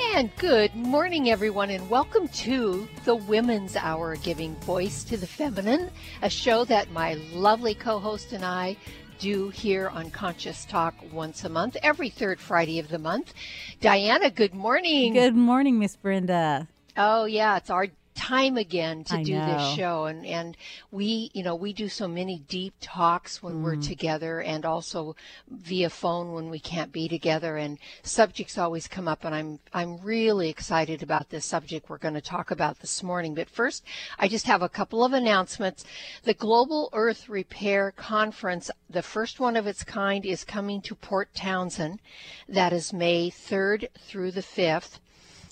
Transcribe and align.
And 0.00 0.30
good 0.36 0.74
morning, 0.74 1.30
everyone, 1.30 1.70
and 1.70 1.88
welcome 1.88 2.28
to 2.28 2.86
the 3.04 3.14
Women's 3.14 3.76
Hour 3.76 4.16
Giving 4.16 4.54
Voice 4.56 5.04
to 5.04 5.16
the 5.16 5.26
Feminine, 5.26 5.90
a 6.22 6.28
show 6.28 6.64
that 6.66 6.90
my 6.90 7.14
lovely 7.32 7.74
co 7.74 7.98
host 7.98 8.32
and 8.32 8.44
I 8.44 8.76
do 9.18 9.48
here 9.48 9.88
on 9.88 10.10
Conscious 10.10 10.64
Talk 10.66 10.94
once 11.12 11.44
a 11.44 11.48
month, 11.48 11.76
every 11.82 12.10
third 12.10 12.40
Friday 12.40 12.78
of 12.78 12.88
the 12.88 12.98
month. 12.98 13.32
Diana, 13.80 14.30
good 14.30 14.54
morning. 14.54 15.14
Good 15.14 15.34
morning, 15.34 15.78
Miss 15.78 15.96
Brenda. 15.96 16.68
Oh, 16.96 17.24
yeah, 17.24 17.56
it's 17.56 17.70
our 17.70 17.86
time 18.16 18.56
again 18.56 19.04
to 19.04 19.16
I 19.16 19.22
do 19.22 19.34
this 19.34 19.74
show 19.74 20.06
and 20.06 20.24
and 20.24 20.56
we 20.90 21.30
you 21.34 21.42
know 21.42 21.54
we 21.54 21.72
do 21.72 21.88
so 21.88 22.08
many 22.08 22.38
deep 22.48 22.74
talks 22.80 23.42
when 23.42 23.62
we're 23.62 23.76
Mm. 23.76 23.86
together 23.86 24.40
and 24.40 24.64
also 24.64 25.14
via 25.48 25.90
phone 25.90 26.32
when 26.32 26.48
we 26.48 26.58
can't 26.58 26.90
be 26.92 27.08
together 27.08 27.56
and 27.58 27.78
subjects 28.02 28.56
always 28.56 28.88
come 28.88 29.06
up 29.06 29.24
and 29.24 29.34
I'm 29.34 29.58
I'm 29.72 29.98
really 29.98 30.48
excited 30.48 31.02
about 31.02 31.28
this 31.28 31.44
subject 31.44 31.90
we're 31.90 31.98
going 31.98 32.14
to 32.14 32.20
talk 32.20 32.50
about 32.50 32.80
this 32.80 33.02
morning. 33.02 33.34
But 33.34 33.50
first 33.50 33.84
I 34.18 34.28
just 34.28 34.46
have 34.46 34.62
a 34.62 34.68
couple 34.68 35.04
of 35.04 35.12
announcements. 35.12 35.84
The 36.24 36.34
Global 36.34 36.88
Earth 36.92 37.28
Repair 37.28 37.92
Conference 37.92 38.70
the 38.88 39.02
first 39.02 39.38
one 39.40 39.56
of 39.56 39.66
its 39.66 39.84
kind 39.84 40.24
is 40.24 40.42
coming 40.44 40.80
to 40.82 40.94
Port 40.94 41.34
Townsend. 41.34 42.00
That 42.48 42.72
is 42.72 42.92
May 42.92 43.30
3rd 43.30 43.88
through 43.98 44.30
the 44.30 44.42
5th 44.42 45.00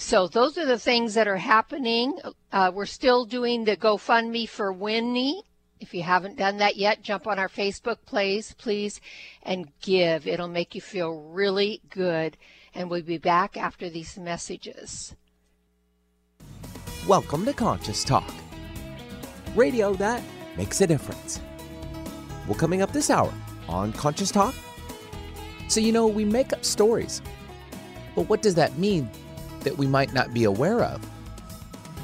So 0.00 0.28
those 0.28 0.56
are 0.56 0.64
the 0.64 0.78
things 0.78 1.14
that 1.14 1.27
are 1.27 1.36
happening. 1.36 2.20
Uh, 2.52 2.70
we're 2.72 2.86
still 2.86 3.24
doing 3.24 3.64
the 3.64 3.77
GoFundMe 3.77 4.48
for 4.48 4.72
Winnie. 4.72 5.42
If 5.80 5.92
you 5.92 6.04
haven't 6.04 6.38
done 6.38 6.58
that 6.58 6.77
yet, 6.77 7.03
jump 7.03 7.26
on 7.26 7.41
our 7.41 7.48
Facebook 7.48 7.97
please, 8.06 8.54
please, 8.59 9.00
and 9.42 9.66
give. 9.81 10.28
It'll 10.28 10.47
make 10.47 10.76
you 10.76 10.81
feel 10.81 11.10
really 11.10 11.81
good. 11.91 12.36
And 12.76 12.88
we'll 12.88 13.03
be 13.03 13.19
back 13.19 13.56
after 13.56 13.91
these 13.91 14.16
messages. 14.16 15.16
Welcome 17.09 17.44
to 17.47 17.53
Conscious 17.53 18.04
Talk, 18.04 18.32
radio 19.56 19.94
that 19.94 20.22
makes 20.56 20.80
a 20.80 20.86
difference. 20.86 21.41
Well, 22.47 22.56
coming 22.56 22.82
up 22.82 22.92
this 22.92 23.10
hour 23.10 23.34
on 23.69 23.92
Conscious 23.94 24.30
Talk. 24.30 24.54
So, 25.66 25.80
you 25.80 25.91
know, 25.91 26.06
we 26.06 26.25
make 26.25 26.53
up 26.53 26.65
stories. 26.65 27.20
But 28.15 28.28
what 28.28 28.42
does 28.42 28.54
that 28.54 28.78
mean 28.78 29.10
that 29.68 29.76
we 29.76 29.86
might 29.86 30.14
not 30.14 30.32
be 30.32 30.44
aware 30.44 30.82
of? 30.82 31.06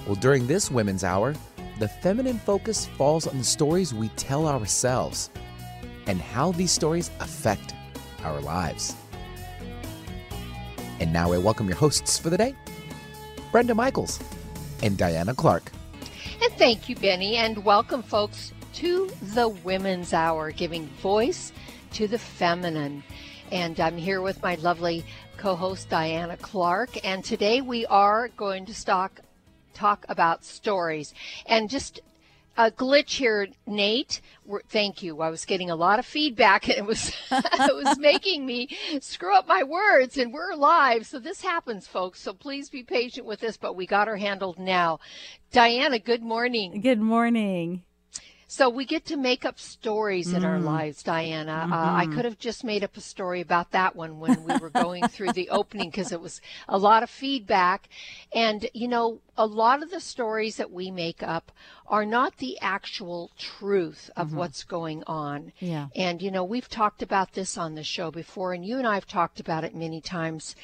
Well, 0.07 0.17
during 0.17 0.47
this 0.47 0.71
Women's 0.71 1.03
Hour, 1.03 1.35
the 1.79 1.89
feminine 1.89 2.39
focus 2.39 2.85
falls 2.85 3.27
on 3.27 3.39
the 3.39 3.45
stories 3.45 3.95
we 3.95 4.09
tell 4.11 4.47
ourselves 4.47 5.31
and 6.07 6.21
how 6.21 6.53
these 6.53 6.71
stories 6.71 7.11
affect 7.21 7.75
our 8.23 8.39
lives. 8.43 8.95
And 11.01 11.11
now 11.11 11.33
I 11.33 11.39
welcome 11.39 11.67
your 11.67 11.79
hosts 11.79 12.19
for 12.19 12.29
the 12.29 12.37
day, 12.37 12.55
Brenda 13.51 13.75
Michaels 13.75 14.21
and 14.83 14.99
Diana 14.99 15.35
Clark. 15.35 15.73
And 16.43 16.53
thank 16.59 16.91
you, 16.91 16.97
Benny, 16.97 17.37
and 17.37 17.65
welcome, 17.65 18.03
folks, 18.03 18.53
to 18.75 19.11
the 19.23 19.49
Women's 19.49 20.13
Hour, 20.13 20.51
giving 20.51 20.87
voice 21.01 21.51
to 21.95 22.07
the 22.09 22.19
feminine. 22.19 23.03
And 23.51 23.81
I'm 23.81 23.97
here 23.97 24.21
with 24.21 24.43
my 24.43 24.57
lovely 24.57 25.03
co 25.45 25.55
host, 25.55 25.91
Diana 25.91 26.39
Clark. 26.39 27.05
And 27.05 27.23
today 27.23 27.61
we 27.61 27.85
are 27.85 28.29
going 28.29 28.65
to 28.65 28.85
talk, 28.85 29.21
talk 29.75 30.07
about 30.09 30.43
stories. 30.43 31.13
And 31.45 31.69
just 31.69 32.01
a 32.57 32.71
glitch 32.71 33.17
here, 33.17 33.49
Nate. 33.67 34.23
Thank 34.71 35.03
you. 35.03 35.21
I 35.21 35.29
was 35.29 35.45
getting 35.45 35.69
a 35.69 35.77
lot 35.77 35.99
of 35.99 36.07
feedback, 36.07 36.67
and 36.71 36.79
it 36.79 36.87
was 36.87 37.15
it 37.31 37.75
was 37.75 37.99
making 37.99 38.47
me 38.47 38.71
screw 39.03 39.37
up 39.37 39.47
my 39.47 39.63
words. 39.63 40.17
And 40.17 40.33
we're 40.33 40.55
live, 40.55 41.07
so 41.07 41.19
this 41.19 41.43
happens, 41.43 41.87
folks. 41.87 42.23
So 42.23 42.33
please 42.33 42.71
be 42.71 42.83
patient 42.83 43.27
with 43.27 43.41
this. 43.41 43.59
But 43.59 43.77
we 43.77 43.87
got 43.87 44.09
her 44.09 44.17
handled 44.17 44.59
now. 44.59 44.99
Diana, 45.53 45.99
good 45.99 46.23
morning. 46.23 46.81
Good 46.81 47.01
morning. 47.01 47.83
So 48.47 48.69
we 48.69 48.85
get 48.85 49.07
to 49.07 49.17
make 49.17 49.45
up 49.45 49.59
stories 49.59 50.33
in 50.33 50.45
our 50.45 50.57
mm-hmm. 50.57 50.67
lives, 50.67 51.03
Diana. 51.03 51.69
Uh, 51.71 51.75
I 51.75 52.05
mm-hmm. 52.05 52.15
could 52.15 52.25
have 52.25 52.39
just 52.39 52.65
made 52.65 52.85
up 52.85 52.97
a 52.97 53.01
story 53.01 53.41
about 53.41 53.71
that 53.73 53.97
one 53.97 54.21
when 54.21 54.45
we 54.45 54.57
were 54.59 54.71
going 54.71 55.07
through 55.09 55.33
the 55.33 55.49
opening 55.51 55.91
because 55.91 56.13
it 56.13 56.21
was 56.21 56.41
a 56.69 56.79
lot 56.79 57.03
of 57.03 57.11
feedback. 57.11 57.89
And, 58.35 58.69
you 58.75 58.89
know, 58.89 59.21
a 59.37 59.47
lot 59.47 59.83
of 59.83 59.91
the 59.91 60.01
stories 60.01 60.57
that 60.57 60.71
we 60.71 60.91
make 60.91 61.23
up 61.23 61.53
are 61.87 62.07
not 62.07 62.37
the 62.37 62.59
actual 62.61 63.31
truth 63.39 64.11
of 64.17 64.29
mm-hmm. 64.29 64.39
what's 64.39 64.65
going 64.65 65.03
on. 65.07 65.53
Yeah. 65.59 65.89
And, 65.97 66.23
you 66.23 66.31
know, 66.31 66.45
we've 66.45 66.69
talked 66.69 67.03
about 67.03 67.33
this 67.33 67.59
on 67.59 67.75
the 67.75 67.85
show 67.85 68.11
before, 68.11 68.53
and 68.53 68.65
you 68.65 68.79
and 68.79 68.87
I 68.87 68.95
have 68.95 69.07
talked 69.07 69.41
about 69.41 69.65
it 69.65 69.75
many 69.75 70.01
times. 70.01 70.55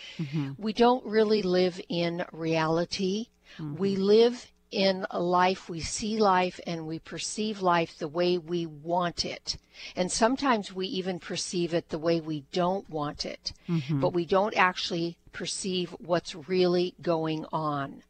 We 0.59 0.73
don't 0.73 1.05
really 1.05 1.43
live 1.43 1.81
in 1.89 2.25
reality. 2.33 3.27
We 3.59 3.97
live 3.97 4.51
in 4.71 5.05
a 5.11 5.21
life, 5.21 5.69
we 5.69 5.81
see 5.81 6.19
life 6.19 6.61
and 6.67 6.87
we 6.87 6.99
perceive 6.99 7.61
life 7.61 7.99
the 7.99 8.09
way 8.09 8.39
we 8.39 8.67
want 8.67 9.25
it. 9.25 9.57
And 9.97 10.11
sometimes 10.11 10.73
we 10.73 10.87
even 10.87 11.19
perceive 11.19 11.75
it 11.75 11.89
the 11.89 11.99
way 11.99 12.21
we 12.21 12.45
don't 12.53 12.89
want 12.89 13.25
it, 13.25 13.53
mm-hmm. 13.69 14.01
but 14.01 14.13
we 14.13 14.25
don't 14.25 14.57
actually 14.57 15.17
perceive 15.33 15.91
what's 15.99 16.35
really 16.35 16.95
going 17.03 17.47
on. 17.53 18.03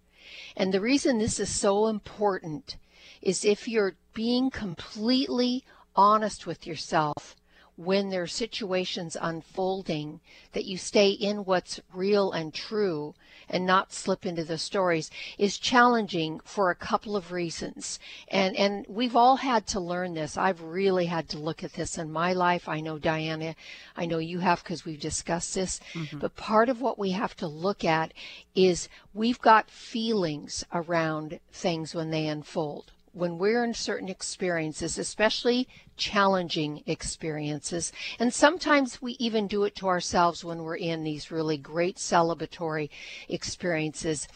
And 0.56 0.72
the 0.72 0.80
reason 0.80 1.18
this 1.18 1.40
is 1.40 1.54
so 1.54 1.86
important 1.86 2.76
is 3.22 3.44
if 3.44 3.66
you're 3.66 3.96
being 4.14 4.50
completely 4.50 5.64
honest 5.96 6.46
with 6.46 6.66
yourself 6.66 7.36
when 7.76 8.10
there 8.10 8.22
are 8.22 8.26
situations 8.26 9.16
unfolding, 9.18 10.20
that 10.52 10.66
you 10.66 10.76
stay 10.76 11.10
in 11.10 11.44
what's 11.46 11.80
real 11.94 12.30
and 12.32 12.52
true 12.52 13.14
and 13.50 13.66
not 13.66 13.92
slip 13.92 14.24
into 14.24 14.44
the 14.44 14.56
stories 14.56 15.10
is 15.36 15.58
challenging 15.58 16.40
for 16.44 16.70
a 16.70 16.74
couple 16.74 17.16
of 17.16 17.32
reasons. 17.32 17.98
And 18.28 18.56
and 18.56 18.86
we've 18.88 19.16
all 19.16 19.36
had 19.36 19.66
to 19.68 19.80
learn 19.80 20.14
this. 20.14 20.38
I've 20.38 20.62
really 20.62 21.06
had 21.06 21.28
to 21.30 21.38
look 21.38 21.62
at 21.62 21.74
this 21.74 21.98
in 21.98 22.10
my 22.10 22.32
life. 22.32 22.68
I 22.68 22.80
know 22.80 22.98
Diana, 22.98 23.54
I 23.96 24.06
know 24.06 24.18
you 24.18 24.38
have 24.38 24.62
because 24.62 24.84
we've 24.84 25.00
discussed 25.00 25.54
this. 25.54 25.80
Mm-hmm. 25.92 26.18
But 26.18 26.36
part 26.36 26.68
of 26.68 26.80
what 26.80 26.98
we 26.98 27.10
have 27.10 27.36
to 27.36 27.48
look 27.48 27.84
at 27.84 28.14
is 28.54 28.88
we've 29.12 29.40
got 29.40 29.70
feelings 29.70 30.64
around 30.72 31.40
things 31.52 31.94
when 31.94 32.10
they 32.10 32.28
unfold 32.28 32.92
when 33.12 33.38
we're 33.38 33.64
in 33.64 33.74
certain 33.74 34.08
experiences, 34.08 34.98
especially 34.98 35.68
challenging 35.96 36.82
experiences, 36.86 37.92
and 38.18 38.32
sometimes 38.32 39.02
we 39.02 39.12
even 39.12 39.46
do 39.46 39.64
it 39.64 39.74
to 39.76 39.88
ourselves 39.88 40.44
when 40.44 40.62
we're 40.62 40.76
in 40.76 41.02
these 41.02 41.30
really 41.30 41.56
great 41.56 41.96
celebratory 41.96 42.88
experiences. 43.28 44.28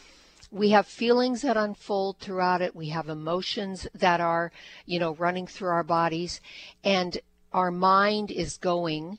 We 0.50 0.70
have 0.70 0.86
feelings 0.86 1.42
that 1.42 1.56
unfold 1.56 2.18
throughout 2.18 2.62
it. 2.62 2.76
We 2.76 2.88
have 2.90 3.08
emotions 3.08 3.86
that 3.94 4.20
are, 4.20 4.52
you 4.86 4.98
know, 4.98 5.14
running 5.14 5.46
through 5.46 5.70
our 5.70 5.84
bodies, 5.84 6.40
and 6.82 7.18
our 7.52 7.70
mind 7.70 8.30
is 8.30 8.56
going 8.56 9.18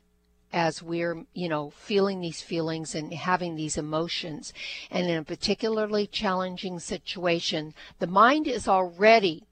as 0.55 0.81
we're, 0.81 1.25
you 1.33 1.49
know, 1.49 1.69
feeling 1.69 2.21
these 2.21 2.41
feelings 2.41 2.95
and 2.95 3.13
having 3.13 3.55
these 3.55 3.77
emotions. 3.77 4.53
And 4.89 5.07
in 5.07 5.17
a 5.17 5.23
particularly 5.23 6.07
challenging 6.07 6.79
situation, 6.79 7.73
the 7.99 8.07
mind 8.07 8.47
is 8.47 8.67
already 8.67 9.43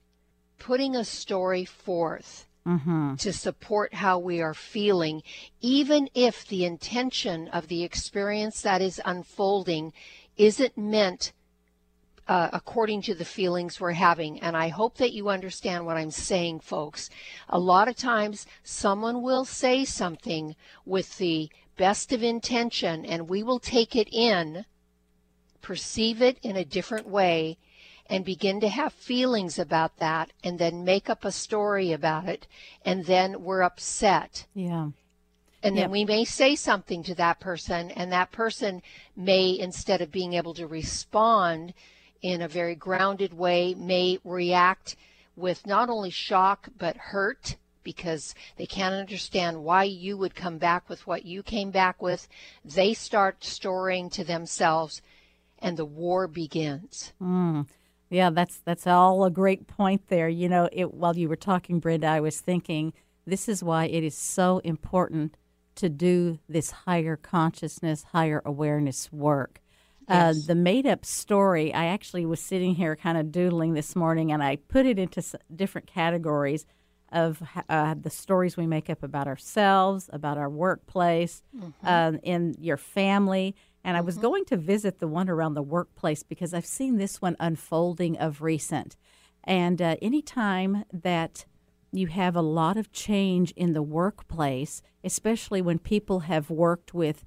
putting 0.58 0.96
a 0.96 1.06
story 1.06 1.66
forth 1.66 2.48
Mm-hmm. 2.66 3.16
to 3.16 3.34
support 3.34 3.94
how 3.96 4.20
we 4.20 4.40
are 4.42 4.54
feeling, 4.54 5.22
even 5.60 6.10
if 6.14 6.48
the 6.48 6.64
intention 6.64 7.50
of 7.50 7.68
the 7.68 7.84
experience 7.84 8.62
that 8.62 8.82
is 8.82 9.02
unfolding 9.04 9.92
isn't 10.38 10.78
meant 10.78 11.34
uh, 12.28 12.50
according 12.54 13.02
to 13.04 13.14
the 13.14 13.26
feelings 13.26 13.80
we're 13.80 13.92
having. 13.92 14.40
And 14.40 14.56
I 14.56 14.70
hope 14.70 14.98
that 14.98 15.14
you 15.14 15.30
understand 15.30 15.86
what 15.86 15.98
I'm 15.98 16.12
saying, 16.12 16.62
folks. 16.62 17.10
A 17.50 17.60
lot 17.60 17.88
of 17.88 17.96
times, 17.96 18.46
someone 18.64 19.22
will 19.22 19.46
say 19.46 19.86
something 19.86 20.56
with 20.86 21.18
the 21.18 21.50
best 21.78 22.14
of 22.14 22.24
intention, 22.24 23.06
and 23.06 23.30
we 23.30 23.44
will 23.44 23.60
take 23.60 23.96
it 23.96 24.08
in, 24.12 24.66
perceive 25.62 26.22
it 26.22 26.38
in 26.44 26.56
a 26.56 26.66
different 26.66 27.08
way, 27.08 27.58
and 28.10 28.26
begin 28.26 28.60
to 28.60 28.70
have 28.70 28.94
feelings 28.94 29.58
about 29.58 29.98
that, 29.98 30.32
and 30.44 30.60
then 30.60 30.84
make 30.84 31.10
up 31.10 31.26
a 31.26 31.32
story 31.32 31.92
about 31.92 32.28
it, 32.28 32.48
and 32.86 33.06
then 33.06 33.44
we're 33.44 33.64
upset. 33.64 34.46
Yeah. 34.54 34.90
And 35.64 35.78
then 35.78 35.84
Yep. 35.84 35.92
we 35.92 36.06
may 36.06 36.26
say 36.26 36.56
something 36.56 37.04
to 37.04 37.16
that 37.16 37.40
person, 37.40 37.90
and 37.92 38.12
that 38.12 38.32
person 38.32 38.82
may, 39.16 39.58
instead 39.58 40.02
of 40.02 40.12
being 40.12 40.34
able 40.34 40.54
to 40.56 40.68
respond 40.68 41.74
in 42.24 42.42
a 42.42 42.48
very 42.48 42.74
grounded 42.74 43.34
way, 43.34 43.76
may 43.76 44.18
react 44.24 44.96
with 45.36 45.68
not 45.68 45.90
only 45.90 46.10
shock 46.10 46.70
but 46.78 46.96
hurt 46.98 47.58
because 47.84 48.34
they 48.56 48.66
can't 48.66 48.96
understand 48.96 49.64
why 49.64 49.84
you 49.84 50.18
would 50.18 50.34
come 50.34 50.58
back 50.58 50.90
with 50.90 51.06
what 51.06 51.26
you 51.26 51.44
came 51.44 51.70
back 51.70 52.02
with. 52.02 52.28
They 52.64 52.94
start 52.94 53.44
storing 53.44 54.10
to 54.12 54.24
themselves, 54.24 55.02
and 55.60 55.76
the 55.76 55.86
war 55.86 56.28
begins. 56.28 57.12
Mm. 57.22 57.68
Yeah, 58.10 58.30
that's 58.30 58.60
that's 58.64 58.88
all 58.88 59.26
a 59.26 59.32
great 59.32 59.68
point 59.68 60.08
there. 60.08 60.30
You 60.30 60.48
know, 60.48 60.70
it, 60.72 60.94
while 60.94 61.18
you 61.18 61.28
were 61.28 61.36
talking, 61.36 61.80
Brenda, 61.80 62.08
I 62.08 62.22
was 62.22 62.40
thinking 62.40 62.94
this 63.26 63.50
is 63.50 63.64
why 63.64 63.86
it 63.86 64.04
is 64.04 64.16
so 64.16 64.60
important 64.60 65.36
to 65.76 65.90
do 65.90 66.40
this 66.48 66.72
higher 66.72 67.18
consciousness, 67.18 68.04
higher 68.14 68.42
awareness 68.46 69.12
work. 69.12 69.60
Uh, 70.10 70.34
Yes. 70.36 70.46
the 70.48 70.56
made 70.56 70.86
up 70.86 71.06
story, 71.06 71.74
I 71.74 71.86
actually 71.86 72.26
was 72.26 72.40
sitting 72.40 72.76
here 72.76 72.96
kind 72.96 73.18
of 73.18 73.32
doodling 73.32 73.74
this 73.74 73.96
morning 73.96 74.32
and 74.32 74.44
I 74.44 74.58
put 74.58 74.86
it 74.86 75.00
into 75.00 75.20
s- 75.20 75.36
different 75.56 75.88
categories 75.88 76.66
of 77.12 77.42
uh, 77.70 77.94
the 78.00 78.10
stories 78.10 78.58
we 78.58 78.66
make 78.68 78.90
up 78.90 79.04
about 79.04 79.28
ourselves, 79.28 80.10
about 80.12 80.38
our 80.38 80.50
workplace, 80.50 81.44
uh, 81.84 82.14
in 82.24 82.56
your 82.60 82.78
family. 82.78 83.56
And 83.84 83.96
I 83.96 84.02
was 84.02 84.18
going 84.18 84.46
to 84.46 84.58
visit 84.58 85.00
the 85.00 85.08
one 85.08 85.30
around 85.30 85.54
the 85.54 85.62
workplace 85.62 86.24
because 86.24 86.54
I've 86.54 86.66
seen 86.66 86.98
this 86.98 87.22
one 87.22 87.36
unfolding 87.40 88.18
of 88.18 88.42
recent. 88.42 88.96
And 89.44 89.82
uh, 89.82 89.96
anytime 90.02 90.86
that 90.92 91.46
you 91.92 92.08
have 92.08 92.36
a 92.36 92.42
lot 92.42 92.78
of 92.78 92.92
change 92.92 93.52
in 93.52 93.74
the 93.74 93.84
workplace, 93.84 94.82
especially 95.04 95.62
when 95.62 95.78
people 95.80 96.22
have 96.22 96.50
worked 96.50 96.94
with 96.96 97.26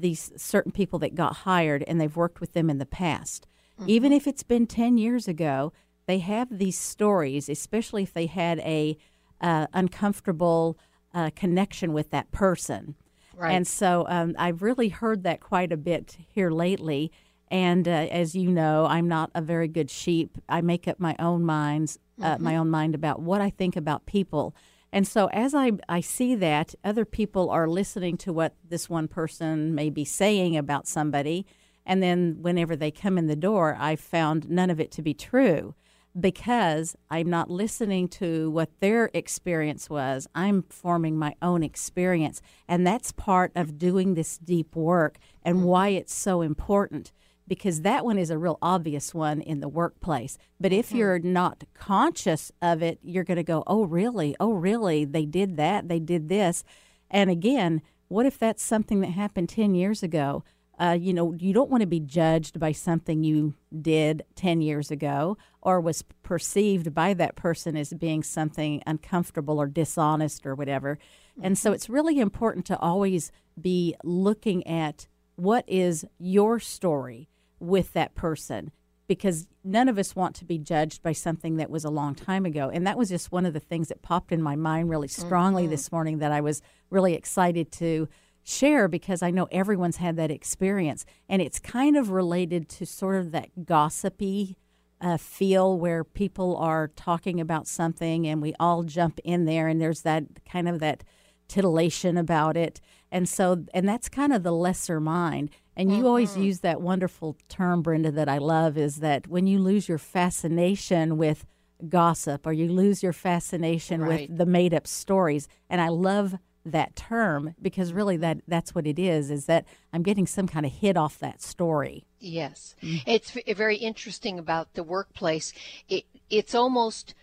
these 0.00 0.32
certain 0.36 0.72
people 0.72 0.98
that 1.00 1.14
got 1.14 1.38
hired 1.38 1.84
and 1.86 2.00
they've 2.00 2.16
worked 2.16 2.40
with 2.40 2.52
them 2.52 2.70
in 2.70 2.78
the 2.78 2.86
past. 2.86 3.46
Even 3.86 4.12
if 4.12 4.26
it's 4.26 4.42
been 4.42 4.66
10 4.66 4.98
years 4.98 5.28
ago, 5.28 5.72
they 6.06 6.18
have 6.18 6.58
these 6.58 6.76
stories, 6.76 7.48
especially 7.48 8.02
if 8.02 8.12
they 8.12 8.26
had 8.26 8.58
a 8.60 8.96
uh, 9.40 9.66
uncomfortable 9.72 10.78
uh, 11.14 11.30
connection 11.36 11.92
with 11.92 12.10
that 12.10 12.30
person. 12.30 12.96
Right. 13.36 13.52
And 13.52 13.66
so 13.66 14.04
um, 14.08 14.34
I've 14.36 14.62
really 14.62 14.88
heard 14.88 15.22
that 15.22 15.40
quite 15.40 15.70
a 15.70 15.76
bit 15.76 16.16
here 16.28 16.50
lately. 16.50 17.12
And 17.50 17.86
uh, 17.86 18.08
as 18.10 18.34
you 18.34 18.50
know, 18.50 18.86
I'm 18.86 19.06
not 19.06 19.30
a 19.34 19.40
very 19.40 19.68
good 19.68 19.90
sheep. 19.90 20.36
I 20.48 20.60
make 20.60 20.88
up 20.88 20.98
my 20.98 21.14
own 21.18 21.44
minds, 21.44 21.98
uh, 22.20 22.36
my 22.40 22.56
own 22.56 22.68
mind 22.68 22.94
about 22.94 23.22
what 23.22 23.40
I 23.40 23.50
think 23.50 23.76
about 23.76 24.06
people. 24.06 24.54
And 24.92 25.06
so 25.06 25.26
as 25.32 25.54
I, 25.54 25.72
I 25.88 26.00
see 26.00 26.34
that, 26.36 26.74
other 26.82 27.04
people 27.04 27.50
are 27.50 27.68
listening 27.68 28.16
to 28.18 28.32
what 28.32 28.54
this 28.66 28.88
one 28.88 29.08
person 29.08 29.74
may 29.74 29.90
be 29.90 30.04
saying 30.04 30.56
about 30.56 30.86
somebody. 30.86 31.46
And 31.84 32.02
then 32.02 32.38
whenever 32.40 32.74
they 32.74 32.90
come 32.90 33.18
in 33.18 33.26
the 33.26 33.36
door, 33.36 33.76
I've 33.78 34.00
found 34.00 34.48
none 34.48 34.70
of 34.70 34.80
it 34.80 34.90
to 34.92 35.02
be 35.02 35.14
true 35.14 35.74
because 36.18 36.96
I'm 37.10 37.28
not 37.30 37.50
listening 37.50 38.08
to 38.08 38.50
what 38.50 38.70
their 38.80 39.10
experience 39.14 39.88
was. 39.90 40.26
I'm 40.34 40.62
forming 40.62 41.18
my 41.18 41.34
own 41.42 41.62
experience. 41.62 42.40
And 42.66 42.86
that's 42.86 43.12
part 43.12 43.52
of 43.54 43.78
doing 43.78 44.14
this 44.14 44.38
deep 44.38 44.74
work 44.74 45.18
and 45.42 45.64
why 45.64 45.88
it's 45.88 46.14
so 46.14 46.40
important 46.42 47.12
because 47.48 47.80
that 47.80 48.04
one 48.04 48.18
is 48.18 48.30
a 48.30 48.38
real 48.38 48.58
obvious 48.60 49.14
one 49.14 49.40
in 49.40 49.60
the 49.60 49.68
workplace. 49.68 50.38
But 50.60 50.72
if 50.72 50.92
you're 50.92 51.18
not 51.18 51.64
conscious 51.74 52.52
of 52.60 52.82
it, 52.82 52.98
you're 53.02 53.24
going 53.24 53.36
to 53.36 53.42
go, 53.42 53.64
oh, 53.66 53.84
really? 53.84 54.36
Oh, 54.38 54.52
really? 54.52 55.04
They 55.04 55.24
did 55.24 55.56
that. 55.56 55.88
They 55.88 55.98
did 55.98 56.28
this. 56.28 56.62
And 57.10 57.30
again, 57.30 57.82
what 58.08 58.26
if 58.26 58.38
that's 58.38 58.62
something 58.62 59.00
that 59.00 59.10
happened 59.10 59.48
10 59.48 59.74
years 59.74 60.02
ago? 60.02 60.44
Uh, 60.78 60.96
you 60.98 61.12
know, 61.12 61.34
you 61.38 61.52
don't 61.52 61.70
want 61.70 61.80
to 61.80 61.88
be 61.88 61.98
judged 61.98 62.60
by 62.60 62.70
something 62.70 63.24
you 63.24 63.54
did 63.82 64.22
10 64.36 64.60
years 64.60 64.92
ago 64.92 65.36
or 65.60 65.80
was 65.80 66.02
perceived 66.22 66.94
by 66.94 67.14
that 67.14 67.34
person 67.34 67.76
as 67.76 67.92
being 67.92 68.22
something 68.22 68.80
uncomfortable 68.86 69.60
or 69.60 69.66
dishonest 69.66 70.46
or 70.46 70.54
whatever. 70.54 70.98
And 71.42 71.58
so 71.58 71.72
it's 71.72 71.88
really 71.88 72.20
important 72.20 72.64
to 72.66 72.78
always 72.78 73.32
be 73.60 73.96
looking 74.04 74.64
at 74.68 75.08
what 75.34 75.64
is 75.66 76.04
your 76.18 76.60
story 76.60 77.28
with 77.60 77.92
that 77.92 78.14
person 78.14 78.70
because 79.08 79.48
none 79.64 79.88
of 79.88 79.98
us 79.98 80.14
want 80.14 80.36
to 80.36 80.44
be 80.44 80.58
judged 80.58 81.02
by 81.02 81.12
something 81.12 81.56
that 81.56 81.70
was 81.70 81.84
a 81.84 81.90
long 81.90 82.14
time 82.14 82.44
ago. 82.44 82.70
And 82.72 82.86
that 82.86 82.98
was 82.98 83.08
just 83.08 83.32
one 83.32 83.46
of 83.46 83.54
the 83.54 83.60
things 83.60 83.88
that 83.88 84.02
popped 84.02 84.30
in 84.32 84.42
my 84.42 84.54
mind 84.54 84.90
really 84.90 85.08
strongly 85.08 85.66
this 85.66 85.90
morning 85.90 86.18
that 86.18 86.30
I 86.30 86.42
was 86.42 86.60
really 86.90 87.14
excited 87.14 87.72
to 87.72 88.06
share 88.44 88.86
because 88.86 89.22
I 89.22 89.30
know 89.30 89.48
everyone's 89.50 89.96
had 89.96 90.16
that 90.16 90.30
experience. 90.30 91.06
And 91.28 91.40
it's 91.40 91.58
kind 91.58 91.96
of 91.96 92.10
related 92.10 92.68
to 92.70 92.86
sort 92.86 93.16
of 93.16 93.32
that 93.32 93.64
gossipy 93.64 94.56
uh, 95.00 95.16
feel 95.16 95.78
where 95.78 96.04
people 96.04 96.56
are 96.56 96.88
talking 96.88 97.40
about 97.40 97.66
something 97.66 98.26
and 98.26 98.42
we 98.42 98.54
all 98.60 98.82
jump 98.82 99.20
in 99.24 99.44
there 99.44 99.68
and 99.68 99.80
there's 99.80 100.02
that 100.02 100.24
kind 100.50 100.68
of 100.68 100.80
that 100.80 101.04
titillation 101.46 102.18
about 102.18 102.56
it. 102.56 102.80
And 103.10 103.28
so, 103.28 103.64
and 103.72 103.88
that's 103.88 104.08
kind 104.08 104.32
of 104.32 104.42
the 104.42 104.52
lesser 104.52 105.00
mind. 105.00 105.50
And 105.78 105.96
you 105.96 106.06
always 106.06 106.32
mm-hmm. 106.32 106.42
use 106.42 106.60
that 106.60 106.80
wonderful 106.80 107.36
term, 107.48 107.82
Brenda, 107.82 108.10
that 108.10 108.28
I 108.28 108.38
love 108.38 108.76
is 108.76 108.96
that 108.96 109.28
when 109.28 109.46
you 109.46 109.60
lose 109.60 109.88
your 109.88 109.98
fascination 109.98 111.16
with 111.16 111.46
gossip 111.88 112.46
or 112.46 112.52
you 112.52 112.68
lose 112.68 113.02
your 113.02 113.12
fascination 113.12 114.00
Right. 114.02 114.28
with 114.28 114.38
the 114.38 114.46
made 114.46 114.74
up 114.74 114.86
stories. 114.86 115.48
And 115.70 115.80
I 115.80 115.88
love 115.88 116.36
that 116.64 116.96
term 116.96 117.54
because 117.62 117.92
really 117.92 118.16
that 118.18 118.38
mm-hmm. 118.38 118.50
that's 118.50 118.74
what 118.74 118.86
it 118.86 118.98
is 118.98 119.30
is 119.30 119.46
that 119.46 119.64
I'm 119.92 120.02
getting 120.02 120.26
some 120.26 120.48
kind 120.48 120.66
of 120.66 120.72
hit 120.72 120.96
off 120.96 121.18
that 121.20 121.40
story. 121.40 122.04
Yes, 122.18 122.74
mm. 122.82 123.00
it's 123.06 123.30
very 123.56 123.76
interesting 123.76 124.38
about 124.38 124.74
the 124.74 124.82
workplace. 124.82 125.52
It 125.88 126.04
it's 126.28 126.54
almost 126.54 127.14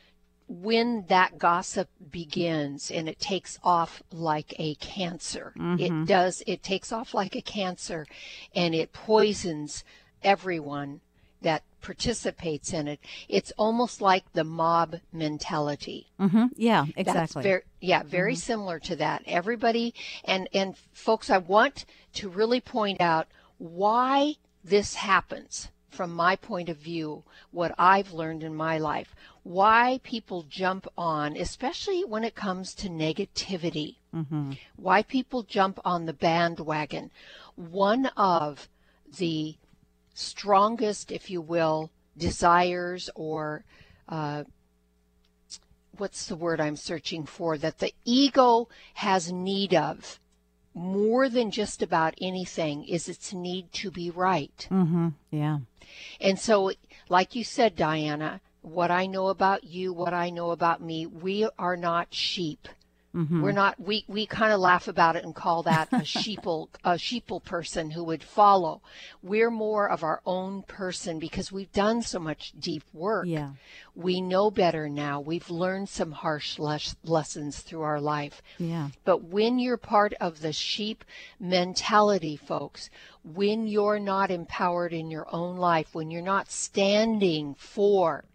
when 0.47 1.05
that 1.07 1.37
gossip 1.37 1.89
begins 2.11 2.91
and 2.91 3.09
it 3.09 3.19
takes 3.19 3.57
off 3.63 4.03
like 4.11 4.53
a 4.59 4.75
cancer. 4.75 5.53
It 5.57 6.07
does. 6.07 6.43
It 6.45 6.61
takes 6.61 6.91
off 6.91 7.13
like 7.13 7.35
a 7.35 7.41
cancer, 7.41 8.05
and 8.53 8.75
it 8.75 8.93
poisons 8.93 9.83
everyone 10.23 11.01
that 11.41 11.63
participates 11.81 12.73
in 12.73 12.87
it. 12.87 12.99
It's 13.29 13.51
almost 13.57 14.01
like 14.01 14.31
the 14.33 14.43
mob 14.43 14.95
mentality. 15.13 16.07
Mm-hmm. 16.19 16.45
Yeah, 16.55 16.85
That's 16.95 17.07
exactly. 17.09 17.43
very, 17.43 17.61
yeah, 17.79 18.03
very 18.03 18.35
similar 18.35 18.79
to 18.79 18.95
that. 18.97 19.23
Everybody 19.25 19.93
and 20.23 20.49
and 20.53 20.75
folks, 20.93 21.29
I 21.29 21.37
want 21.37 21.85
to 22.13 22.29
really 22.29 22.61
point 22.61 23.01
out 23.01 23.27
why 23.57 24.35
this 24.63 24.95
happens 24.95 25.69
from 25.95 26.11
my 26.13 26.35
point 26.35 26.69
of 26.69 26.77
view, 26.77 27.23
what 27.51 27.73
I've 27.77 28.11
learned 28.11 28.43
in 28.43 28.53
my 28.53 28.77
life, 28.77 29.15
why 29.43 29.99
people 30.03 30.43
jump 30.43 30.87
on, 30.97 31.37
especially 31.37 32.03
when 32.03 32.23
it 32.23 32.35
comes 32.35 32.73
to 32.75 32.89
negativity, 32.89 33.95
why 34.75 35.03
people 35.03 35.43
jump 35.43 35.79
on 35.85 36.05
the 36.05 36.13
bandwagon. 36.13 37.11
One 37.55 38.07
of 38.17 38.67
the 39.17 39.55
strongest, 40.13 41.11
if 41.11 41.29
you 41.29 41.41
will, 41.41 41.89
desires 42.17 43.09
or 43.15 43.63
uh, 44.09 44.43
what's 45.97 46.25
the 46.27 46.35
word 46.35 46.59
I'm 46.59 46.75
searching 46.75 47.25
for 47.25 47.57
that 47.57 47.79
the 47.79 47.93
ego 48.03 48.67
has 48.95 49.31
need 49.31 49.73
of 49.73 50.19
more 50.75 51.29
than 51.29 51.49
just 51.49 51.81
about 51.81 52.13
anything 52.21 52.83
is 52.83 53.07
its 53.07 53.33
need 53.33 53.71
to 53.71 53.89
be 53.89 54.11
right. 54.11 54.67
mm-hmm. 54.69 55.09
Yeah. 55.31 55.59
And 56.19 56.37
so, 56.37 56.73
like 57.07 57.33
you 57.33 57.45
said, 57.45 57.75
Diana, 57.75 58.41
what 58.61 58.91
I 58.91 59.05
know 59.05 59.27
about 59.27 59.63
you, 59.63 59.93
what 59.93 60.13
I 60.13 60.29
know 60.29 60.51
about 60.51 60.81
me, 60.81 61.05
we 61.05 61.47
are 61.57 61.77
not 61.77 62.13
sheep. 62.13 62.67
Mm-hmm. 63.15 63.41
We're 63.41 63.53
not. 63.53 63.79
We 63.79 64.03
we 64.07 64.25
kind 64.25 64.51
of 64.51 64.59
laugh 64.59 64.89
about 64.89 65.15
it 65.15 65.23
and 65.23 65.33
call 65.33 65.63
that 65.63 65.87
a 65.93 65.97
sheeple 65.99 66.67
a 66.83 66.95
sheeple 66.95 67.43
person 67.43 67.91
who 67.91 68.03
would 68.03 68.21
follow. 68.21 68.81
We're 69.23 69.49
more 69.51 69.89
of 69.89 70.03
our 70.03 70.21
own 70.25 70.63
person 70.63 71.17
because 71.17 71.51
we've 71.51 71.71
done 71.71 72.01
so 72.01 72.19
much 72.19 72.53
deep 72.59 72.83
work. 72.93 73.25
Yeah. 73.25 73.51
We 73.95 74.19
know 74.19 74.51
better 74.51 74.89
now. 74.89 75.21
We've 75.21 75.49
learned 75.49 75.87
some 75.87 76.11
harsh 76.11 76.59
les- 76.59 76.97
lessons 77.05 77.61
through 77.61 77.83
our 77.83 78.01
life. 78.01 78.41
Yeah. 78.57 78.89
But 79.05 79.23
when 79.23 79.59
you're 79.59 79.77
part 79.77 80.13
of 80.19 80.41
the 80.41 80.51
sheep 80.51 81.05
mentality, 81.39 82.35
folks, 82.35 82.89
when 83.23 83.65
you're 83.65 83.99
not 83.99 84.29
empowered 84.29 84.91
in 84.91 85.09
your 85.09 85.33
own 85.33 85.55
life, 85.55 85.95
when 85.95 86.11
you're 86.11 86.21
not 86.21 86.51
standing 86.51 87.55
for 87.55 88.25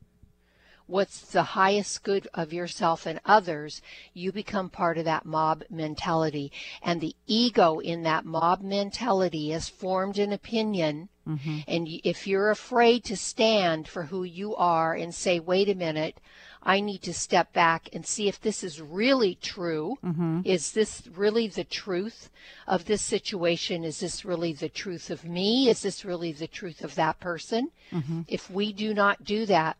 what's 0.90 1.20
the 1.20 1.42
highest 1.42 2.02
good 2.02 2.26
of 2.34 2.52
yourself 2.52 3.06
and 3.06 3.20
others, 3.24 3.80
you 4.12 4.32
become 4.32 4.68
part 4.68 4.98
of 4.98 5.04
that 5.04 5.24
mob 5.24 5.62
mentality. 5.70 6.50
And 6.82 7.00
the 7.00 7.14
ego 7.26 7.78
in 7.78 8.02
that 8.02 8.24
mob 8.24 8.60
mentality 8.60 9.50
has 9.50 9.68
formed 9.68 10.18
an 10.18 10.32
opinion. 10.32 11.08
Mm-hmm. 11.26 11.58
And 11.68 11.88
if 12.04 12.26
you're 12.26 12.50
afraid 12.50 13.04
to 13.04 13.16
stand 13.16 13.86
for 13.86 14.04
who 14.04 14.24
you 14.24 14.56
are 14.56 14.94
and 14.94 15.14
say, 15.14 15.38
wait 15.38 15.68
a 15.68 15.74
minute, 15.74 16.18
I 16.62 16.80
need 16.80 17.02
to 17.02 17.14
step 17.14 17.52
back 17.52 17.88
and 17.92 18.04
see 18.04 18.28
if 18.28 18.40
this 18.40 18.62
is 18.62 18.82
really 18.82 19.36
true. 19.36 19.96
Mm-hmm. 20.04 20.40
Is 20.44 20.72
this 20.72 21.06
really 21.14 21.46
the 21.46 21.64
truth 21.64 22.30
of 22.66 22.84
this 22.84 23.00
situation? 23.00 23.84
Is 23.84 24.00
this 24.00 24.24
really 24.24 24.52
the 24.52 24.68
truth 24.68 25.10
of 25.10 25.24
me? 25.24 25.68
Is 25.68 25.82
this 25.82 26.04
really 26.04 26.32
the 26.32 26.48
truth 26.48 26.84
of 26.84 26.96
that 26.96 27.18
person? 27.20 27.70
Mm-hmm. 27.92 28.22
If 28.28 28.50
we 28.50 28.72
do 28.72 28.92
not 28.92 29.24
do 29.24 29.46
that, 29.46 29.78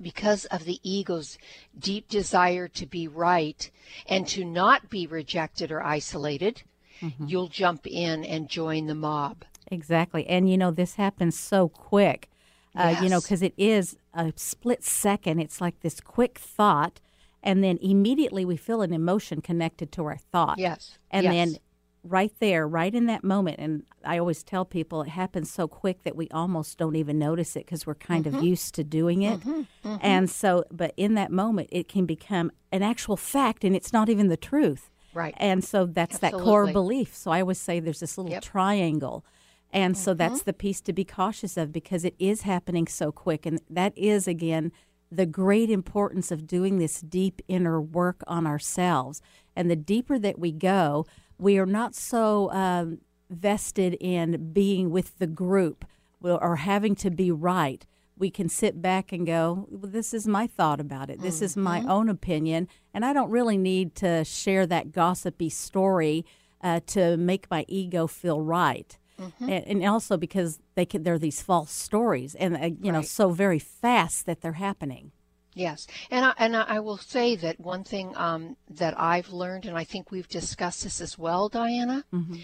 because 0.00 0.44
of 0.46 0.64
the 0.64 0.78
ego's 0.82 1.38
deep 1.78 2.08
desire 2.08 2.68
to 2.68 2.86
be 2.86 3.08
right 3.08 3.70
and 4.08 4.26
to 4.28 4.44
not 4.44 4.88
be 4.88 5.06
rejected 5.06 5.70
or 5.70 5.82
isolated, 5.82 6.62
mm-hmm. 7.00 7.26
you'll 7.26 7.48
jump 7.48 7.86
in 7.86 8.24
and 8.24 8.48
join 8.48 8.86
the 8.86 8.94
mob. 8.94 9.44
Exactly. 9.68 10.26
And 10.26 10.50
you 10.50 10.58
know, 10.58 10.70
this 10.70 10.94
happens 10.94 11.38
so 11.38 11.68
quick, 11.68 12.28
uh, 12.76 12.90
yes. 12.92 13.02
you 13.02 13.08
know, 13.08 13.20
because 13.20 13.42
it 13.42 13.54
is 13.56 13.96
a 14.14 14.32
split 14.36 14.84
second. 14.84 15.40
It's 15.40 15.60
like 15.60 15.80
this 15.80 16.00
quick 16.00 16.38
thought. 16.38 17.00
And 17.42 17.64
then 17.64 17.78
immediately 17.82 18.44
we 18.44 18.56
feel 18.56 18.82
an 18.82 18.92
emotion 18.92 19.40
connected 19.40 19.90
to 19.92 20.04
our 20.04 20.16
thought. 20.16 20.58
Yes. 20.58 20.98
And 21.10 21.24
yes. 21.24 21.32
then 21.32 21.56
right 22.04 22.32
there, 22.40 22.66
right 22.66 22.94
in 22.94 23.06
that 23.06 23.22
moment. 23.22 23.58
And 23.58 23.84
I 24.04 24.18
always 24.18 24.42
tell 24.42 24.64
people 24.64 25.02
it 25.02 25.08
happens 25.08 25.50
so 25.50 25.68
quick 25.68 26.02
that 26.02 26.16
we 26.16 26.28
almost 26.30 26.78
don't 26.78 26.96
even 26.96 27.18
notice 27.18 27.54
it 27.54 27.66
because 27.66 27.86
we're 27.86 27.94
kind 27.94 28.24
mm-hmm. 28.24 28.38
of 28.38 28.42
used 28.42 28.74
to 28.74 28.84
doing 28.84 29.22
it. 29.22 29.40
Mm-hmm. 29.40 29.88
Mm-hmm. 29.88 29.96
And 30.00 30.30
so, 30.30 30.64
but 30.70 30.94
in 30.96 31.14
that 31.14 31.30
moment, 31.30 31.68
it 31.70 31.88
can 31.88 32.06
become 32.06 32.50
an 32.72 32.82
actual 32.82 33.16
fact 33.16 33.64
and 33.64 33.76
it's 33.76 33.92
not 33.92 34.08
even 34.08 34.28
the 34.28 34.36
truth. 34.36 34.90
Right. 35.14 35.34
And 35.36 35.62
so 35.62 35.86
that's 35.86 36.14
Absolutely. 36.16 36.38
that 36.38 36.44
core 36.44 36.72
belief. 36.72 37.14
So 37.14 37.30
I 37.30 37.40
always 37.40 37.58
say 37.58 37.80
there's 37.80 38.00
this 38.00 38.16
little 38.16 38.32
yep. 38.32 38.42
triangle. 38.42 39.24
And 39.70 39.96
so 39.96 40.12
that's 40.12 40.40
mm-hmm. 40.40 40.46
the 40.46 40.52
piece 40.52 40.80
to 40.82 40.92
be 40.92 41.04
cautious 41.04 41.56
of 41.56 41.72
because 41.72 42.04
it 42.04 42.14
is 42.18 42.42
happening 42.42 42.86
so 42.86 43.10
quick. 43.12 43.46
And 43.46 43.60
that 43.70 43.96
is, 43.96 44.28
again, 44.28 44.72
the 45.10 45.26
great 45.26 45.70
importance 45.70 46.30
of 46.30 46.46
doing 46.46 46.78
this 46.78 47.00
deep 47.00 47.40
inner 47.48 47.80
work 47.80 48.22
on 48.26 48.46
ourselves. 48.46 49.22
And 49.54 49.70
the 49.70 49.76
deeper 49.76 50.18
that 50.18 50.38
we 50.38 50.52
go, 50.52 51.06
we 51.42 51.58
are 51.58 51.66
not 51.66 51.94
so 51.94 52.50
um, 52.52 52.98
vested 53.28 53.94
in 54.00 54.52
being 54.52 54.90
with 54.90 55.18
the 55.18 55.26
group 55.26 55.84
or 56.22 56.56
having 56.56 56.94
to 56.94 57.10
be 57.10 57.32
right. 57.32 57.84
We 58.16 58.30
can 58.30 58.48
sit 58.48 58.80
back 58.80 59.10
and 59.10 59.26
go, 59.26 59.66
well, 59.68 59.90
This 59.90 60.14
is 60.14 60.28
my 60.28 60.46
thought 60.46 60.80
about 60.80 61.10
it. 61.10 61.20
This 61.20 61.36
mm-hmm. 61.36 61.44
is 61.44 61.56
my 61.56 61.80
mm-hmm. 61.80 61.90
own 61.90 62.08
opinion. 62.08 62.68
And 62.94 63.04
I 63.04 63.12
don't 63.12 63.30
really 63.30 63.58
need 63.58 63.96
to 63.96 64.24
share 64.24 64.66
that 64.66 64.92
gossipy 64.92 65.48
story 65.48 66.24
uh, 66.62 66.78
to 66.86 67.16
make 67.16 67.50
my 67.50 67.64
ego 67.66 68.06
feel 68.06 68.40
right. 68.40 68.96
Mm-hmm. 69.20 69.48
And, 69.48 69.66
and, 69.66 69.84
also 69.84 70.16
because 70.16 70.60
they 70.76 70.86
can, 70.86 71.02
they're 71.02 71.18
these 71.18 71.42
false 71.42 71.72
stories 71.72 72.34
and, 72.36 72.56
uh, 72.56 72.58
you 72.60 72.76
right. 72.84 72.92
know, 72.92 73.02
so 73.02 73.30
very 73.30 73.58
fast 73.58 74.26
that 74.26 74.40
they're 74.40 74.52
happening. 74.52 75.10
Yes, 75.54 75.86
and 76.10 76.24
I, 76.24 76.32
and 76.38 76.56
I 76.56 76.80
will 76.80 76.96
say 76.96 77.36
that 77.36 77.60
one 77.60 77.84
thing 77.84 78.16
um, 78.16 78.56
that 78.70 78.98
I've 78.98 79.28
learned, 79.28 79.66
and 79.66 79.76
I 79.76 79.84
think 79.84 80.10
we've 80.10 80.28
discussed 80.28 80.82
this 80.82 80.98
as 81.00 81.18
well, 81.18 81.50
Diana, 81.50 82.04
mm-hmm. 82.12 82.36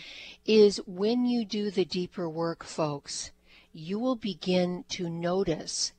is 0.45 0.77
when 0.87 1.25
you 1.25 1.47
do 1.47 1.71
the 1.71 1.87
deeper 1.87 2.29
work, 2.29 2.65
folks, 2.65 3.31
you 3.73 3.99
will 3.99 4.17
begin 4.17 4.85
to 4.91 5.09
notice 5.09 5.93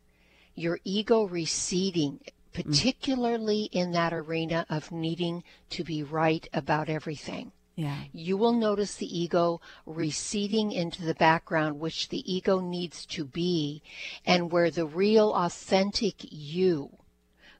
your 0.54 0.80
ego 0.84 1.24
receding, 1.24 2.20
particularly 2.54 3.70
mm-hmm. 3.70 3.80
in 3.80 3.92
that 3.94 4.14
arena 4.14 4.68
of 4.70 4.92
needing 4.92 5.44
to 5.72 5.84
be 5.84 6.04
right 6.04 6.48
about 6.54 6.90
everything. 6.90 7.52
Yeah. 7.80 8.04
You 8.12 8.36
will 8.36 8.52
notice 8.52 8.96
the 8.96 9.20
ego 9.20 9.62
receding 9.86 10.74
into 10.74 11.06
the 11.06 11.14
background, 11.14 11.80
which 11.80 12.10
the 12.10 12.30
ego 12.30 12.60
needs 12.60 13.06
to 13.06 13.24
be, 13.24 13.82
and 14.26 14.52
where 14.52 14.70
the 14.70 14.86
real, 14.86 15.34
authentic 15.34 16.16
you 16.30 16.98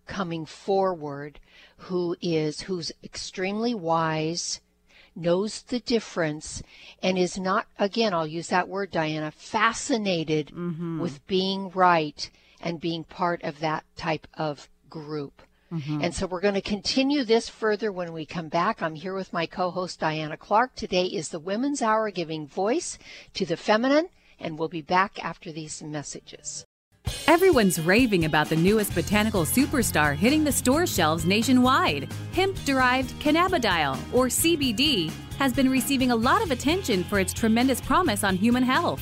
coming 0.08 0.46
forward 0.46 1.40
who 1.78 2.18
is 2.22 2.62
who's 2.62 2.92
extremely 3.02 3.74
wise 3.74 4.60
knows 5.16 5.62
the 5.62 5.80
difference 5.80 6.64
and 7.04 7.18
is 7.18 7.38
not 7.38 7.68
again 7.78 8.12
I'll 8.12 8.26
use 8.26 8.48
that 8.48 8.68
word 8.68 8.90
Diana 8.90 9.30
fascinated 9.30 10.48
mm-hmm. 10.48 11.00
with 11.00 11.26
being 11.28 11.70
right 11.70 12.30
and 12.60 12.82
being 12.82 13.04
part 13.04 13.44
of 13.44 13.60
that 13.60 13.86
type 13.96 14.28
of 14.34 14.68
group. 14.90 15.44
Mm-hmm. 15.72 16.02
And 16.02 16.16
so 16.16 16.26
we're 16.26 16.42
going 16.42 16.56
to 16.56 16.62
continue 16.62 17.24
this 17.24 17.48
further 17.48 17.92
when 17.92 18.12
we 18.12 18.26
come 18.26 18.50
back. 18.50 18.82
I'm 18.82 18.96
here 18.96 19.14
with 19.14 19.34
my 19.34 19.46
co-host 19.46 20.00
Diana 20.00 20.38
Clark. 20.38 20.76
Today 20.76 21.06
is 21.06 21.30
the 21.30 21.40
Women's 21.40 21.82
Hour 21.82 22.10
giving 22.12 22.48
voice 22.48 22.98
to 23.36 23.46
the 23.46 23.58
feminine 23.58 24.10
and 24.40 24.58
we'll 24.58 24.70
be 24.70 24.82
back 24.82 25.24
after 25.24 25.52
these 25.52 25.84
messages. 25.84 26.66
Everyone's 27.28 27.80
raving 27.80 28.26
about 28.26 28.50
the 28.50 28.56
newest 28.56 28.94
botanical 28.94 29.44
superstar 29.44 30.16
hitting 30.16 30.44
the 30.44 30.52
store 30.52 30.86
shelves 30.86 31.26
nationwide. 31.26 32.12
Hemp 32.34 32.58
derived 32.66 33.12
cannabidiol, 33.22 33.98
or 34.14 34.28
CBD, 34.28 35.12
has 35.38 35.54
been 35.54 35.70
receiving 35.70 36.12
a 36.12 36.16
lot 36.16 36.42
of 36.42 36.52
attention 36.52 37.04
for 37.04 37.20
its 37.20 37.34
tremendous 37.34 37.82
promise 37.82 38.24
on 38.24 38.36
human 38.36 38.64
health. 38.64 39.02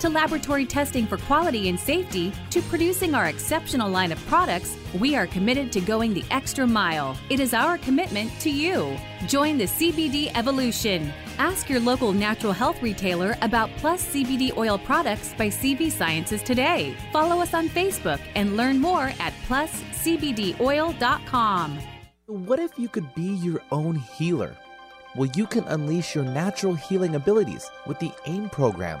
to 0.00 0.08
laboratory 0.08 0.64
testing 0.64 1.06
for 1.06 1.18
quality 1.18 1.68
and 1.68 1.78
safety 1.78 2.32
to 2.50 2.62
producing 2.62 3.14
our 3.14 3.26
exceptional 3.26 3.90
line 3.90 4.12
of 4.12 4.26
products, 4.26 4.76
we 4.98 5.14
are 5.16 5.26
committed 5.26 5.70
to 5.72 5.80
going 5.80 6.14
the 6.14 6.24
extra 6.30 6.66
mile. 6.66 7.16
It 7.30 7.40
is 7.40 7.54
our 7.54 7.78
commitment 7.78 8.30
to 8.40 8.50
you. 8.50 8.96
Join 9.26 9.58
the 9.58 9.64
CBD 9.64 10.30
evolution. 10.34 11.12
Ask 11.38 11.68
your 11.68 11.80
local 11.80 12.12
natural 12.12 12.52
health 12.52 12.80
retailer 12.82 13.36
about 13.42 13.70
Plus 13.78 14.04
CBD 14.06 14.56
oil 14.56 14.78
products 14.78 15.34
by 15.36 15.48
CV 15.48 15.90
Sciences 15.90 16.42
today. 16.42 16.94
Follow 17.12 17.40
us 17.40 17.52
on 17.54 17.68
Facebook 17.68 18.20
and 18.34 18.56
learn 18.56 18.80
more 18.80 19.12
at 19.20 19.32
pluscbdoil.com. 19.48 21.78
What 22.26 22.58
if 22.58 22.78
you 22.78 22.88
could 22.88 23.14
be 23.14 23.36
your 23.36 23.62
own 23.72 23.96
healer? 23.96 24.56
Well, 25.16 25.30
you 25.34 25.46
can 25.46 25.64
unleash 25.64 26.14
your 26.14 26.24
natural 26.24 26.74
healing 26.74 27.14
abilities 27.14 27.70
with 27.86 27.98
the 27.98 28.12
AIM 28.26 28.50
program 28.50 29.00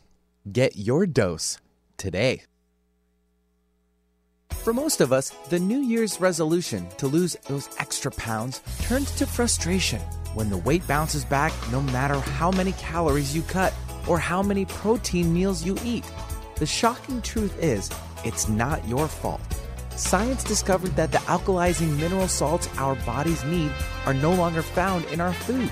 Get 0.49 0.75
your 0.75 1.05
dose 1.05 1.59
today. 1.97 2.43
For 4.63 4.73
most 4.73 5.01
of 5.01 5.13
us, 5.13 5.29
the 5.49 5.59
New 5.59 5.79
Year's 5.79 6.19
resolution 6.19 6.87
to 6.97 7.07
lose 7.07 7.35
those 7.47 7.69
extra 7.77 8.11
pounds 8.11 8.61
turns 8.81 9.11
to 9.17 9.25
frustration 9.27 10.01
when 10.33 10.49
the 10.49 10.57
weight 10.57 10.87
bounces 10.87 11.25
back 11.25 11.53
no 11.71 11.81
matter 11.81 12.19
how 12.19 12.51
many 12.51 12.71
calories 12.73 13.35
you 13.35 13.43
cut 13.43 13.73
or 14.07 14.17
how 14.17 14.41
many 14.41 14.65
protein 14.65 15.31
meals 15.31 15.63
you 15.63 15.77
eat. 15.83 16.05
The 16.57 16.65
shocking 16.65 17.21
truth 17.21 17.57
is, 17.61 17.89
it's 18.23 18.47
not 18.49 18.87
your 18.87 19.07
fault. 19.07 19.41
Science 19.95 20.43
discovered 20.43 20.95
that 20.95 21.11
the 21.11 21.19
alkalizing 21.19 21.99
mineral 21.99 22.27
salts 22.27 22.67
our 22.77 22.95
bodies 23.05 23.43
need 23.45 23.71
are 24.05 24.13
no 24.13 24.33
longer 24.33 24.63
found 24.63 25.05
in 25.05 25.21
our 25.21 25.33
food 25.33 25.71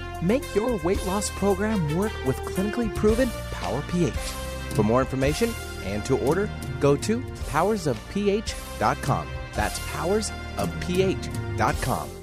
Make 0.21 0.55
your 0.55 0.77
weight 0.83 1.05
loss 1.05 1.29
program 1.31 1.95
work 1.95 2.13
with 2.25 2.37
clinically 2.37 2.93
proven 2.95 3.29
Power 3.51 3.83
pH. 3.89 4.13
For 4.13 4.83
more 4.83 5.01
information 5.01 5.53
and 5.83 6.05
to 6.05 6.17
order, 6.19 6.49
go 6.79 6.95
to 6.97 7.19
powersofph.com. 7.19 9.27
That's 9.53 9.79
powersofph.com. 9.79 12.20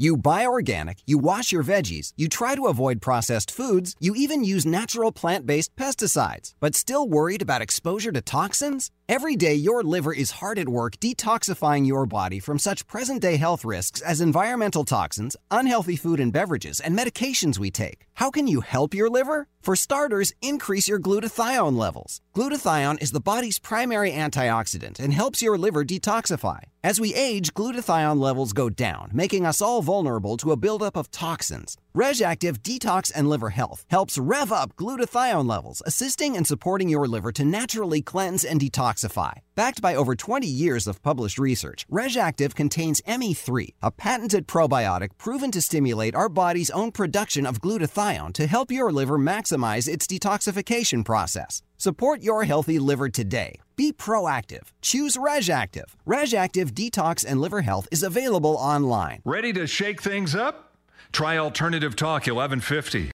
You 0.00 0.16
buy 0.16 0.46
organic, 0.46 0.98
you 1.06 1.18
wash 1.18 1.50
your 1.50 1.64
veggies, 1.64 2.12
you 2.16 2.28
try 2.28 2.54
to 2.54 2.68
avoid 2.68 3.02
processed 3.02 3.50
foods, 3.50 3.96
you 3.98 4.14
even 4.14 4.44
use 4.44 4.64
natural 4.64 5.10
plant 5.10 5.44
based 5.44 5.74
pesticides, 5.74 6.54
but 6.60 6.76
still 6.76 7.08
worried 7.08 7.42
about 7.42 7.62
exposure 7.62 8.12
to 8.12 8.20
toxins? 8.20 8.92
Every 9.08 9.34
day, 9.34 9.54
your 9.54 9.82
liver 9.82 10.12
is 10.12 10.32
hard 10.32 10.58
at 10.58 10.68
work 10.68 11.00
detoxifying 11.00 11.84
your 11.84 12.06
body 12.06 12.38
from 12.38 12.60
such 12.60 12.86
present 12.86 13.20
day 13.22 13.38
health 13.38 13.64
risks 13.64 14.00
as 14.00 14.20
environmental 14.20 14.84
toxins, 14.84 15.34
unhealthy 15.50 15.96
food 15.96 16.20
and 16.20 16.32
beverages, 16.32 16.78
and 16.78 16.96
medications 16.96 17.58
we 17.58 17.70
take. 17.70 18.06
How 18.14 18.30
can 18.30 18.46
you 18.46 18.60
help 18.60 18.94
your 18.94 19.10
liver? 19.10 19.48
For 19.62 19.74
starters, 19.76 20.32
increase 20.40 20.88
your 20.88 21.00
glutathione 21.00 21.76
levels. 21.76 22.20
Glutathione 22.34 23.02
is 23.02 23.10
the 23.10 23.20
body's 23.20 23.58
primary 23.58 24.12
antioxidant 24.12 24.98
and 24.98 25.12
helps 25.12 25.42
your 25.42 25.58
liver 25.58 25.84
detoxify. 25.84 26.60
As 26.84 27.00
we 27.00 27.12
age, 27.12 27.54
glutathione 27.54 28.20
levels 28.20 28.52
go 28.52 28.70
down, 28.70 29.10
making 29.12 29.44
us 29.44 29.60
all 29.60 29.82
vulnerable 29.82 30.36
to 30.36 30.52
a 30.52 30.56
buildup 30.56 30.96
of 30.96 31.10
toxins. 31.10 31.76
RegActive 31.98 32.58
Detox 32.58 33.10
and 33.12 33.28
Liver 33.28 33.50
Health 33.50 33.84
helps 33.90 34.16
rev 34.16 34.52
up 34.52 34.76
glutathione 34.76 35.48
levels, 35.48 35.82
assisting 35.84 36.36
and 36.36 36.46
supporting 36.46 36.88
your 36.88 37.08
liver 37.08 37.32
to 37.32 37.44
naturally 37.44 38.02
cleanse 38.02 38.44
and 38.44 38.60
detoxify. 38.60 39.32
Backed 39.56 39.82
by 39.82 39.96
over 39.96 40.14
20 40.14 40.46
years 40.46 40.86
of 40.86 41.02
published 41.02 41.40
research, 41.40 41.84
RegActive 41.90 42.54
contains 42.54 43.00
ME3, 43.00 43.70
a 43.82 43.90
patented 43.90 44.46
probiotic 44.46 45.08
proven 45.18 45.50
to 45.50 45.60
stimulate 45.60 46.14
our 46.14 46.28
body's 46.28 46.70
own 46.70 46.92
production 46.92 47.44
of 47.44 47.60
glutathione 47.60 48.32
to 48.34 48.46
help 48.46 48.70
your 48.70 48.92
liver 48.92 49.18
maximize 49.18 49.88
its 49.88 50.06
detoxification 50.06 51.04
process. 51.04 51.62
Support 51.78 52.22
your 52.22 52.44
healthy 52.44 52.78
liver 52.78 53.08
today. 53.08 53.58
Be 53.74 53.92
proactive. 53.92 54.68
Choose 54.82 55.16
RegActive. 55.16 55.96
RegActive 56.06 56.70
Detox 56.74 57.24
and 57.26 57.40
Liver 57.40 57.62
Health 57.62 57.88
is 57.90 58.04
available 58.04 58.54
online. 58.54 59.20
Ready 59.24 59.52
to 59.54 59.66
shake 59.66 60.00
things 60.00 60.36
up? 60.36 60.67
Try 61.12 61.38
Alternative 61.38 61.96
Talk 61.96 62.26
1150. 62.26 63.10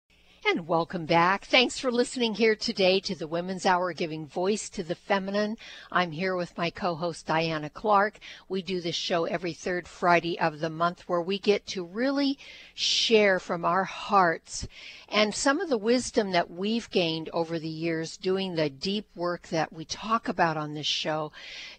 And 0.44 0.66
welcome 0.66 1.06
back. 1.06 1.44
Thanks 1.44 1.78
for 1.78 1.92
listening 1.92 2.34
here 2.34 2.56
today 2.56 2.98
to 3.00 3.14
the 3.14 3.28
Women's 3.28 3.64
Hour 3.64 3.92
Giving 3.92 4.26
Voice 4.26 4.68
to 4.70 4.82
the 4.82 4.96
Feminine. 4.96 5.56
I'm 5.90 6.10
here 6.10 6.34
with 6.34 6.58
my 6.58 6.68
co 6.68 6.96
host 6.96 7.26
Diana 7.26 7.70
Clark. 7.70 8.18
We 8.48 8.60
do 8.60 8.80
this 8.80 8.96
show 8.96 9.24
every 9.24 9.52
third 9.52 9.86
Friday 9.86 10.38
of 10.40 10.58
the 10.58 10.68
month 10.68 11.08
where 11.08 11.22
we 11.22 11.38
get 11.38 11.64
to 11.68 11.84
really 11.84 12.38
share 12.74 13.38
from 13.38 13.64
our 13.64 13.84
hearts 13.84 14.66
and 15.08 15.32
some 15.32 15.60
of 15.60 15.68
the 15.68 15.78
wisdom 15.78 16.32
that 16.32 16.50
we've 16.50 16.90
gained 16.90 17.30
over 17.32 17.58
the 17.58 17.68
years 17.68 18.16
doing 18.16 18.56
the 18.56 18.68
deep 18.68 19.06
work 19.14 19.46
that 19.48 19.72
we 19.72 19.84
talk 19.84 20.28
about 20.28 20.56
on 20.56 20.74
this 20.74 20.86
show 20.86 21.30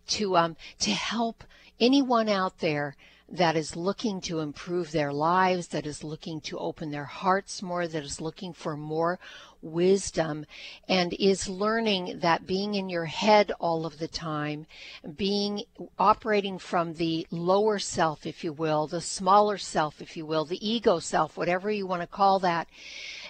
to, 0.07 0.37
um, 0.37 0.55
to 0.79 0.91
help 0.91 1.43
anyone 1.81 2.29
out 2.29 2.59
there 2.59 2.95
that 3.29 3.55
is 3.55 3.75
looking 3.75 4.21
to 4.21 4.39
improve 4.39 4.91
their 4.91 5.11
lives, 5.11 5.67
that 5.69 5.85
is 5.85 6.03
looking 6.03 6.41
to 6.41 6.57
open 6.57 6.91
their 6.91 7.05
hearts 7.05 7.61
more, 7.61 7.87
that 7.87 8.03
is 8.03 8.21
looking 8.21 8.53
for 8.53 8.77
more 8.77 9.19
wisdom, 9.61 10.45
and 10.89 11.13
is 11.13 11.47
learning 11.47 12.19
that 12.19 12.45
being 12.45 12.75
in 12.75 12.89
your 12.89 13.05
head 13.05 13.51
all 13.59 13.85
of 13.85 13.97
the 13.97 14.07
time, 14.07 14.67
being 15.15 15.63
operating 15.97 16.57
from 16.57 16.93
the 16.93 17.25
lower 17.31 17.79
self, 17.79 18.25
if 18.25 18.43
you 18.43 18.51
will, 18.51 18.87
the 18.87 19.01
smaller 19.01 19.57
self, 19.57 20.01
if 20.01 20.17
you 20.17 20.25
will, 20.25 20.45
the 20.45 20.67
ego 20.67 20.99
self, 20.99 21.37
whatever 21.37 21.71
you 21.71 21.87
want 21.87 22.01
to 22.01 22.07
call 22.07 22.39
that, 22.39 22.67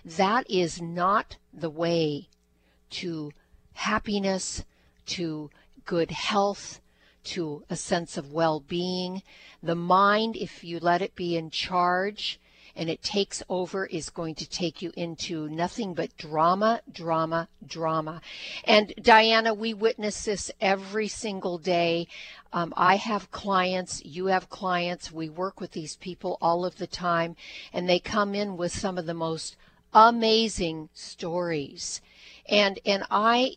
that 0.03 0.49
is 0.49 0.81
not 0.81 1.37
the 1.53 1.69
way 1.69 2.27
to 2.89 3.31
happiness, 3.73 4.65
to 5.05 5.49
good 5.85 6.11
health, 6.11 6.79
to 7.23 7.63
a 7.69 7.75
sense 7.75 8.17
of 8.17 8.31
well 8.31 8.59
being. 8.59 9.23
The 9.61 9.75
mind, 9.75 10.35
if 10.35 10.63
you 10.63 10.79
let 10.79 11.01
it 11.01 11.15
be 11.15 11.35
in 11.37 11.49
charge 11.49 12.39
and 12.75 12.89
it 12.89 13.03
takes 13.03 13.43
over, 13.49 13.85
is 13.85 14.09
going 14.09 14.35
to 14.35 14.49
take 14.49 14.81
you 14.81 14.91
into 14.97 15.47
nothing 15.47 15.93
but 15.93 16.17
drama, 16.17 16.81
drama, 16.91 17.47
drama. 17.65 18.21
And 18.63 18.93
Diana, 19.01 19.53
we 19.53 19.73
witness 19.73 20.25
this 20.25 20.51
every 20.59 21.07
single 21.07 21.59
day. 21.59 22.07
Um, 22.51 22.73
I 22.75 22.95
have 22.95 23.31
clients, 23.31 24.03
you 24.03 24.27
have 24.27 24.49
clients, 24.49 25.11
we 25.11 25.29
work 25.29 25.61
with 25.61 25.71
these 25.71 25.95
people 25.97 26.37
all 26.41 26.65
of 26.65 26.77
the 26.77 26.87
time, 26.87 27.35
and 27.71 27.87
they 27.87 27.99
come 27.99 28.33
in 28.33 28.57
with 28.57 28.71
some 28.71 28.97
of 28.97 29.05
the 29.05 29.13
most 29.13 29.55
amazing 29.93 30.89
stories. 30.93 32.01
And 32.49 32.79
and 32.85 33.03
I 33.09 33.55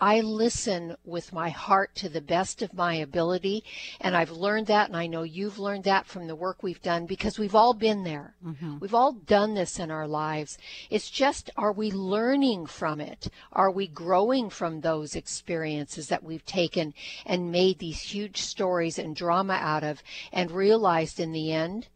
I 0.00 0.20
listen 0.20 0.96
with 1.04 1.32
my 1.32 1.50
heart 1.50 1.94
to 1.96 2.08
the 2.08 2.20
best 2.20 2.62
of 2.62 2.74
my 2.74 2.94
ability. 2.94 3.64
And 4.00 4.16
I've 4.16 4.30
learned 4.30 4.66
that, 4.66 4.88
and 4.88 4.96
I 4.96 5.06
know 5.06 5.22
you've 5.22 5.58
learned 5.58 5.84
that 5.84 6.06
from 6.06 6.26
the 6.26 6.36
work 6.36 6.62
we've 6.62 6.82
done 6.82 7.06
because 7.06 7.38
we've 7.38 7.54
all 7.54 7.74
been 7.74 8.04
there. 8.04 8.34
Mm-hmm. 8.44 8.78
We've 8.80 8.94
all 8.94 9.12
done 9.12 9.54
this 9.54 9.78
in 9.78 9.90
our 9.90 10.06
lives. 10.06 10.58
It's 10.90 11.10
just, 11.10 11.50
are 11.56 11.72
we 11.72 11.90
learning 11.90 12.66
from 12.66 13.00
it? 13.00 13.28
Are 13.52 13.70
we 13.70 13.86
growing 13.86 14.50
from 14.50 14.80
those 14.80 15.14
experiences 15.14 16.08
that 16.08 16.24
we've 16.24 16.44
taken 16.44 16.94
and 17.24 17.52
made 17.52 17.78
these 17.78 18.00
huge 18.00 18.40
stories 18.40 18.98
and 18.98 19.14
drama 19.14 19.54
out 19.54 19.84
of 19.84 20.02
and 20.32 20.50
realized 20.50 21.20
in 21.20 21.32
the 21.32 21.52
end 21.52 21.88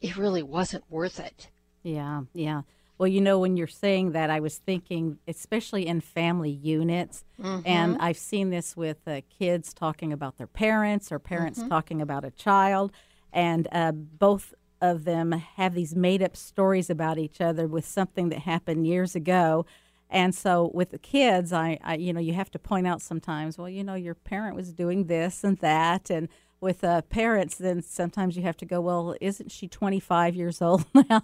it 0.00 0.16
really 0.16 0.42
wasn't 0.42 0.84
worth 0.90 1.18
it? 1.18 1.48
Yeah, 1.82 2.22
yeah. 2.32 2.62
Well, 2.98 3.06
you 3.06 3.20
know, 3.20 3.38
when 3.38 3.56
you're 3.56 3.68
saying 3.68 4.12
that, 4.12 4.28
I 4.28 4.40
was 4.40 4.58
thinking, 4.58 5.18
especially 5.28 5.86
in 5.86 6.00
family 6.00 6.50
units, 6.50 7.24
mm-hmm. 7.40 7.60
and 7.64 7.96
I've 8.00 8.18
seen 8.18 8.50
this 8.50 8.76
with 8.76 9.06
uh, 9.06 9.20
kids 9.38 9.72
talking 9.72 10.12
about 10.12 10.36
their 10.36 10.48
parents 10.48 11.12
or 11.12 11.20
parents 11.20 11.60
mm-hmm. 11.60 11.68
talking 11.68 12.02
about 12.02 12.24
a 12.24 12.32
child, 12.32 12.90
and 13.32 13.68
uh, 13.70 13.92
both 13.92 14.52
of 14.80 15.04
them 15.04 15.32
have 15.32 15.74
these 15.74 15.94
made 15.94 16.22
up 16.22 16.36
stories 16.36 16.90
about 16.90 17.18
each 17.18 17.40
other 17.40 17.68
with 17.68 17.84
something 17.84 18.28
that 18.30 18.40
happened 18.40 18.86
years 18.86 19.14
ago. 19.14 19.64
And 20.10 20.34
so 20.34 20.70
with 20.72 20.90
the 20.90 20.98
kids, 20.98 21.52
I, 21.52 21.78
I 21.82 21.96
you 21.96 22.12
know, 22.12 22.20
you 22.20 22.32
have 22.32 22.50
to 22.52 22.58
point 22.58 22.86
out 22.86 23.02
sometimes, 23.02 23.58
well, 23.58 23.68
you 23.68 23.84
know, 23.84 23.94
your 23.94 24.14
parent 24.14 24.56
was 24.56 24.72
doing 24.72 25.04
this 25.04 25.44
and 25.44 25.58
that, 25.58 26.10
and 26.10 26.28
with 26.60 26.82
uh, 26.82 27.02
parents, 27.02 27.56
then 27.56 27.82
sometimes 27.82 28.36
you 28.36 28.42
have 28.42 28.56
to 28.56 28.66
go, 28.66 28.80
well, 28.80 29.14
isn't 29.20 29.52
she 29.52 29.68
25 29.68 30.34
years 30.34 30.60
old 30.60 30.84
now? 30.94 31.22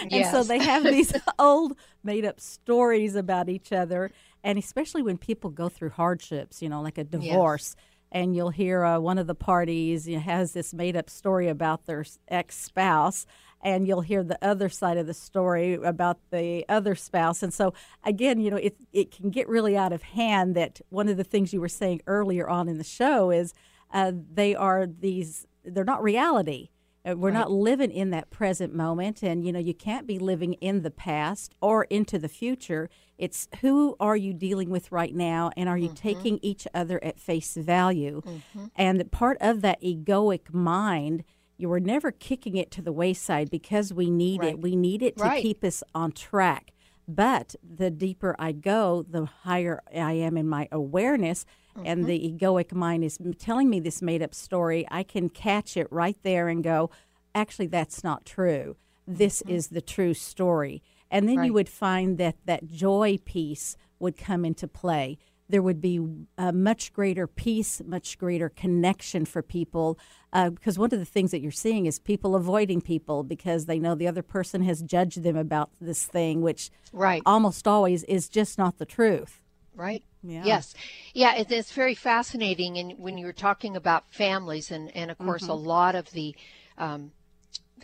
and 0.00 0.10
yes. 0.10 0.30
so 0.30 0.42
they 0.42 0.58
have 0.58 0.84
these 0.84 1.12
old 1.38 1.76
made 2.02 2.24
up 2.24 2.40
stories 2.40 3.14
about 3.14 3.48
each 3.48 3.72
other. 3.72 4.10
And 4.42 4.58
especially 4.58 5.02
when 5.02 5.16
people 5.16 5.50
go 5.50 5.68
through 5.68 5.90
hardships, 5.90 6.60
you 6.60 6.68
know, 6.68 6.82
like 6.82 6.98
a 6.98 7.04
divorce. 7.04 7.76
Yes. 7.76 7.86
And 8.12 8.36
you'll 8.36 8.50
hear 8.50 8.84
uh, 8.84 9.00
one 9.00 9.18
of 9.18 9.26
the 9.26 9.34
parties 9.34 10.06
you 10.06 10.16
know, 10.16 10.22
has 10.22 10.52
this 10.52 10.72
made 10.72 10.96
up 10.96 11.10
story 11.10 11.48
about 11.48 11.86
their 11.86 12.04
ex 12.28 12.56
spouse 12.56 13.26
and 13.64 13.88
you'll 13.88 14.02
hear 14.02 14.22
the 14.22 14.38
other 14.44 14.68
side 14.68 14.98
of 14.98 15.06
the 15.06 15.14
story 15.14 15.74
about 15.74 16.18
the 16.30 16.66
other 16.68 16.94
spouse. 16.94 17.42
And 17.42 17.52
so, 17.52 17.72
again, 18.04 18.38
you 18.38 18.50
know, 18.50 18.58
it, 18.58 18.76
it 18.92 19.10
can 19.10 19.30
get 19.30 19.48
really 19.48 19.74
out 19.74 19.92
of 19.92 20.02
hand 20.02 20.54
that 20.54 20.82
one 20.90 21.08
of 21.08 21.16
the 21.16 21.24
things 21.24 21.52
you 21.52 21.62
were 21.62 21.68
saying 21.68 22.02
earlier 22.06 22.46
on 22.46 22.68
in 22.68 22.76
the 22.76 22.84
show 22.84 23.30
is 23.30 23.54
uh, 23.94 24.12
they 24.32 24.54
are 24.54 24.86
these, 24.86 25.46
they're 25.64 25.84
not 25.84 26.02
reality. 26.02 26.68
Uh, 27.08 27.16
we're 27.16 27.30
right. 27.30 27.38
not 27.38 27.50
living 27.50 27.90
in 27.90 28.10
that 28.10 28.30
present 28.30 28.74
moment. 28.74 29.22
And, 29.22 29.44
you 29.44 29.52
know, 29.52 29.58
you 29.58 29.74
can't 29.74 30.06
be 30.06 30.18
living 30.18 30.54
in 30.54 30.82
the 30.82 30.90
past 30.90 31.54
or 31.60 31.84
into 31.84 32.18
the 32.18 32.28
future. 32.28 32.90
It's 33.16 33.48
who 33.60 33.96
are 34.00 34.16
you 34.16 34.32
dealing 34.32 34.70
with 34.70 34.92
right 34.92 35.14
now? 35.14 35.50
And 35.56 35.68
are 35.68 35.78
you 35.78 35.88
mm-hmm. 35.88 35.94
taking 35.94 36.38
each 36.42 36.66
other 36.74 37.02
at 37.02 37.18
face 37.18 37.54
value? 37.54 38.22
Mm-hmm. 38.26 38.66
And 38.76 39.12
part 39.12 39.38
of 39.40 39.62
that 39.62 39.80
egoic 39.82 40.52
mind 40.52 41.24
you 41.56 41.68
were 41.68 41.80
never 41.80 42.10
kicking 42.10 42.56
it 42.56 42.70
to 42.72 42.82
the 42.82 42.92
wayside 42.92 43.50
because 43.50 43.92
we 43.92 44.10
need 44.10 44.40
right. 44.40 44.50
it. 44.54 44.60
We 44.60 44.76
need 44.76 45.02
it 45.02 45.16
to 45.18 45.24
right. 45.24 45.42
keep 45.42 45.62
us 45.62 45.82
on 45.94 46.12
track. 46.12 46.72
But 47.06 47.54
the 47.62 47.90
deeper 47.90 48.34
I 48.38 48.52
go, 48.52 49.04
the 49.08 49.26
higher 49.26 49.82
I 49.94 50.12
am 50.12 50.36
in 50.36 50.48
my 50.48 50.68
awareness. 50.72 51.44
Mm-hmm. 51.76 51.86
And 51.86 52.06
the 52.06 52.32
egoic 52.32 52.72
mind 52.72 53.04
is 53.04 53.18
telling 53.38 53.68
me 53.68 53.80
this 53.80 54.00
made 54.00 54.22
up 54.22 54.34
story. 54.34 54.86
I 54.90 55.02
can 55.02 55.28
catch 55.28 55.76
it 55.76 55.88
right 55.90 56.16
there 56.22 56.48
and 56.48 56.62
go, 56.62 56.90
actually, 57.34 57.66
that's 57.66 58.04
not 58.04 58.24
true. 58.24 58.76
This 59.06 59.42
mm-hmm. 59.42 59.54
is 59.54 59.68
the 59.68 59.82
true 59.82 60.14
story. 60.14 60.82
And 61.10 61.28
then 61.28 61.38
right. 61.38 61.46
you 61.46 61.52
would 61.52 61.68
find 61.68 62.18
that 62.18 62.36
that 62.46 62.68
joy 62.68 63.18
piece 63.24 63.76
would 63.98 64.16
come 64.16 64.44
into 64.44 64.66
play 64.66 65.18
there 65.48 65.62
would 65.62 65.80
be 65.80 66.00
a 66.38 66.52
much 66.52 66.92
greater 66.92 67.26
peace, 67.26 67.82
much 67.84 68.18
greater 68.18 68.48
connection 68.48 69.24
for 69.24 69.42
people. 69.42 69.98
Uh, 70.32 70.50
because 70.50 70.78
one 70.78 70.92
of 70.92 70.98
the 70.98 71.04
things 71.04 71.30
that 71.30 71.40
you're 71.40 71.52
seeing 71.52 71.86
is 71.86 71.98
people 71.98 72.34
avoiding 72.34 72.80
people 72.80 73.22
because 73.22 73.66
they 73.66 73.78
know 73.78 73.94
the 73.94 74.08
other 74.08 74.22
person 74.22 74.62
has 74.62 74.82
judged 74.82 75.22
them 75.22 75.36
about 75.36 75.70
this 75.80 76.04
thing, 76.04 76.40
which 76.40 76.70
right. 76.92 77.22
almost 77.26 77.68
always 77.68 78.04
is 78.04 78.28
just 78.28 78.58
not 78.58 78.78
the 78.78 78.86
truth. 78.86 79.42
Right. 79.76 80.02
Yeah. 80.26 80.42
Yes. 80.44 80.74
Yeah, 81.12 81.36
it, 81.36 81.52
it's 81.52 81.72
very 81.72 81.94
fascinating. 81.94 82.78
And 82.78 82.98
when 82.98 83.18
you 83.18 83.26
were 83.26 83.32
talking 83.32 83.76
about 83.76 84.04
families, 84.10 84.70
and, 84.70 84.90
and 84.96 85.10
of 85.10 85.18
course, 85.18 85.42
mm-hmm. 85.42 85.50
a 85.50 85.54
lot 85.54 85.94
of 85.94 86.10
the 86.12 86.34
um, 86.78 87.12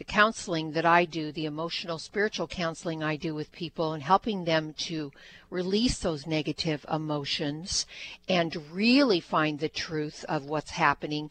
the 0.00 0.04
counseling 0.04 0.72
that 0.72 0.86
I 0.86 1.04
do, 1.04 1.30
the 1.30 1.44
emotional 1.44 1.98
spiritual 1.98 2.46
counseling 2.46 3.02
I 3.02 3.16
do 3.16 3.34
with 3.34 3.52
people 3.52 3.92
and 3.92 4.02
helping 4.02 4.44
them 4.44 4.72
to 4.78 5.12
release 5.50 5.98
those 5.98 6.26
negative 6.26 6.86
emotions 6.90 7.86
and 8.26 8.72
really 8.72 9.20
find 9.20 9.58
the 9.58 9.68
truth 9.68 10.24
of 10.26 10.46
what's 10.46 10.70
happening 10.70 11.30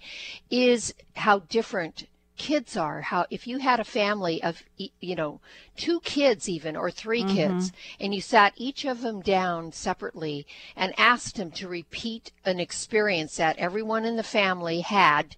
is 0.52 0.94
how 1.16 1.40
different 1.40 2.06
kids 2.40 2.76
are 2.76 3.02
how 3.02 3.28
if 3.30 3.46
you 3.46 3.60
had 3.60 3.80
a 3.80 3.84
family 3.84 4.42
of 4.42 4.64
you 4.78 5.16
know 5.16 5.40
two 5.76 6.00
kids 6.00 6.50
even 6.50 6.76
or 6.76 6.90
3 6.90 7.22
mm-hmm. 7.22 7.36
kids 7.36 7.72
and 8.00 8.16
you 8.16 8.22
sat 8.22 8.54
each 8.56 8.86
of 8.86 9.02
them 9.02 9.22
down 9.22 9.72
separately 9.72 10.48
and 10.76 10.98
asked 10.98 11.36
them 11.36 11.52
to 11.52 11.68
repeat 11.68 12.32
an 12.46 12.60
experience 12.60 13.36
that 13.36 13.58
everyone 13.58 14.06
in 14.06 14.16
the 14.16 14.24
family 14.24 14.80
had 14.80 15.36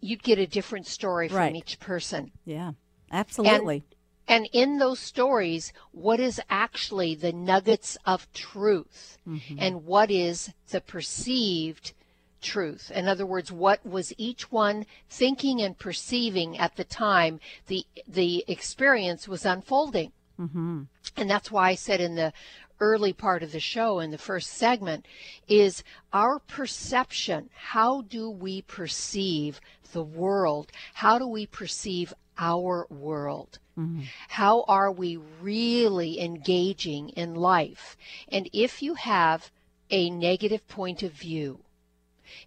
you'd 0.00 0.22
get 0.22 0.38
a 0.38 0.46
different 0.46 0.86
story 0.86 1.28
from 1.28 1.38
right. 1.38 1.56
each 1.56 1.78
person. 1.80 2.30
Yeah, 2.44 2.72
absolutely. 3.10 3.84
And, 4.28 4.46
and, 4.46 4.48
in 4.52 4.78
those 4.78 5.00
stories, 5.00 5.72
what 5.92 6.20
is 6.20 6.40
actually 6.50 7.14
the 7.14 7.32
nuggets 7.32 7.96
of 8.04 8.30
truth 8.32 9.18
mm-hmm. 9.26 9.56
and 9.58 9.84
what 9.84 10.10
is 10.10 10.52
the 10.70 10.80
perceived 10.80 11.94
truth? 12.40 12.90
In 12.90 13.08
other 13.08 13.26
words, 13.26 13.50
what 13.52 13.84
was 13.86 14.12
each 14.18 14.50
one 14.50 14.86
thinking 15.08 15.60
and 15.60 15.78
perceiving 15.78 16.58
at 16.58 16.76
the 16.76 16.84
time 16.84 17.40
the, 17.66 17.84
the 18.06 18.44
experience 18.48 19.28
was 19.28 19.44
unfolding? 19.44 20.12
Mm-hmm. 20.40 20.82
And 21.16 21.30
that's 21.30 21.50
why 21.50 21.70
I 21.70 21.74
said 21.74 22.00
in 22.00 22.14
the 22.14 22.32
early 22.80 23.12
part 23.12 23.42
of 23.42 23.52
the 23.52 23.60
show 23.60 23.98
in 23.98 24.10
the 24.10 24.18
first 24.18 24.50
segment 24.50 25.06
is 25.48 25.82
our 26.12 26.38
perception. 26.38 27.50
How 27.54 28.02
do 28.02 28.30
we 28.30 28.62
perceive 28.62 29.60
the 29.92 30.02
world? 30.02 30.70
How 30.94 31.18
do 31.18 31.26
we 31.26 31.46
perceive 31.46 32.14
our 32.38 32.86
world? 32.88 33.58
Mm-hmm. 33.78 34.02
How 34.28 34.64
are 34.68 34.90
we 34.90 35.16
really 35.40 36.20
engaging 36.20 37.10
in 37.10 37.34
life? 37.34 37.96
And 38.28 38.48
if 38.52 38.82
you 38.82 38.94
have 38.94 39.50
a 39.90 40.10
negative 40.10 40.66
point 40.68 41.02
of 41.02 41.12
view, 41.12 41.60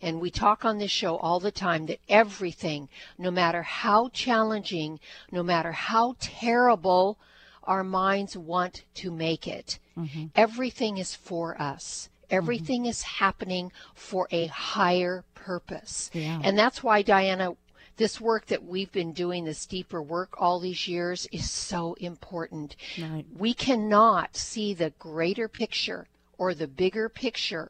and 0.01 0.19
we 0.19 0.31
talk 0.31 0.65
on 0.65 0.77
this 0.77 0.91
show 0.91 1.17
all 1.17 1.39
the 1.39 1.51
time 1.51 1.85
that 1.87 1.99
everything, 2.09 2.89
no 3.17 3.31
matter 3.31 3.61
how 3.61 4.09
challenging, 4.09 4.99
no 5.31 5.43
matter 5.43 5.71
how 5.71 6.15
terrible 6.19 7.17
our 7.63 7.83
minds 7.83 8.35
want 8.35 8.83
to 8.95 9.11
make 9.11 9.47
it, 9.47 9.79
mm-hmm. 9.97 10.25
everything 10.35 10.97
is 10.97 11.15
for 11.15 11.61
us. 11.61 12.09
Everything 12.29 12.81
mm-hmm. 12.83 12.89
is 12.89 13.01
happening 13.03 13.71
for 13.93 14.27
a 14.31 14.47
higher 14.47 15.25
purpose. 15.35 16.09
Yeah. 16.13 16.39
And 16.43 16.57
that's 16.57 16.81
why, 16.81 17.01
Diana, 17.01 17.55
this 17.97 18.21
work 18.21 18.47
that 18.47 18.63
we've 18.63 18.91
been 18.91 19.11
doing, 19.11 19.43
this 19.43 19.65
deeper 19.65 20.01
work 20.01 20.41
all 20.41 20.59
these 20.59 20.87
years, 20.87 21.27
is 21.31 21.49
so 21.49 21.93
important. 21.95 22.75
Right. 22.97 23.25
We 23.37 23.53
cannot 23.53 24.35
see 24.35 24.73
the 24.73 24.91
greater 24.91 25.47
picture 25.47 26.07
or 26.37 26.53
the 26.53 26.67
bigger 26.67 27.09
picture 27.09 27.69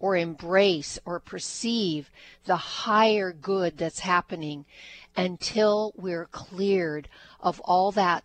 or 0.00 0.16
embrace 0.16 0.98
or 1.04 1.20
perceive 1.20 2.10
the 2.44 2.56
higher 2.56 3.32
good 3.32 3.78
that's 3.78 4.00
happening 4.00 4.64
until 5.16 5.92
we're 5.96 6.26
cleared 6.26 7.08
of 7.40 7.60
all 7.60 7.92
that 7.92 8.24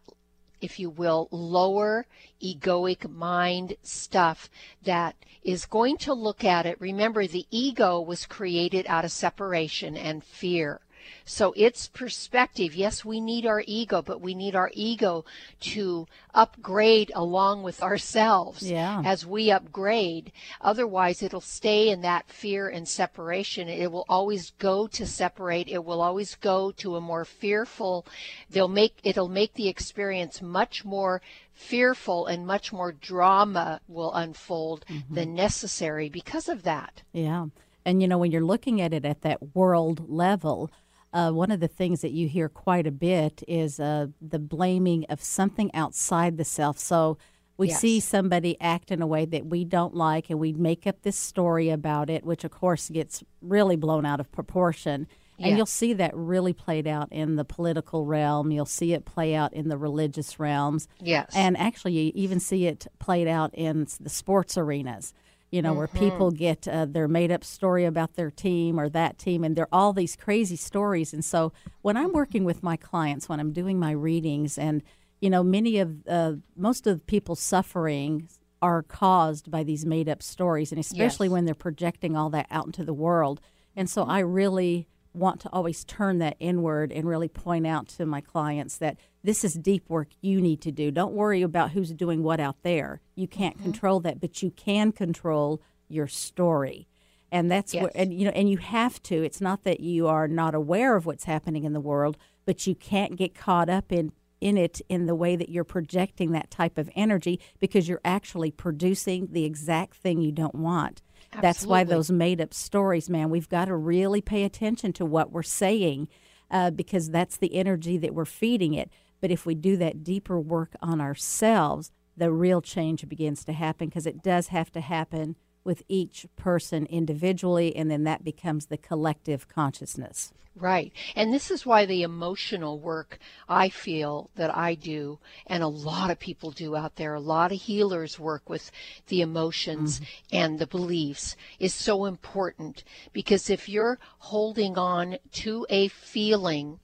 if 0.63 0.79
you 0.79 0.89
will, 0.89 1.27
lower 1.29 2.07
egoic 2.41 3.09
mind 3.09 3.75
stuff 3.83 4.49
that 4.81 5.13
is 5.43 5.65
going 5.65 5.97
to 5.97 6.13
look 6.13 6.45
at 6.45 6.65
it. 6.65 6.79
Remember, 6.79 7.27
the 7.27 7.45
ego 7.51 7.99
was 7.99 8.25
created 8.25 8.85
out 8.87 9.03
of 9.03 9.11
separation 9.11 9.97
and 9.97 10.23
fear. 10.23 10.79
So 11.25 11.53
its 11.55 11.87
perspective, 11.87 12.75
yes, 12.75 13.05
we 13.05 13.19
need 13.19 13.45
our 13.45 13.63
ego, 13.65 14.01
but 14.01 14.21
we 14.21 14.33
need 14.35 14.55
our 14.55 14.71
ego 14.73 15.25
to 15.61 16.07
upgrade 16.33 17.11
along 17.15 17.63
with 17.63 17.81
ourselves 17.81 18.69
yeah. 18.69 19.01
as 19.05 19.25
we 19.25 19.51
upgrade. 19.51 20.31
Otherwise, 20.61 21.23
it'll 21.23 21.41
stay 21.41 21.89
in 21.89 22.01
that 22.01 22.29
fear 22.29 22.67
and 22.67 22.87
separation. 22.87 23.69
It 23.69 23.91
will 23.91 24.05
always 24.09 24.51
go 24.59 24.87
to 24.87 25.05
separate. 25.05 25.67
It 25.67 25.85
will 25.85 26.01
always 26.01 26.35
go 26.35 26.71
to 26.71 26.95
a 26.95 27.01
more 27.01 27.25
fearful. 27.25 28.05
They'll 28.49 28.67
make 28.67 28.99
it'll 29.03 29.29
make 29.29 29.53
the 29.53 29.69
experience 29.69 30.41
much 30.41 30.83
more 30.83 31.21
fearful 31.53 32.25
and 32.25 32.45
much 32.45 32.73
more 32.73 32.91
drama 32.91 33.79
will 33.87 34.13
unfold 34.13 34.85
mm-hmm. 34.89 35.13
than 35.13 35.35
necessary 35.35 36.09
because 36.09 36.49
of 36.49 36.63
that. 36.63 37.03
Yeah. 37.11 37.47
And 37.85 38.01
you 38.01 38.07
know, 38.07 38.17
when 38.17 38.31
you're 38.31 38.41
looking 38.41 38.81
at 38.81 38.93
it 38.93 39.05
at 39.05 39.21
that 39.21 39.55
world 39.55 40.09
level, 40.09 40.71
uh, 41.13 41.31
one 41.31 41.51
of 41.51 41.59
the 41.59 41.67
things 41.67 42.01
that 42.01 42.11
you 42.11 42.27
hear 42.27 42.49
quite 42.49 42.87
a 42.87 42.91
bit 42.91 43.43
is 43.47 43.79
uh, 43.79 44.07
the 44.19 44.39
blaming 44.39 45.05
of 45.09 45.23
something 45.23 45.73
outside 45.73 46.37
the 46.37 46.43
self. 46.43 46.77
So 46.79 47.17
we 47.55 47.69
yes. 47.69 47.79
see 47.79 47.99
somebody 47.99 48.59
act 48.59 48.91
in 48.91 49.01
a 49.01 49.07
way 49.07 49.25
that 49.25 49.45
we 49.45 49.63
don't 49.63 49.93
like, 49.95 50.29
and 50.29 50.39
we 50.39 50.53
make 50.53 50.87
up 50.87 51.03
this 51.03 51.17
story 51.17 51.69
about 51.69 52.09
it, 52.09 52.25
which 52.25 52.43
of 52.43 52.51
course 52.51 52.89
gets 52.89 53.23
really 53.41 53.75
blown 53.75 54.05
out 54.05 54.19
of 54.19 54.31
proportion. 54.31 55.07
And 55.39 55.57
you'll 55.57 55.65
see 55.65 55.91
that 55.93 56.15
really 56.15 56.53
played 56.53 56.87
out 56.87 57.11
in 57.11 57.35
the 57.35 57.43
political 57.43 58.05
realm. 58.05 58.51
You'll 58.51 58.65
see 58.65 58.93
it 58.93 59.03
play 59.03 59.35
out 59.35 59.53
in 59.53 59.67
the 59.67 59.77
religious 59.77 60.39
realms. 60.39 60.87
Yes. 61.01 61.33
And 61.35 61.57
actually, 61.57 61.93
you 61.93 62.11
even 62.15 62.39
see 62.39 62.65
it 62.65 62.87
played 62.99 63.27
out 63.27 63.53
in 63.53 63.87
the 63.99 64.09
sports 64.09 64.57
arenas 64.57 65.13
you 65.53 65.61
know, 65.61 65.69
mm-hmm. 65.69 65.77
where 65.77 65.87
people 65.87 66.31
get 66.31 66.67
uh, 66.67 66.83
their 66.85 67.07
made 67.07 67.31
up 67.31 67.43
story 67.43 67.85
about 67.85 68.15
their 68.15 68.31
team 68.31 68.79
or 68.79 68.89
that 68.89 69.19
team, 69.19 69.43
and 69.43 69.55
they're 69.55 69.67
all 69.71 69.93
these 69.93 70.15
crazy 70.15 70.55
stories. 70.55 71.13
And 71.13 71.23
so 71.23 71.53
when 71.83 71.95
I'm 71.95 72.11
working 72.11 72.43
with 72.43 72.63
my 72.63 72.75
clients, 72.75 73.29
when 73.29 73.39
I'm 73.39 73.53
doing 73.53 73.79
my 73.79 73.91
readings, 73.91 74.57
and 74.57 74.81
you 75.21 75.29
know, 75.29 75.43
many 75.43 75.77
of 75.77 76.07
uh, 76.07 76.33
most 76.57 76.87
of 76.87 76.97
the 76.97 77.05
people's 77.05 77.39
suffering 77.39 78.27
are 78.63 78.81
caused 78.81 79.51
by 79.51 79.61
these 79.61 79.85
made 79.85 80.09
up 80.09 80.23
stories, 80.23 80.71
and 80.71 80.79
especially 80.79 81.27
yes. 81.27 81.31
when 81.31 81.45
they're 81.45 81.53
projecting 81.53 82.17
all 82.17 82.31
that 82.31 82.47
out 82.49 82.65
into 82.65 82.83
the 82.83 82.91
world. 82.91 83.39
And 83.75 83.87
so 83.87 84.05
I 84.05 84.21
really 84.21 84.87
want 85.13 85.39
to 85.41 85.49
always 85.53 85.83
turn 85.83 86.17
that 86.17 86.35
inward 86.39 86.91
and 86.91 87.07
really 87.07 87.27
point 87.27 87.67
out 87.67 87.87
to 87.89 88.07
my 88.07 88.21
clients 88.21 88.77
that 88.77 88.97
this 89.23 89.43
is 89.43 89.53
deep 89.53 89.89
work 89.89 90.09
you 90.21 90.41
need 90.41 90.61
to 90.61 90.71
do. 90.71 90.91
Don't 90.91 91.13
worry 91.13 91.41
about 91.41 91.71
who's 91.71 91.91
doing 91.93 92.23
what 92.23 92.39
out 92.39 92.57
there. 92.63 93.01
You 93.15 93.27
can't 93.27 93.55
mm-hmm. 93.55 93.71
control 93.71 93.99
that, 94.01 94.19
but 94.19 94.43
you 94.43 94.51
can 94.51 94.91
control 94.91 95.61
your 95.87 96.07
story. 96.07 96.87
And 97.31 97.49
that's 97.49 97.73
yes. 97.73 97.83
where 97.83 97.91
and 97.95 98.13
you 98.13 98.25
know 98.25 98.31
and 98.31 98.49
you 98.49 98.57
have 98.57 99.01
to. 99.03 99.23
It's 99.23 99.41
not 99.41 99.63
that 99.63 99.79
you 99.79 100.07
are 100.07 100.27
not 100.27 100.53
aware 100.53 100.95
of 100.95 101.05
what's 101.05 101.23
happening 101.23 101.63
in 101.63 101.73
the 101.73 101.79
world, 101.79 102.17
but 102.45 102.67
you 102.67 102.75
can't 102.75 103.15
get 103.15 103.33
caught 103.33 103.69
up 103.69 103.91
in 103.91 104.11
in 104.39 104.57
it 104.57 104.81
in 104.89 105.05
the 105.05 105.15
way 105.15 105.35
that 105.35 105.49
you're 105.49 105.63
projecting 105.63 106.31
that 106.33 106.51
type 106.51 106.77
of 106.77 106.89
energy 106.95 107.39
because 107.59 107.87
you're 107.87 108.01
actually 108.03 108.51
producing 108.51 109.29
the 109.31 109.45
exact 109.45 109.95
thing 109.95 110.21
you 110.21 110.31
don't 110.33 110.53
want. 110.53 111.01
Absolutely. 111.31 111.41
That's 111.41 111.65
why 111.65 111.83
those 111.85 112.11
made 112.11 112.41
up 112.41 112.53
stories, 112.53 113.09
man, 113.09 113.29
we've 113.29 113.49
got 113.49 113.65
to 113.65 113.75
really 113.75 114.21
pay 114.21 114.43
attention 114.43 114.91
to 114.93 115.05
what 115.05 115.31
we're 115.31 115.43
saying. 115.43 116.09
uh, 116.51 116.69
because 116.69 117.09
that's 117.09 117.37
the 117.37 117.55
energy 117.55 117.97
that 117.97 118.13
we're 118.13 118.25
feeding 118.25 118.73
it. 118.75 118.91
But 119.23 119.31
if 119.31 119.45
we 119.45 119.55
do 119.55 119.77
that 119.77 120.03
deeper 120.03 120.37
work 120.37 120.75
on 120.81 120.99
ourselves, 120.99 121.93
the 122.17 122.29
real 122.29 122.61
change 122.61 123.07
begins 123.07 123.45
to 123.45 123.53
happen 123.53 123.87
because 123.87 124.05
it 124.05 124.21
does 124.21 124.47
have 124.47 124.69
to 124.73 124.81
happen 124.81 125.37
with 125.63 125.81
each 125.87 126.25
person 126.35 126.85
individually, 126.87 127.73
and 127.73 127.89
then 127.89 128.03
that 128.03 128.25
becomes 128.25 128.65
the 128.65 128.75
collective 128.75 129.47
consciousness. 129.47 130.33
Right. 130.57 130.91
And 131.15 131.33
this 131.33 131.51
is 131.51 131.65
why 131.65 131.85
the 131.85 132.01
emotional 132.03 132.77
work 132.81 133.17
I 133.47 133.69
feel 133.69 134.29
that 134.35 134.53
I 134.57 134.75
do, 134.75 135.19
and 135.47 135.63
a 135.63 135.67
lot 135.69 136.11
of 136.11 136.19
people 136.19 136.51
do 136.51 136.75
out 136.75 136.97
there, 136.97 137.13
a 137.13 137.21
lot 137.21 137.53
of 137.53 137.61
healers 137.61 138.19
work 138.19 138.49
with 138.49 138.71
the 139.07 139.21
emotions 139.21 140.01
mm-hmm. 140.01 140.35
and 140.35 140.59
the 140.59 140.67
beliefs, 140.67 141.37
is 141.59 141.73
so 141.73 142.03
important. 142.03 142.83
Because 143.13 143.49
if 143.49 143.69
you're 143.69 143.99
holding 144.17 144.77
on 144.77 145.17
to 145.31 145.65
a 145.69 145.87
feeling 145.87 146.81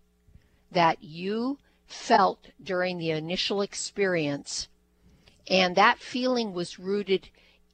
that 0.71 1.03
you 1.03 1.57
felt 1.89 2.47
during 2.61 2.97
the 2.97 3.11
initial 3.11 3.61
experience, 3.61 4.67
and 5.47 5.75
that 5.75 5.99
feeling 5.99 6.53
was 6.53 6.79
rooted 6.79 7.29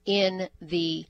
in 0.06 0.49
the 0.62 1.06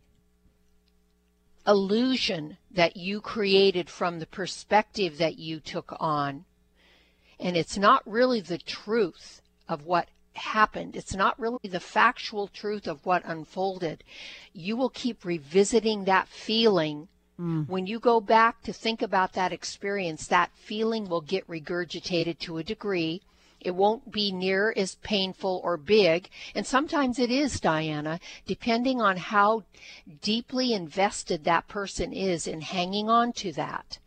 illusion 1.67 2.57
that 2.71 2.97
you 2.97 3.21
created 3.21 3.89
from 3.89 4.19
the 4.19 4.25
perspective 4.25 5.17
that 5.17 5.37
you 5.37 5.59
took 5.59 5.95
on. 5.99 6.45
And 7.39 7.57
it's 7.57 7.77
not 7.77 8.01
really 8.05 8.41
the 8.41 8.57
truth 8.57 9.41
of 9.67 9.85
what 9.85 10.09
happened. 10.33 10.95
It's 10.95 11.15
not 11.15 11.39
really 11.39 11.69
the 11.69 11.79
factual 11.79 12.47
truth 12.47 12.87
of 12.87 13.05
what 13.05 13.23
unfolded. 13.25 14.03
You 14.53 14.77
will 14.77 14.89
keep 14.89 15.25
revisiting 15.25 16.05
that 16.05 16.27
feeling. 16.27 17.07
Mm. 17.39 17.67
When 17.67 17.85
you 17.85 17.99
go 17.99 18.21
back 18.21 18.61
to 18.63 18.73
think 18.73 19.01
about 19.01 19.33
that 19.33 19.51
experience, 19.51 20.27
that 20.27 20.51
feeling 20.55 21.09
will 21.09 21.21
get 21.21 21.47
regurgitated 21.47 22.39
to 22.39 22.57
a 22.57 22.63
degree 22.63 23.21
it 23.65 23.73
won't 23.73 24.11
be 24.11 24.31
near 24.31 24.71
as 24.77 24.93
painful 24.95 25.59
or 25.63 25.75
big. 25.75 26.29
And 26.53 26.67
sometimes 26.67 27.17
it 27.17 27.31
is, 27.31 27.59
Diana, 27.59 28.19
depending 28.45 29.01
on 29.01 29.17
how 29.17 29.63
deeply 30.21 30.73
invested 30.73 31.43
that 31.43 31.67
person 31.67 32.13
is 32.13 32.45
in 32.45 32.61
hanging 32.61 33.09
on 33.09 33.33
to 33.33 33.51
that. 33.53 33.97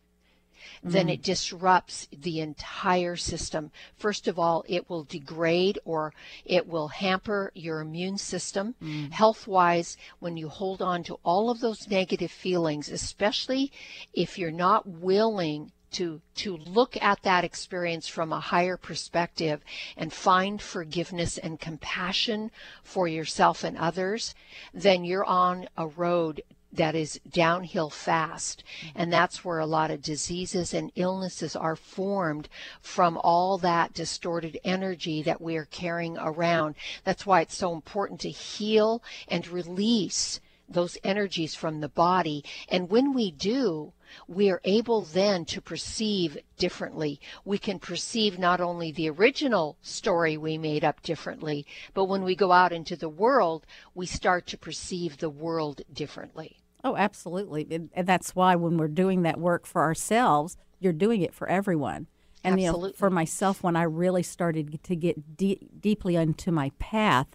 Then 0.83 1.09
mm. 1.09 1.15
it 1.15 1.23
disrupts 1.23 2.09
the 2.13 2.41
entire 2.41 3.17
system. 3.17 3.71
First 3.97 4.29
of 4.29 4.39
all, 4.39 4.65
it 4.69 4.89
will 4.89 5.05
degrade 5.05 5.79
or 5.85 6.13
it 6.45 6.67
will 6.67 6.89
hamper 6.89 7.51
your 7.55 7.81
immune 7.81 8.19
system. 8.19 8.75
Mm. 8.83 9.13
Health 9.13 9.47
wise, 9.47 9.97
when 10.19 10.37
you 10.37 10.49
hold 10.49 10.83
on 10.83 11.03
to 11.05 11.19
all 11.25 11.51
of 11.51 11.61
those 11.61 11.89
negative 11.89 12.31
feelings, 12.31 12.89
especially 12.89 13.73
if 14.13 14.39
you're 14.39 14.51
not 14.51 14.87
willing 14.87 15.73
to 15.91 16.21
to 16.35 16.57
look 16.57 17.01
at 17.03 17.23
that 17.23 17.45
experience 17.45 18.07
from 18.07 18.33
a 18.33 18.41
higher 18.41 18.77
perspective 18.77 19.63
and 19.97 20.13
find 20.13 20.61
forgiveness 20.61 21.39
and 21.39 21.61
compassion 21.61 22.51
for 22.83 23.09
yourself 23.09 23.65
and 23.65 23.79
others 23.79 24.35
then 24.75 25.05
you're 25.05 25.25
on 25.25 25.67
a 25.77 25.87
road 25.87 26.43
that 26.73 26.95
is 26.95 27.21
downhill 27.29 27.91
fast. 27.91 28.63
And 28.95 29.13
that's 29.13 29.45
where 29.45 29.59
a 29.59 29.67
lot 29.67 29.91
of 29.91 30.03
diseases 30.03 30.75
and 30.75 30.93
illnesses 30.97 31.57
are 31.57 31.77
formed 31.77 32.49
from 32.81 33.19
all 33.19 33.59
that 33.59 33.95
distorted 33.95 34.59
energy 34.65 35.23
that 35.23 35.41
we 35.41 35.57
are 35.57 35.67
carrying 35.67 36.19
around. 36.19 36.75
That's 37.05 37.27
why 37.27 37.41
it's 37.41 37.57
so 37.57 37.73
important 37.73 38.21
to 38.21 38.31
heal 38.31 39.03
and 39.29 39.47
release 39.49 40.41
those 40.69 40.99
energies 41.03 41.55
from 41.55 41.81
the 41.81 41.89
body 41.89 42.45
and 42.69 42.91
when 42.91 43.15
we 43.15 43.31
do 43.31 43.93
we 44.27 44.51
are 44.51 44.61
able 44.65 45.03
then 45.03 45.45
to 45.47 45.61
perceive 45.61 46.39
differently. 46.57 47.21
We 47.45 47.59
can 47.59 47.79
perceive 47.79 48.39
not 48.39 48.61
only 48.61 48.93
the 48.93 49.11
original 49.11 49.77
story 49.83 50.37
we 50.37 50.59
made 50.59 50.85
up 50.85 51.03
differently, 51.03 51.67
but 51.95 52.07
when 52.07 52.23
we 52.23 52.35
go 52.35 52.53
out 52.53 52.73
into 52.73 52.97
the 52.97 53.09
world, 53.09 53.67
we 53.95 54.07
start 54.07 54.47
to 54.49 54.59
perceive 54.59 55.19
the 55.19 55.31
world 55.31 55.83
differently. 55.93 56.59
Oh, 56.85 56.97
absolutely. 56.97 57.67
And 57.71 58.07
that's 58.07 58.35
why 58.35 58.55
when 58.55 58.77
we're 58.77 58.89
doing 58.89 59.23
that 59.23 59.41
work 59.41 59.67
for 59.67 59.83
ourselves, 59.83 60.57
you're 60.79 60.93
doing 60.93 61.23
it 61.23 61.35
for 61.35 61.49
everyone. 61.49 62.07
And 62.45 62.55
Absolutely. 62.55 62.89
You 62.89 62.93
know, 62.93 62.97
for 62.97 63.11
myself, 63.11 63.63
when 63.65 63.75
I 63.75 63.83
really 63.83 64.23
started 64.23 64.83
to 64.85 64.97
get 64.97 65.37
de- 65.37 65.69
deeply 65.81 66.15
into 66.15 66.53
my 66.53 66.71
path, 66.79 67.27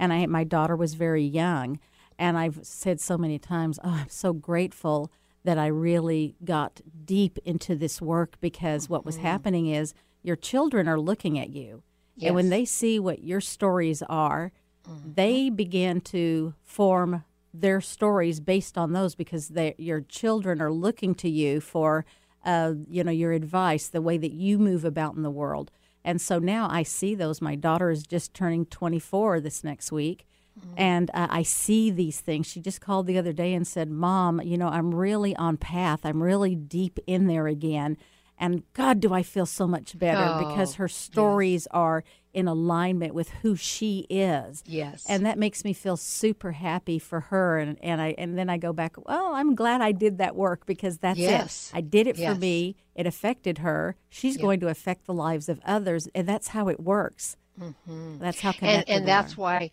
and 0.00 0.12
I, 0.12 0.26
my 0.26 0.42
daughter 0.42 0.74
was 0.74 0.94
very 0.94 1.22
young, 1.22 1.78
and 2.18 2.36
I've 2.36 2.60
said 2.62 3.00
so 3.00 3.16
many 3.16 3.38
times, 3.38 3.78
oh, 3.84 3.90
I'm 3.90 4.08
so 4.08 4.32
grateful 4.32 5.10
that 5.44 5.58
I 5.58 5.68
really 5.68 6.34
got 6.44 6.80
deep 7.04 7.38
into 7.44 7.76
this 7.76 8.02
work 8.02 8.36
because 8.40 8.88
what 8.88 9.04
was 9.04 9.16
mm-hmm. 9.16 9.26
happening 9.26 9.66
is 9.68 9.94
your 10.22 10.36
children 10.36 10.88
are 10.88 11.00
looking 11.00 11.38
at 11.38 11.50
you. 11.50 11.82
Yes. 12.16 12.28
And 12.28 12.34
when 12.34 12.50
they 12.50 12.64
see 12.64 12.98
what 12.98 13.22
your 13.22 13.40
stories 13.40 14.02
are, 14.08 14.52
mm-hmm. 14.86 15.12
they 15.14 15.48
begin 15.48 16.00
to 16.02 16.54
form 16.64 17.24
their 17.54 17.80
stories 17.80 18.40
based 18.40 18.76
on 18.76 18.92
those 18.92 19.14
because 19.14 19.50
your 19.78 20.00
children 20.02 20.60
are 20.60 20.72
looking 20.72 21.14
to 21.14 21.30
you 21.30 21.60
for 21.60 22.04
uh, 22.44 22.74
you 22.88 23.02
know 23.02 23.10
your 23.10 23.32
advice, 23.32 23.88
the 23.88 24.02
way 24.02 24.16
that 24.16 24.32
you 24.32 24.58
move 24.58 24.84
about 24.84 25.14
in 25.14 25.22
the 25.22 25.30
world. 25.30 25.70
And 26.04 26.20
so 26.20 26.38
now 26.38 26.68
I 26.70 26.82
see 26.82 27.14
those. 27.14 27.40
My 27.40 27.54
daughter 27.54 27.90
is 27.90 28.04
just 28.04 28.32
turning 28.32 28.66
24 28.66 29.40
this 29.40 29.64
next 29.64 29.90
week, 29.92 30.26
Mm-hmm. 30.58 30.74
And 30.76 31.10
uh, 31.14 31.28
I 31.30 31.42
see 31.42 31.90
these 31.90 32.20
things. 32.20 32.46
She 32.46 32.60
just 32.60 32.80
called 32.80 33.06
the 33.06 33.18
other 33.18 33.32
day 33.32 33.54
and 33.54 33.66
said, 33.66 33.90
Mom, 33.90 34.40
you 34.42 34.58
know, 34.58 34.68
I'm 34.68 34.94
really 34.94 35.34
on 35.36 35.56
path. 35.56 36.00
I'm 36.04 36.22
really 36.22 36.54
deep 36.54 36.98
in 37.06 37.26
there 37.26 37.46
again. 37.46 37.96
And 38.40 38.62
God, 38.72 39.00
do 39.00 39.12
I 39.12 39.22
feel 39.22 39.46
so 39.46 39.66
much 39.66 39.98
better 39.98 40.24
oh, 40.24 40.48
because 40.48 40.74
her 40.76 40.88
stories 40.88 41.66
yes. 41.68 41.68
are 41.72 42.04
in 42.32 42.46
alignment 42.46 43.14
with 43.14 43.30
who 43.42 43.56
she 43.56 44.06
is. 44.08 44.62
Yes. 44.64 45.04
And 45.08 45.26
that 45.26 45.38
makes 45.38 45.64
me 45.64 45.72
feel 45.72 45.96
super 45.96 46.52
happy 46.52 47.00
for 47.00 47.20
her. 47.20 47.58
And, 47.58 47.76
and 47.82 48.00
I 48.00 48.14
and 48.16 48.38
then 48.38 48.48
I 48.48 48.58
go 48.58 48.72
back, 48.72 48.94
well, 49.08 49.32
I'm 49.34 49.56
glad 49.56 49.80
I 49.80 49.90
did 49.90 50.18
that 50.18 50.36
work 50.36 50.64
because 50.66 50.98
that's 50.98 51.18
yes. 51.18 51.72
it. 51.72 51.78
I 51.78 51.80
did 51.80 52.06
it 52.06 52.16
yes. 52.16 52.32
for 52.32 52.38
me. 52.38 52.76
It 52.94 53.06
affected 53.06 53.58
her. 53.58 53.96
She's 54.08 54.36
going 54.36 54.60
to 54.60 54.68
affect 54.68 55.06
the 55.06 55.14
lives 55.14 55.48
of 55.48 55.60
others. 55.64 56.08
And 56.14 56.28
that's 56.28 56.48
how 56.48 56.68
it 56.68 56.78
works. 56.78 57.36
Mm-hmm. 57.60 58.18
That's 58.18 58.40
how 58.40 58.52
connected 58.52 58.88
And, 58.88 59.00
and 59.00 59.08
that's 59.08 59.36
why 59.36 59.70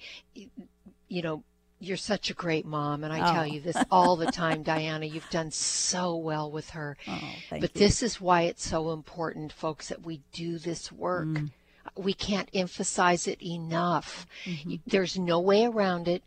you 1.08 1.22
know, 1.22 1.44
you're 1.80 1.98
such 1.98 2.30
a 2.30 2.34
great 2.34 2.66
mom, 2.66 3.04
and 3.04 3.12
I 3.14 3.30
oh. 3.30 3.34
tell 3.34 3.48
you 3.48 3.60
this 3.60 3.78
all 3.92 4.16
the 4.16 4.32
time, 4.32 4.64
Diana. 4.64 5.06
You've 5.06 5.30
done 5.30 5.52
so 5.52 6.16
well 6.16 6.50
with 6.50 6.70
her. 6.72 6.98
Oh, 7.08 7.34
but 7.50 7.62
you. 7.62 7.80
this 7.80 8.02
is 8.02 8.22
why 8.22 8.44
it's 8.44 8.68
so 8.68 8.92
important, 8.92 9.52
folks, 9.52 9.90
that 9.90 10.06
we 10.06 10.22
do 10.32 10.58
this 10.58 10.92
work. 10.92 11.28
Mm. 11.28 11.52
We 11.96 12.14
can't 12.14 12.50
emphasize 12.54 13.28
it 13.28 13.42
enough. 13.46 14.26
Mm-hmm. 14.46 14.76
There's 14.88 15.20
no 15.20 15.40
way 15.40 15.66
around 15.66 16.08
it. 16.08 16.24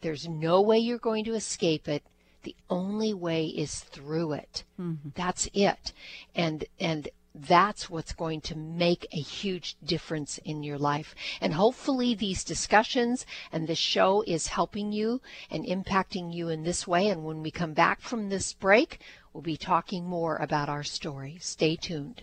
There's 0.00 0.28
no 0.28 0.60
way 0.60 0.78
you're 0.78 0.98
going 0.98 1.24
to 1.24 1.34
escape 1.34 1.88
it. 1.88 2.02
The 2.42 2.54
only 2.68 3.14
way 3.14 3.46
is 3.46 3.80
through 3.80 4.32
it. 4.34 4.64
Mm-hmm. 4.78 5.10
That's 5.14 5.48
it. 5.54 5.92
And 6.34 6.64
and 6.78 7.08
that's 7.34 7.90
what's 7.90 8.12
going 8.12 8.40
to 8.42 8.56
make 8.56 9.08
a 9.12 9.20
huge 9.20 9.76
difference 9.84 10.38
in 10.38 10.62
your 10.62 10.78
life. 10.78 11.14
And 11.40 11.54
hopefully, 11.54 12.14
these 12.14 12.44
discussions 12.44 13.26
and 13.50 13.66
this 13.66 13.78
show 13.78 14.22
is 14.22 14.46
helping 14.46 14.92
you 14.92 15.20
and 15.50 15.64
impacting 15.64 16.32
you 16.32 16.48
in 16.48 16.62
this 16.62 16.86
way. 16.86 17.08
And 17.08 17.24
when 17.24 17.42
we 17.42 17.50
come 17.50 17.72
back 17.72 18.00
from 18.00 18.28
this 18.28 18.52
break, 18.52 19.00
we'll 19.32 19.42
be 19.42 19.56
talking 19.56 20.04
more 20.04 20.36
about 20.36 20.68
our 20.68 20.84
story. 20.84 21.38
Stay 21.40 21.74
tuned. 21.74 22.22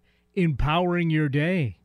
empowering 0.35 1.09
your 1.09 1.29
day. 1.29 1.77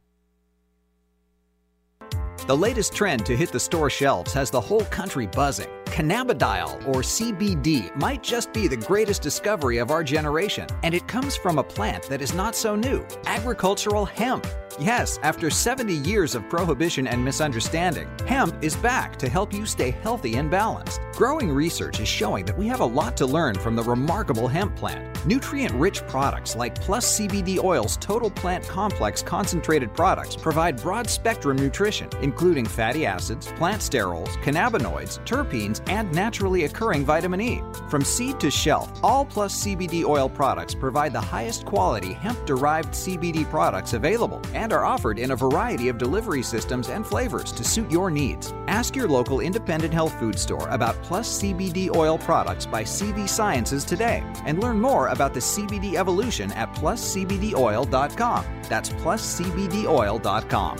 The 2.47 2.57
latest 2.57 2.93
trend 2.93 3.27
to 3.27 3.37
hit 3.37 3.51
the 3.51 3.59
store 3.59 3.91
shelves 3.91 4.33
has 4.33 4.51
the 4.51 4.61
whole 4.61 4.85
country 4.85 5.27
buzzing. 5.27 5.67
Cannabidiol, 5.87 6.87
or 6.87 7.03
CBD, 7.03 7.95
might 7.97 8.23
just 8.23 8.53
be 8.53 8.69
the 8.69 8.77
greatest 8.77 9.21
discovery 9.21 9.79
of 9.79 9.91
our 9.91 10.05
generation, 10.05 10.69
and 10.85 10.95
it 10.95 11.09
comes 11.09 11.37
from 11.37 11.59
a 11.59 11.65
plant 11.65 12.05
that 12.05 12.23
is 12.23 12.35
not 12.35 12.55
so 12.55 12.77
new 12.77 13.05
agricultural 13.25 14.05
hemp. 14.05 14.47
Yes, 14.79 15.19
after 15.23 15.49
70 15.49 15.95
years 15.95 16.35
of 16.35 16.47
prohibition 16.51 17.07
and 17.07 17.25
misunderstanding, 17.25 18.09
hemp 18.27 18.63
is 18.63 18.77
back 18.77 19.17
to 19.17 19.29
help 19.29 19.55
you 19.55 19.65
stay 19.65 19.91
healthy 19.91 20.37
and 20.37 20.51
balanced. 20.51 21.01
Growing 21.13 21.51
research 21.51 21.99
is 21.99 22.09
showing 22.09 22.45
that 22.45 22.59
we 22.59 22.67
have 22.67 22.81
a 22.81 22.85
lot 22.85 23.17
to 23.17 23.25
learn 23.25 23.55
from 23.55 23.75
the 23.75 23.83
remarkable 23.83 24.47
hemp 24.47 24.77
plant. 24.77 25.25
Nutrient 25.25 25.75
rich 25.75 26.07
products 26.07 26.57
like 26.57 26.79
Plus 26.79 27.19
CBD 27.19 27.59
Oil's 27.59 27.97
Total 27.97 28.31
Plant 28.31 28.69
Complex 28.69 29.23
concentrated 29.23 29.95
products 29.95 30.37
provide 30.37 30.81
broad 30.83 31.09
spectrum 31.09 31.57
nutrition, 31.57 32.11
including 32.21 32.67
fatty 32.67 33.07
acids, 33.07 33.47
plant 33.53 33.81
sterols, 33.81 34.29
cannabinoids, 34.43 35.19
terpenes, 35.25 35.81
and 35.89 36.13
naturally 36.13 36.65
occurring 36.65 37.03
vitamin 37.03 37.41
E. 37.41 37.63
From 37.89 38.05
seed 38.05 38.39
to 38.41 38.51
shelf, 38.51 38.93
all 39.03 39.25
Plus 39.25 39.65
CBD 39.65 40.05
Oil 40.05 40.29
products 40.29 40.75
provide 40.75 41.15
the 41.15 41.21
highest 41.21 41.65
quality 41.65 42.13
hemp 42.13 42.45
derived 42.45 42.91
CBD 42.91 43.49
products 43.49 43.95
available 43.95 44.43
and 44.53 44.66
are 44.73 44.85
offered 44.85 45.19
in 45.19 45.31
a 45.31 45.37
variety 45.37 45.89
of 45.89 45.99
delivery 45.99 46.43
systems 46.43 46.89
and 46.89 47.07
flavors 47.07 47.53
to 47.53 47.65
suit 47.65 47.91
your 47.91 48.11
needs. 48.11 48.53
Ask 48.67 48.95
your 48.97 49.09
local 49.09 49.41
independent 49.41 49.93
health 49.93 50.19
food 50.19 50.39
store 50.39 50.69
about 50.69 51.01
Plus 51.03 51.41
CBD 51.43 51.95
Oil 51.95 52.19
products 52.19 52.67
by 52.67 52.83
CV 52.83 53.29
Sciences 53.29 53.85
today 53.85 54.23
and 54.45 54.61
learn 54.61 54.81
more 54.81 55.09
about 55.09 55.35
the 55.35 55.41
CBD 55.41 55.95
evolution 55.95 56.53
at 56.53 56.75
pluscbdoil.com. 56.75 58.45
That's 58.69 58.91
pluscbdoil.com. 58.91 60.79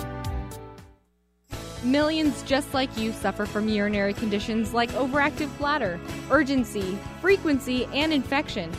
Millions 1.87 2.43
just 2.43 2.75
like 2.75 2.97
you 2.97 3.13
suffer 3.13 3.47
from 3.47 3.69
urinary 3.69 4.13
conditions 4.13 4.75
like 4.75 4.91
overactive 4.93 5.57
bladder, 5.59 6.01
urgency, 6.31 6.99
frequency, 7.21 7.85
and 7.93 8.13
infection. 8.13 8.73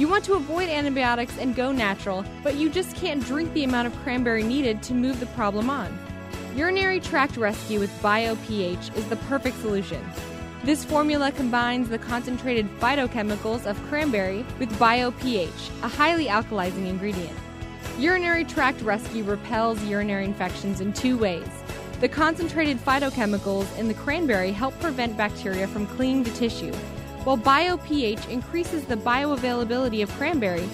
You 0.00 0.08
want 0.08 0.24
to 0.24 0.32
avoid 0.32 0.70
antibiotics 0.70 1.36
and 1.36 1.54
go 1.54 1.72
natural, 1.72 2.24
but 2.42 2.54
you 2.54 2.70
just 2.70 2.96
can't 2.96 3.22
drink 3.22 3.52
the 3.52 3.64
amount 3.64 3.86
of 3.86 3.94
cranberry 3.96 4.42
needed 4.42 4.82
to 4.84 4.94
move 4.94 5.20
the 5.20 5.26
problem 5.26 5.68
on. 5.68 5.98
Urinary 6.56 7.00
tract 7.00 7.36
rescue 7.36 7.78
with 7.78 7.90
BioPH 8.00 8.96
is 8.96 9.06
the 9.10 9.16
perfect 9.16 9.58
solution. 9.58 10.02
This 10.64 10.86
formula 10.86 11.32
combines 11.32 11.90
the 11.90 11.98
concentrated 11.98 12.66
phytochemicals 12.80 13.66
of 13.66 13.78
cranberry 13.88 14.38
with 14.58 14.72
BioPH, 14.78 15.82
a 15.82 15.88
highly 15.88 16.28
alkalizing 16.28 16.86
ingredient. 16.86 17.36
Urinary 17.98 18.46
tract 18.46 18.80
rescue 18.80 19.22
repels 19.24 19.84
urinary 19.84 20.24
infections 20.24 20.80
in 20.80 20.94
two 20.94 21.18
ways. 21.18 21.46
The 22.00 22.08
concentrated 22.08 22.78
phytochemicals 22.78 23.76
in 23.76 23.86
the 23.86 23.92
cranberry 23.92 24.52
help 24.52 24.80
prevent 24.80 25.18
bacteria 25.18 25.68
from 25.68 25.86
clinging 25.86 26.24
to 26.24 26.32
tissue, 26.32 26.72
while 27.24 27.38
BioPH 27.38 28.28
increases 28.28 28.84
the 28.84 28.96
bioavailability 28.96 30.02
of 30.02 30.10
cranberry 30.12 30.68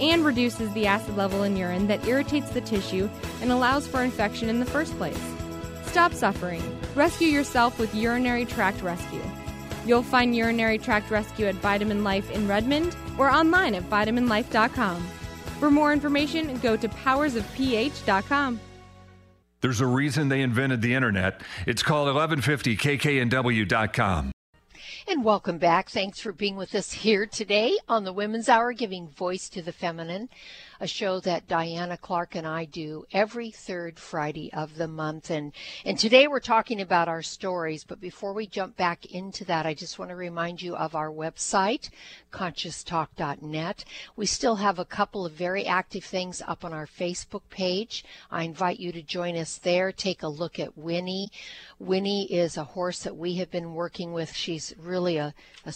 and 0.00 0.24
reduces 0.24 0.72
the 0.72 0.86
acid 0.86 1.16
level 1.16 1.42
in 1.44 1.56
urine 1.56 1.86
that 1.86 2.06
irritates 2.06 2.50
the 2.50 2.60
tissue 2.60 3.08
and 3.40 3.52
allows 3.52 3.86
for 3.86 4.02
infection 4.02 4.48
in 4.48 4.58
the 4.60 4.66
first 4.66 4.96
place. 4.98 5.20
Stop 5.84 6.12
suffering. 6.12 6.62
Rescue 6.94 7.28
yourself 7.28 7.78
with 7.78 7.94
Urinary 7.94 8.44
Tract 8.44 8.82
Rescue. 8.82 9.22
You'll 9.84 10.02
find 10.02 10.34
Urinary 10.34 10.78
Tract 10.78 11.10
Rescue 11.10 11.46
at 11.46 11.54
Vitamin 11.56 12.02
Life 12.04 12.30
in 12.30 12.48
Redmond 12.48 12.96
or 13.18 13.30
online 13.30 13.74
at 13.74 13.82
vitaminlife.com. 13.84 15.02
For 15.60 15.70
more 15.70 15.92
information, 15.92 16.58
go 16.58 16.76
to 16.76 16.88
powersofph.com. 16.88 18.60
There's 19.60 19.80
a 19.80 19.86
reason 19.86 20.28
they 20.28 20.42
invented 20.42 20.82
the 20.82 20.94
internet. 20.94 21.40
It's 21.66 21.84
called 21.84 22.08
1150kknw.com. 22.08 24.31
And 25.08 25.24
welcome 25.24 25.58
back. 25.58 25.90
Thanks 25.90 26.20
for 26.20 26.32
being 26.32 26.54
with 26.54 26.76
us 26.76 26.92
here 26.92 27.26
today 27.26 27.76
on 27.88 28.04
the 28.04 28.12
Women's 28.12 28.48
Hour, 28.48 28.72
giving 28.72 29.08
voice 29.08 29.48
to 29.48 29.60
the 29.60 29.72
feminine, 29.72 30.28
a 30.82 30.86
show 30.88 31.20
that 31.20 31.46
Diana 31.46 31.96
Clark 31.96 32.34
and 32.34 32.44
I 32.44 32.64
do 32.64 33.06
every 33.12 33.52
third 33.52 34.00
Friday 34.00 34.52
of 34.52 34.74
the 34.74 34.88
month. 34.88 35.30
And, 35.30 35.52
and 35.84 35.96
today 35.96 36.26
we're 36.26 36.40
talking 36.40 36.80
about 36.80 37.06
our 37.06 37.22
stories. 37.22 37.84
But 37.84 38.00
before 38.00 38.32
we 38.32 38.48
jump 38.48 38.76
back 38.76 39.06
into 39.06 39.44
that, 39.44 39.64
I 39.64 39.74
just 39.74 40.00
want 40.00 40.08
to 40.08 40.16
remind 40.16 40.60
you 40.60 40.74
of 40.74 40.96
our 40.96 41.08
website, 41.08 41.88
conscioustalk.net. 42.32 43.84
We 44.16 44.26
still 44.26 44.56
have 44.56 44.80
a 44.80 44.84
couple 44.84 45.24
of 45.24 45.30
very 45.34 45.66
active 45.66 46.02
things 46.02 46.42
up 46.48 46.64
on 46.64 46.72
our 46.72 46.88
Facebook 46.88 47.42
page. 47.48 48.04
I 48.28 48.42
invite 48.42 48.80
you 48.80 48.90
to 48.90 49.02
join 49.02 49.36
us 49.36 49.58
there. 49.58 49.92
Take 49.92 50.24
a 50.24 50.28
look 50.28 50.58
at 50.58 50.76
Winnie. 50.76 51.30
Winnie 51.78 52.24
is 52.24 52.56
a 52.56 52.64
horse 52.64 53.04
that 53.04 53.16
we 53.16 53.36
have 53.36 53.52
been 53.52 53.74
working 53.74 54.12
with. 54.12 54.34
She's 54.34 54.74
really 54.80 55.16
a, 55.18 55.32
a 55.64 55.74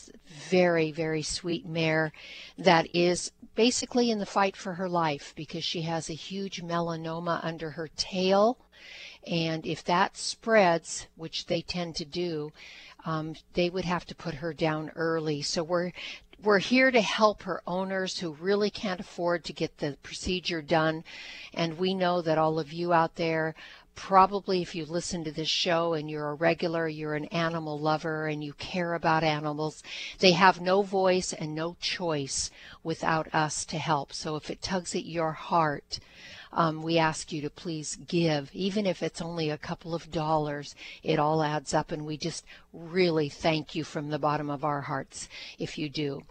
very, 0.51 0.91
very 0.91 1.23
sweet 1.23 1.65
mare 1.65 2.13
that 2.59 2.93
is 2.93 3.31
basically 3.55 4.11
in 4.11 4.19
the 4.19 4.27
fight 4.27 4.57
for 4.57 4.75
her 4.75 4.89
life 4.89 4.96
because 5.35 5.65
she 5.65 5.83
has 5.83 6.09
a 6.09 6.15
huge 6.15 6.63
melanoma 6.63 7.41
under 7.43 7.71
her 7.71 7.89
tail. 7.97 8.59
And 9.27 9.67
if 9.67 9.83
that 9.85 10.17
spreads, 10.17 11.09
which 11.17 11.47
they 11.47 11.61
tend 11.61 11.97
to 11.97 12.05
do, 12.05 12.53
um, 13.05 13.35
they 13.55 13.71
would 13.71 13.85
have 13.85 14.05
to 14.07 14.15
put 14.15 14.35
her 14.35 14.53
down 14.53 14.91
early. 14.95 15.43
So 15.43 15.63
we're 15.63 15.93
we're 16.43 16.59
here 16.59 16.91
to 16.91 17.01
help 17.01 17.43
her 17.43 17.63
owners 17.67 18.19
who 18.19 18.33
really 18.33 18.71
can't 18.71 19.01
afford 19.01 19.43
to 19.45 19.53
get 19.53 19.79
the 19.79 19.97
procedure 20.03 20.61
done. 20.61 21.03
And 21.55 21.79
we 21.79 21.95
know 21.95 22.21
that 22.23 22.39
all 22.39 22.59
of 22.59 22.73
you 22.73 22.93
out 22.93 23.17
there 23.17 23.55
probably 23.97 24.63
if 24.63 24.75
you 24.75 24.85
listen 24.85 25.25
to 25.25 25.33
this 25.33 25.49
show 25.49 25.95
and 25.95 26.09
you're 26.09 26.29
a 26.29 26.35
regular, 26.35 26.87
you're 26.87 27.15
an 27.15 27.25
animal 27.27 27.79
lover 27.79 28.29
and 28.29 28.45
you 28.45 28.53
care 28.53 28.95
about 28.95 29.25
animals, 29.25 29.83
they 30.21 30.33
have 30.33 30.61
no 30.61 30.83
voice 30.83 31.33
and 31.33 31.55
no 31.55 31.77
choice 31.81 32.51
without 32.85 33.35
us 33.35 33.65
to 33.65 33.79
help. 33.79 34.13
So 34.13 34.37
if 34.37 34.51
it 34.51 34.63
tugs 34.63 34.95
at 34.95 35.07
your 35.07 35.33
heart, 35.33 35.99
um, 36.53 36.83
we 36.83 36.99
ask 36.99 37.33
you 37.33 37.43
to 37.43 37.51
please 37.51 37.97
give, 38.07 38.51
even 38.53 38.87
if 38.87 39.03
it's 39.03 39.21
only 39.21 39.51
a 39.51 39.59
couple 39.59 39.95
of 39.95 40.11
dollars. 40.11 40.75
It 41.03 41.19
all 41.19 41.43
adds 41.43 41.75
up, 41.75 41.91
and 41.93 42.07
we 42.07 42.17
just 42.17 42.45
really 42.73 43.29
thank 43.29 43.75
you 43.75 43.85
from 43.85 44.09
the 44.09 44.19
bottom 44.19 44.49
of 44.49 44.65
our 44.65 44.83
hearts 44.83 45.29
if 45.59 45.77
you 45.77 45.89
do. 45.89 46.23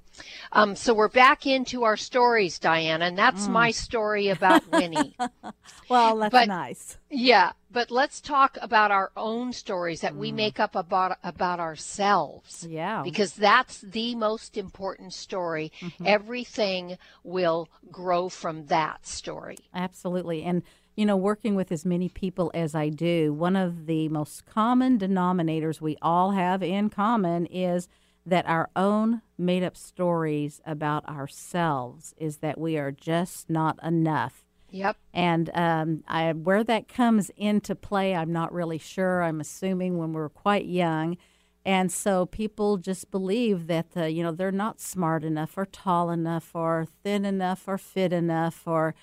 Um, 0.51 0.75
so 0.75 0.93
we're 0.93 1.07
back 1.07 1.45
into 1.45 1.83
our 1.83 1.97
stories, 1.97 2.59
Diana, 2.59 3.05
and 3.05 3.17
that's 3.17 3.47
mm. 3.47 3.51
my 3.51 3.71
story 3.71 4.29
about 4.29 4.69
Winnie. 4.71 5.15
well, 5.89 6.17
that's 6.17 6.31
but, 6.31 6.47
nice. 6.47 6.97
Yeah, 7.09 7.51
but 7.71 7.91
let's 7.91 8.21
talk 8.21 8.57
about 8.61 8.91
our 8.91 9.11
own 9.17 9.53
stories 9.53 10.01
that 10.01 10.13
mm. 10.13 10.17
we 10.17 10.31
make 10.31 10.59
up 10.59 10.75
about 10.75 11.17
about 11.23 11.59
ourselves. 11.59 12.65
Yeah, 12.69 13.01
because 13.03 13.33
that's 13.33 13.81
the 13.81 14.15
most 14.15 14.57
important 14.57 15.13
story. 15.13 15.71
Mm-hmm. 15.81 16.07
Everything 16.07 16.97
will 17.23 17.69
grow 17.91 18.29
from 18.29 18.67
that 18.67 19.05
story. 19.05 19.57
Absolutely, 19.73 20.43
and 20.43 20.63
you 20.95 21.05
know, 21.05 21.17
working 21.17 21.55
with 21.55 21.71
as 21.71 21.85
many 21.85 22.07
people 22.07 22.51
as 22.53 22.73
I 22.73 22.89
do, 22.89 23.33
one 23.33 23.55
of 23.55 23.85
the 23.85 24.07
most 24.09 24.45
common 24.45 24.97
denominators 24.97 25.81
we 25.81 25.97
all 26.01 26.31
have 26.31 26.63
in 26.63 26.89
common 26.89 27.45
is 27.47 27.89
that 28.25 28.47
our 28.47 28.69
own 28.75 29.21
made 29.37 29.63
up 29.63 29.77
stories 29.77 30.61
about 30.65 31.07
ourselves 31.07 32.13
is 32.17 32.37
that 32.37 32.59
we 32.59 32.77
are 32.77 32.91
just 32.91 33.49
not 33.49 33.77
enough. 33.83 34.43
Yep. 34.71 34.97
And 35.13 35.51
um, 35.53 36.03
I, 36.07 36.33
where 36.33 36.63
that 36.63 36.87
comes 36.87 37.31
into 37.37 37.75
play, 37.75 38.15
I'm 38.15 38.33
not 38.33 38.51
really 38.51 38.77
sure. 38.77 39.23
I'm 39.23 39.39
assuming 39.39 39.97
when 39.97 40.11
we're 40.11 40.29
quite 40.29 40.65
young. 40.65 41.17
And 41.65 41.91
so 41.91 42.25
people 42.25 42.77
just 42.77 43.09
believe 43.09 43.67
that, 43.67 43.87
uh, 43.95 44.03
you 44.05 44.21
know, 44.21 44.31
they're 44.31 44.51
not 44.51 44.81
smart 44.81 45.23
enough 45.23 45.57
or 45.57 45.65
tall 45.65 46.09
enough 46.09 46.51
or 46.53 46.87
thin 47.03 47.25
enough 47.25 47.67
or 47.67 47.77
fit 47.77 48.11
enough 48.11 48.67
or 48.67 48.95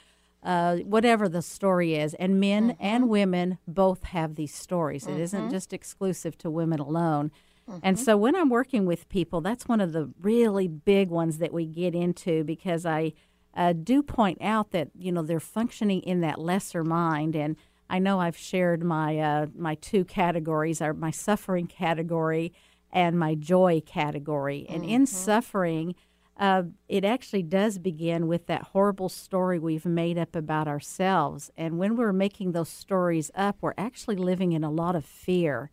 uh, 0.42 0.76
whatever 0.78 1.28
the 1.28 1.42
story 1.42 1.94
is. 1.94 2.14
And 2.14 2.38
men 2.38 2.70
mm-hmm. 2.70 2.84
and 2.84 3.08
women 3.08 3.58
both 3.66 4.04
have 4.04 4.34
these 4.34 4.54
stories. 4.54 5.04
Mm-hmm. 5.04 5.18
It 5.18 5.22
isn't 5.22 5.40
mm-hmm. 5.40 5.50
just 5.50 5.72
exclusive 5.72 6.36
to 6.38 6.50
women 6.50 6.80
alone. 6.80 7.32
Mm-hmm. 7.68 7.80
And 7.82 7.98
so 7.98 8.16
when 8.16 8.34
I'm 8.34 8.48
working 8.48 8.86
with 8.86 9.08
people, 9.08 9.40
that's 9.40 9.66
one 9.66 9.80
of 9.80 9.92
the 9.92 10.10
really 10.20 10.68
big 10.68 11.10
ones 11.10 11.38
that 11.38 11.52
we 11.52 11.66
get 11.66 11.94
into 11.94 12.44
because 12.44 12.84
I 12.84 13.12
uh, 13.54 13.72
do 13.72 14.02
point 14.02 14.38
out 14.40 14.70
that 14.72 14.90
you 14.98 15.12
know 15.12 15.22
they're 15.22 15.40
functioning 15.40 16.00
in 16.00 16.20
that 16.20 16.38
lesser 16.38 16.84
mind. 16.84 17.36
And 17.36 17.56
I 17.88 17.98
know 17.98 18.20
I've 18.20 18.36
shared 18.36 18.82
my 18.82 19.18
uh, 19.18 19.46
my 19.56 19.74
two 19.76 20.04
categories 20.04 20.80
are 20.80 20.94
my 20.94 21.10
suffering 21.10 21.66
category 21.66 22.52
and 22.92 23.18
my 23.18 23.34
joy 23.34 23.82
category. 23.84 24.66
And 24.68 24.84
in 24.84 25.02
mm-hmm. 25.02 25.04
suffering, 25.04 25.94
uh, 26.36 26.64
it 26.88 27.04
actually 27.04 27.42
does 27.42 27.78
begin 27.78 28.26
with 28.26 28.46
that 28.46 28.62
horrible 28.72 29.08
story 29.08 29.58
we've 29.58 29.86
made 29.86 30.18
up 30.18 30.34
about 30.34 30.68
ourselves. 30.68 31.50
And 31.56 31.78
when 31.78 31.96
we're 31.96 32.12
making 32.12 32.52
those 32.52 32.68
stories 32.68 33.30
up, 33.34 33.58
we're 33.60 33.74
actually 33.78 34.16
living 34.16 34.52
in 34.52 34.64
a 34.64 34.70
lot 34.70 34.96
of 34.96 35.04
fear. 35.04 35.70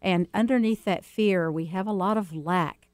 And 0.00 0.28
underneath 0.32 0.84
that 0.84 1.04
fear, 1.04 1.50
we 1.50 1.66
have 1.66 1.86
a 1.86 1.92
lot 1.92 2.16
of 2.16 2.34
lack. 2.34 2.88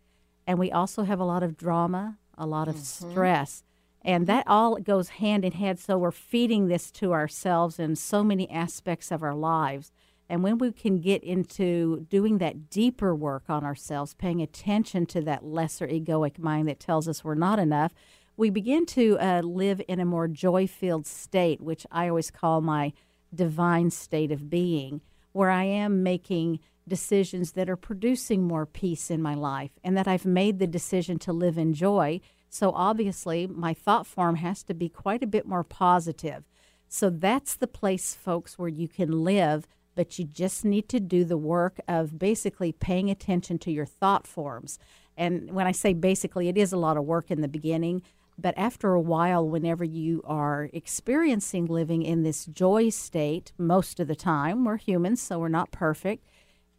And 0.47 0.59
we 0.59 0.71
also 0.71 1.05
have 1.05 1.21
a 1.21 1.25
lot 1.25 1.43
of 1.43 1.57
drama, 1.57 2.19
a 2.37 2.47
lot 2.47 2.69
of 2.69 2.77
mm-hmm. 2.77 3.11
stress. 3.11 3.63
And 4.03 4.27
that 4.27 4.47
all 4.47 4.77
goes 4.77 5.09
hand 5.09 5.45
in 5.45 5.53
hand. 5.53 5.79
So 5.79 5.97
we're 5.97 6.11
feeding 6.11 6.69
this 6.69 6.91
to 6.93 7.13
ourselves 7.13 7.79
in 7.79 7.97
so 7.97 8.23
many 8.23 8.51
aspects 8.51 9.11
of 9.11 9.23
our 9.23 9.35
lives. 9.35 9.93
And 10.29 10.43
when 10.43 10.59
we 10.59 10.73
can 10.73 11.01
get 11.01 11.23
into 11.23 12.07
doing 12.09 12.39
that 12.39 12.71
deeper 12.71 13.15
work 13.15 13.45
on 13.49 13.65
ourselves, 13.65 14.15
paying 14.15 14.41
attention 14.41 15.07
to 15.07 15.21
that 15.23 15.45
lesser 15.45 15.87
egoic 15.87 16.39
mind 16.39 16.69
that 16.69 16.81
tells 16.81 17.09
us 17.09 17.25
we're 17.25 17.35
not 17.35 17.59
enough, 17.59 17.93
we 18.37 18.51
begin 18.51 18.85
to 18.87 19.19
uh, 19.21 19.43
live 19.43 19.81
in 19.87 20.01
a 20.01 20.05
more 20.05 20.29
joy 20.29 20.67
filled 20.67 21.07
state, 21.07 21.61
which 21.61 21.87
I 21.91 22.09
always 22.09 22.31
call 22.31 22.61
my 22.61 22.93
divine 23.35 23.91
state 23.91 24.33
of 24.33 24.51
being, 24.51 25.03
where 25.33 25.51
I 25.51 25.65
am 25.65 26.03
making 26.03 26.61
decisions 26.87 27.53
that 27.53 27.71
are 27.71 27.77
producing 27.77 28.43
more 28.43 28.67
peace 28.67 29.11
in 29.11 29.23
my 29.23 29.35
life 29.35 29.73
and 29.83 29.97
that 29.97 30.09
I've 30.09 30.27
made 30.27 30.59
the 30.59 30.67
decision 30.67 31.19
to 31.21 31.33
live 31.33 31.57
in 31.57 31.73
joy. 31.73 32.21
So 32.49 32.73
obviously, 32.73 33.47
my 33.47 33.75
thought 33.75 34.07
form 34.07 34.37
has 34.37 34.63
to 34.65 34.75
be 34.75 34.89
quite 34.89 35.23
a 35.23 35.29
bit 35.29 35.47
more 35.47 35.65
positive. 35.65 36.45
So 36.89 37.11
that's 37.11 37.57
the 37.57 37.67
place, 37.67 38.15
folks, 38.15 38.59
where 38.59 38.69
you 38.69 38.87
can 38.87 39.25
live, 39.25 39.67
but 39.95 40.19
you 40.19 40.25
just 40.25 40.65
need 40.65 40.89
to 40.91 41.01
do 41.01 41.25
the 41.25 41.39
work 41.39 41.81
of 41.89 42.19
basically 42.19 42.73
paying 42.73 43.11
attention 43.11 43.59
to 43.61 43.73
your 43.73 43.87
thought 43.87 44.27
forms. 44.27 44.79
And 45.17 45.53
when 45.53 45.67
I 45.67 45.73
say 45.73 45.95
basically, 45.95 46.49
it 46.49 46.59
is 46.59 46.73
a 46.73 46.77
lot 46.77 46.97
of 46.97 47.05
work 47.05 47.31
in 47.31 47.41
the 47.41 47.49
beginning. 47.49 48.03
But 48.37 48.55
after 48.57 48.93
a 48.93 49.01
while, 49.01 49.49
whenever 49.49 49.85
you 49.85 50.21
are 50.25 50.69
experiencing 50.73 51.67
living 51.67 52.03
in 52.03 52.25
this 52.25 52.47
joy 52.47 52.91
state, 52.91 53.53
most 53.59 54.01
of 54.01 54.09
the 54.09 54.17
time, 54.17 54.65
we're 54.65 54.77
humans, 54.77 55.23
so 55.23 55.39
we're 55.39 55.49
not 55.49 55.71
perfect 55.71 56.27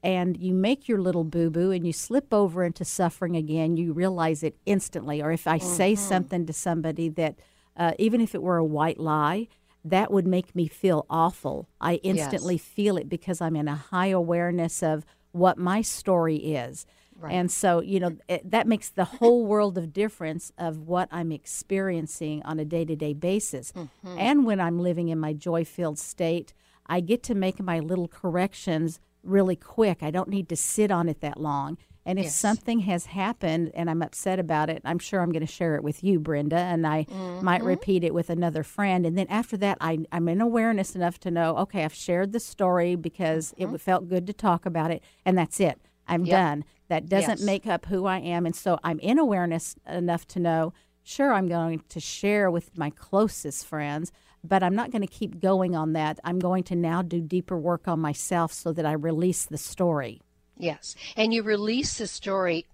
and 0.06 0.38
you 0.38 0.54
make 0.54 0.88
your 0.88 1.02
little 1.02 1.24
boo 1.24 1.50
boo 1.50 1.72
and 1.72 1.86
you 1.86 1.92
slip 1.92 2.32
over 2.32 2.64
into 2.64 2.86
suffering 2.86 3.36
again, 3.36 3.76
you 3.76 3.92
realize 3.92 4.44
it 4.44 4.56
instantly. 4.66 5.22
Or 5.22 5.32
if 5.32 5.48
I 5.48 5.58
mm-hmm. 5.58 5.68
say 5.68 5.96
something 5.96 6.46
to 6.46 6.54
somebody 6.54 7.10
that, 7.10 7.40
uh, 7.76 7.94
even 7.98 8.22
if 8.22 8.36
it 8.36 8.44
were 8.44 8.58
a 8.58 8.64
white 8.64 9.00
lie, 9.00 9.48
that 9.84 10.12
would 10.12 10.28
make 10.28 10.56
me 10.56 10.68
feel 10.68 11.08
awful. 11.10 11.68
I 11.82 11.96
instantly 11.96 12.56
yes. 12.56 12.64
feel 12.64 12.98
it 12.98 13.10
because 13.10 13.42
I'm 13.42 13.56
in 13.56 13.68
a 13.68 13.76
high 13.76 14.08
awareness 14.08 14.84
of 14.84 15.06
what 15.32 15.58
my 15.58 15.82
story 15.82 16.38
is. 16.38 16.86
Right. 17.18 17.34
And 17.34 17.52
so, 17.52 17.82
you 17.82 18.00
know, 18.00 18.18
it, 18.28 18.50
that 18.50 18.68
makes 18.68 18.90
the 18.90 19.06
whole 19.06 19.46
world 19.46 19.78
of 19.78 19.92
difference 19.92 20.52
of 20.58 20.80
what 20.80 21.08
I'm 21.12 21.32
experiencing 21.32 22.44
on 22.44 22.60
a 22.60 22.66
day 22.66 22.86
to 22.86 22.96
day 22.96 23.14
basis. 23.14 23.72
Mm-hmm. 23.72 24.18
And 24.20 24.46
when 24.46 24.60
I'm 24.60 24.80
living 24.80 25.08
in 25.08 25.20
my 25.20 25.34
joy 25.34 25.66
filled 25.66 25.98
state, 25.98 26.54
I 26.86 27.00
get 27.00 27.24
to 27.24 27.36
make 27.36 27.60
my 27.60 27.80
little 27.80 28.08
corrections 28.08 29.00
really 29.26 29.56
quick. 29.56 30.04
I 30.04 30.12
don't 30.12 30.30
need 30.30 30.50
to 30.50 30.56
sit 30.56 30.92
on 30.92 31.10
it 31.10 31.22
that 31.22 31.40
long. 31.40 31.78
And 32.08 32.20
if 32.20 32.26
yes. 32.26 32.36
something 32.36 32.82
has 32.82 33.08
happened 33.08 33.72
and 33.74 33.90
I'm 33.90 34.04
upset 34.04 34.38
about 34.38 34.70
it, 34.70 34.82
I'm 34.86 35.00
sure 35.00 35.22
I'm 35.22 35.32
going 35.32 35.46
to 35.46 35.52
share 35.52 35.76
it 35.76 35.84
with 35.84 36.04
you, 36.04 36.20
Brenda, 36.20 36.58
and 36.58 36.86
I 36.86 37.06
mm-hmm. 37.06 37.44
might 37.44 37.64
repeat 37.64 38.04
it 38.04 38.14
with 38.14 38.30
another 38.30 38.62
friend. 38.62 39.08
And 39.08 39.18
then 39.18 39.26
after 39.28 39.58
that, 39.58 39.80
I, 39.82 40.06
I'm 40.12 40.28
in 40.28 40.40
awareness 40.40 40.96
enough 40.96 41.20
to 41.22 41.32
know, 41.32 41.58
okay, 41.58 41.84
I've 41.84 41.96
shared 41.96 42.32
the 42.32 42.40
story 42.40 42.96
because 42.96 43.56
mm-hmm. 43.58 43.74
it 43.74 43.82
felt 43.82 44.08
good 44.08 44.28
to 44.28 44.34
talk 44.34 44.68
about 44.68 44.92
it, 44.92 45.02
and 45.26 45.36
that's 45.36 45.60
it. 45.60 45.82
I'm 46.08 46.26
yep. 46.26 46.38
done. 46.38 46.66
That 46.90 47.10
doesn't 47.10 47.40
yes. 47.40 47.46
make 47.46 47.66
up 47.66 47.88
who 47.88 48.06
I 48.06 48.20
am. 48.20 48.46
And 48.46 48.56
so 48.56 48.78
I'm 48.84 49.00
in 49.00 49.18
awareness 49.18 49.76
enough 49.88 50.28
to 50.28 50.40
know, 50.40 50.74
sure, 51.02 51.34
I'm 51.34 51.48
going 51.48 51.82
to 51.90 52.00
share 52.00 52.52
with 52.52 52.78
my 52.78 52.92
closest 52.92 53.66
friends, 53.66 54.12
but 54.48 54.64
I'm 54.64 54.76
not 54.76 54.92
going 54.92 55.02
to 55.02 55.08
keep 55.08 55.40
going 55.40 55.76
on 55.76 55.94
that. 55.94 56.20
I'm 56.24 56.40
going 56.40 56.64
to 56.66 56.76
now 56.76 57.02
do 57.02 57.22
deeper 57.22 57.58
work 57.58 57.88
on 57.88 58.00
myself 58.00 58.54
so 58.54 58.72
that 58.74 58.86
I 58.86 58.94
release 58.94 59.46
the 59.46 59.58
story. 59.58 60.22
Yes. 60.58 60.96
And 61.16 61.34
you 61.34 61.44
release 61.44 61.98
the 61.98 62.08
story 62.08 62.66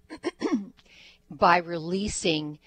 by 1.30 1.58
releasing 1.58 2.58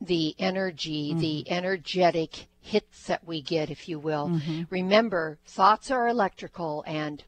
the 0.00 0.34
energy, 0.38 1.10
mm-hmm. 1.10 1.18
the 1.18 1.50
energetic 1.50 2.46
hits 2.60 3.06
that 3.06 3.26
we 3.26 3.40
get, 3.40 3.70
if 3.70 3.88
you 3.88 3.98
will. 3.98 4.28
Mm-hmm. 4.28 4.62
Remember, 4.70 5.38
thoughts 5.46 5.90
are 5.90 6.06
electrical 6.06 6.84
and 6.86 7.24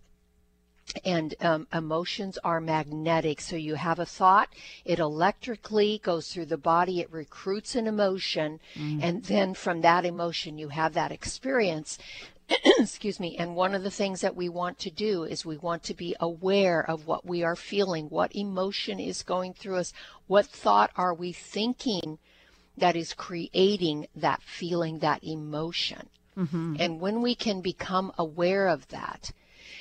and 1.05 1.35
um, 1.41 1.67
emotions 1.73 2.39
are 2.45 2.61
magnetic. 2.61 3.41
So 3.41 3.57
you 3.57 3.75
have 3.75 3.99
a 3.99 4.07
thought, 4.07 4.49
it 4.85 4.99
electrically 4.99 6.01
goes 6.03 6.33
through 6.33 6.47
the 6.47 6.57
body, 6.57 7.01
it 7.01 7.13
recruits 7.13 7.75
an 7.75 7.87
emotion, 7.87 8.61
mm. 8.75 9.01
and 9.03 9.25
then 9.25 9.55
from 9.55 9.81
that 9.83 10.05
emotion, 10.05 10.59
you 10.59 10.69
have 10.69 10.95
that 10.95 11.13
experience. 11.13 11.99
Excuse 12.79 13.21
me. 13.21 13.37
And 13.39 13.55
one 13.55 13.75
of 13.75 13.83
the 13.83 13.91
things 13.91 14.21
that 14.23 14.37
we 14.37 14.49
want 14.49 14.79
to 14.81 14.91
do 14.91 15.25
is 15.25 15.45
we 15.45 15.57
want 15.57 15.83
to 15.85 15.95
be 15.95 16.17
aware 16.19 16.81
of 16.89 17.07
what 17.07 17.25
we 17.25 17.45
are 17.45 17.57
feeling, 17.57 18.07
what 18.07 18.35
emotion 18.35 18.99
is 18.99 19.23
going 19.23 19.55
through 19.55 19.77
us, 19.77 19.93
what 20.27 20.47
thought 20.47 20.91
are 20.97 21.15
we 21.15 21.33
thinking 21.33 22.19
that 22.77 22.97
is 22.97 23.13
creating 23.13 24.07
that 24.17 24.43
feeling, 24.43 24.99
that 24.99 25.23
emotion. 25.23 26.09
Mm-hmm. 26.37 26.77
And 26.79 27.01
when 27.01 27.23
we 27.23 27.35
can 27.35 27.61
become 27.61 28.13
aware 28.19 28.69
of 28.69 28.89
that, 28.89 29.33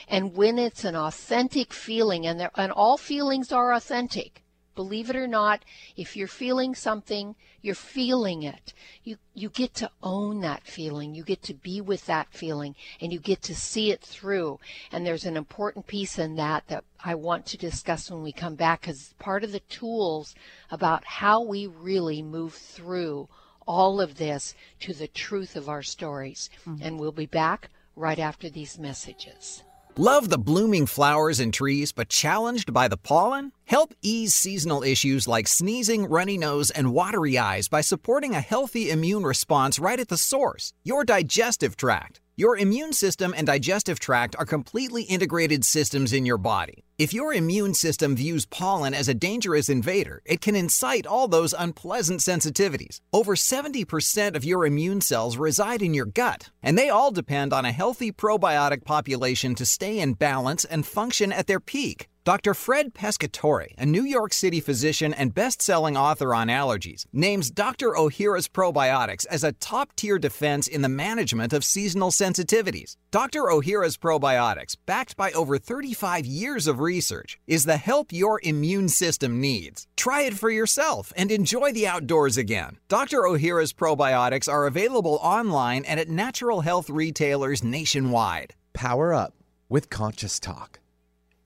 and 0.10 0.36
when 0.36 0.58
it's 0.58 0.84
an 0.84 0.96
authentic 0.96 1.72
feeling, 1.72 2.26
and, 2.26 2.40
there, 2.40 2.52
and 2.56 2.72
all 2.72 2.98
feelings 2.98 3.52
are 3.52 3.72
authentic, 3.72 4.44
believe 4.74 5.10
it 5.10 5.16
or 5.16 5.28
not, 5.28 5.64
if 5.96 6.16
you're 6.16 6.28
feeling 6.28 6.74
something, 6.74 7.36
you're 7.62 7.76
feeling 7.76 8.44
it. 8.44 8.74
You, 9.04 9.18
you 9.34 9.50
get 9.50 9.74
to 9.76 9.92
own 10.02 10.40
that 10.40 10.64
feeling. 10.64 11.14
You 11.14 11.24
get 11.24 11.44
to 11.44 11.54
be 11.54 11.80
with 11.80 12.06
that 12.06 12.28
feeling 12.32 12.76
and 13.02 13.12
you 13.12 13.20
get 13.20 13.42
to 13.44 13.56
see 13.56 13.92
it 13.92 14.02
through. 14.02 14.60
And 14.92 15.06
there's 15.06 15.26
an 15.26 15.38
important 15.38 15.86
piece 15.86 16.18
in 16.18 16.36
that 16.36 16.68
that 16.68 16.86
I 17.04 17.16
want 17.16 17.46
to 17.48 17.58
discuss 17.58 18.10
when 18.10 18.24
we 18.24 18.32
come 18.32 18.56
back 18.56 18.82
because 18.82 19.14
part 19.20 19.44
of 19.44 19.52
the 19.52 19.60
tools 19.60 20.34
about 20.72 21.04
how 21.04 21.44
we 21.44 21.68
really 21.68 22.22
move 22.22 22.54
through 22.54 23.28
all 23.68 24.02
of 24.02 24.18
this 24.18 24.56
to 24.80 24.94
the 24.94 25.08
truth 25.08 25.56
of 25.56 25.70
our 25.70 25.84
stories. 25.84 26.50
Mm-hmm. 26.66 26.82
And 26.82 27.00
we'll 27.00 27.12
be 27.12 27.26
back 27.26 27.70
right 27.96 28.18
after 28.18 28.50
these 28.50 28.80
messages. 28.80 29.62
Love 30.02 30.30
the 30.30 30.38
blooming 30.38 30.86
flowers 30.86 31.42
and 31.42 31.54
trees, 31.54 31.92
but 31.92 32.08
challenged 32.08 32.72
by 32.72 32.88
the 32.88 32.96
pollen? 32.96 33.52
Help 33.66 33.94
ease 34.02 34.34
seasonal 34.34 34.82
issues 34.82 35.28
like 35.28 35.46
sneezing, 35.46 36.08
runny 36.08 36.38
nose, 36.38 36.70
and 36.70 36.94
watery 36.94 37.38
eyes 37.38 37.68
by 37.68 37.82
supporting 37.82 38.34
a 38.34 38.40
healthy 38.40 38.90
immune 38.90 39.26
response 39.26 39.78
right 39.78 40.00
at 40.00 40.08
the 40.08 40.16
source 40.16 40.72
your 40.86 41.04
digestive 41.04 41.76
tract. 41.76 42.22
Your 42.38 42.56
immune 42.58 42.94
system 42.94 43.34
and 43.36 43.46
digestive 43.46 44.00
tract 44.00 44.38
are 44.40 44.46
completely 44.46 45.04
integrated 45.04 45.66
systems 45.66 46.14
in 46.14 46.26
your 46.26 46.38
body. 46.38 46.86
If 47.00 47.14
your 47.14 47.34
immune 47.34 47.76
system 47.76 48.18
views 48.18 48.46
pollen 48.46 48.94
as 48.94 49.08
a 49.08 49.14
dangerous 49.14 49.70
invader, 49.70 50.22
it 50.26 50.42
can 50.42 50.54
incite 50.54 51.08
all 51.08 51.30
those 51.30 51.54
unpleasant 51.58 52.20
sensitivities. 52.20 53.00
Over 53.14 53.36
70% 53.36 54.36
of 54.36 54.44
your 54.44 54.66
immune 54.66 55.00
cells 55.00 55.38
reside 55.38 55.82
in 55.82 55.94
your 55.94 56.08
gut, 56.08 56.52
and 56.62 56.78
they 56.78 56.90
all 56.90 57.12
depend 57.12 57.54
on 57.54 57.64
a 57.64 57.72
healthy 57.72 58.12
probiotic 58.12 58.84
population 58.84 59.56
to 59.56 59.66
stay 59.66 59.98
in 59.98 60.14
balance 60.14 60.66
and 60.66 60.86
function 60.86 61.32
at 61.32 61.48
their 61.48 61.62
peak. 61.62 62.08
Dr. 62.26 62.54
Fred 62.54 62.94
Pescatore, 62.94 63.74
a 63.78 63.86
New 63.86 64.04
York 64.04 64.34
City 64.34 64.60
physician 64.60 65.14
and 65.14 65.34
best-selling 65.34 65.96
author 65.98 66.36
on 66.36 66.48
allergies, 66.48 67.06
names 67.14 67.50
Dr. 67.50 67.94
Ohhira's 67.94 68.48
probiotics 68.48 69.26
as 69.28 69.44
a 69.44 69.54
top-tier 69.54 70.20
defense 70.20 70.68
in 70.68 70.82
the 70.82 70.90
management 70.90 71.54
of 71.54 71.64
seasonal 71.64 72.12
sensitivities. 72.12 72.98
Dr. 73.12 73.42
Ohhira's 73.44 73.98
probiotics, 73.98 74.76
backed 74.86 75.18
by 75.18 75.32
over 75.32 75.58
35 75.58 76.28
years 76.28 76.68
of 76.68 76.80
research, 76.80 77.40
is 77.48 77.66
the 77.66 77.78
help 77.78 78.14
your 78.14 78.40
immune 78.44 78.88
system 78.88 79.42
needs. 79.42 79.88
Try 79.98 80.22
it 80.22 80.36
for 80.36 80.52
yourself 80.52 81.12
and 81.18 81.32
enjoy 81.32 81.72
the 81.72 81.88
outdoors 81.88 82.38
again. 82.38 82.78
Dr. 82.88 83.22
Ohhira's 83.22 83.74
probiotics 83.74 84.48
are 84.48 84.68
available 84.68 85.18
online 85.24 85.86
and 85.86 86.00
at 86.00 86.08
natural 86.08 86.62
health 86.62 86.88
retailers 86.88 87.64
nationwide. 87.64 88.54
Power 88.74 89.12
up 89.12 89.34
with 89.70 89.90
Conscious 89.90 90.40
Talk. 90.40 90.80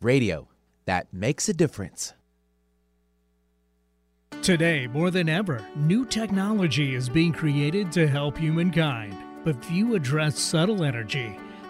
Radio 0.02 0.50
that 0.86 1.08
makes 1.14 1.48
a 1.48 1.54
difference. 1.54 2.14
Today, 4.42 4.88
more 4.88 5.12
than 5.12 5.30
ever, 5.30 5.66
new 5.78 6.06
technology 6.06 6.94
is 6.94 7.08
being 7.08 7.32
created 7.32 7.90
to 7.94 8.06
help 8.06 8.38
humankind. 8.38 9.16
But 9.46 9.64
few 9.64 9.96
address 9.96 10.38
subtle 10.40 10.84
energy, 10.84 11.38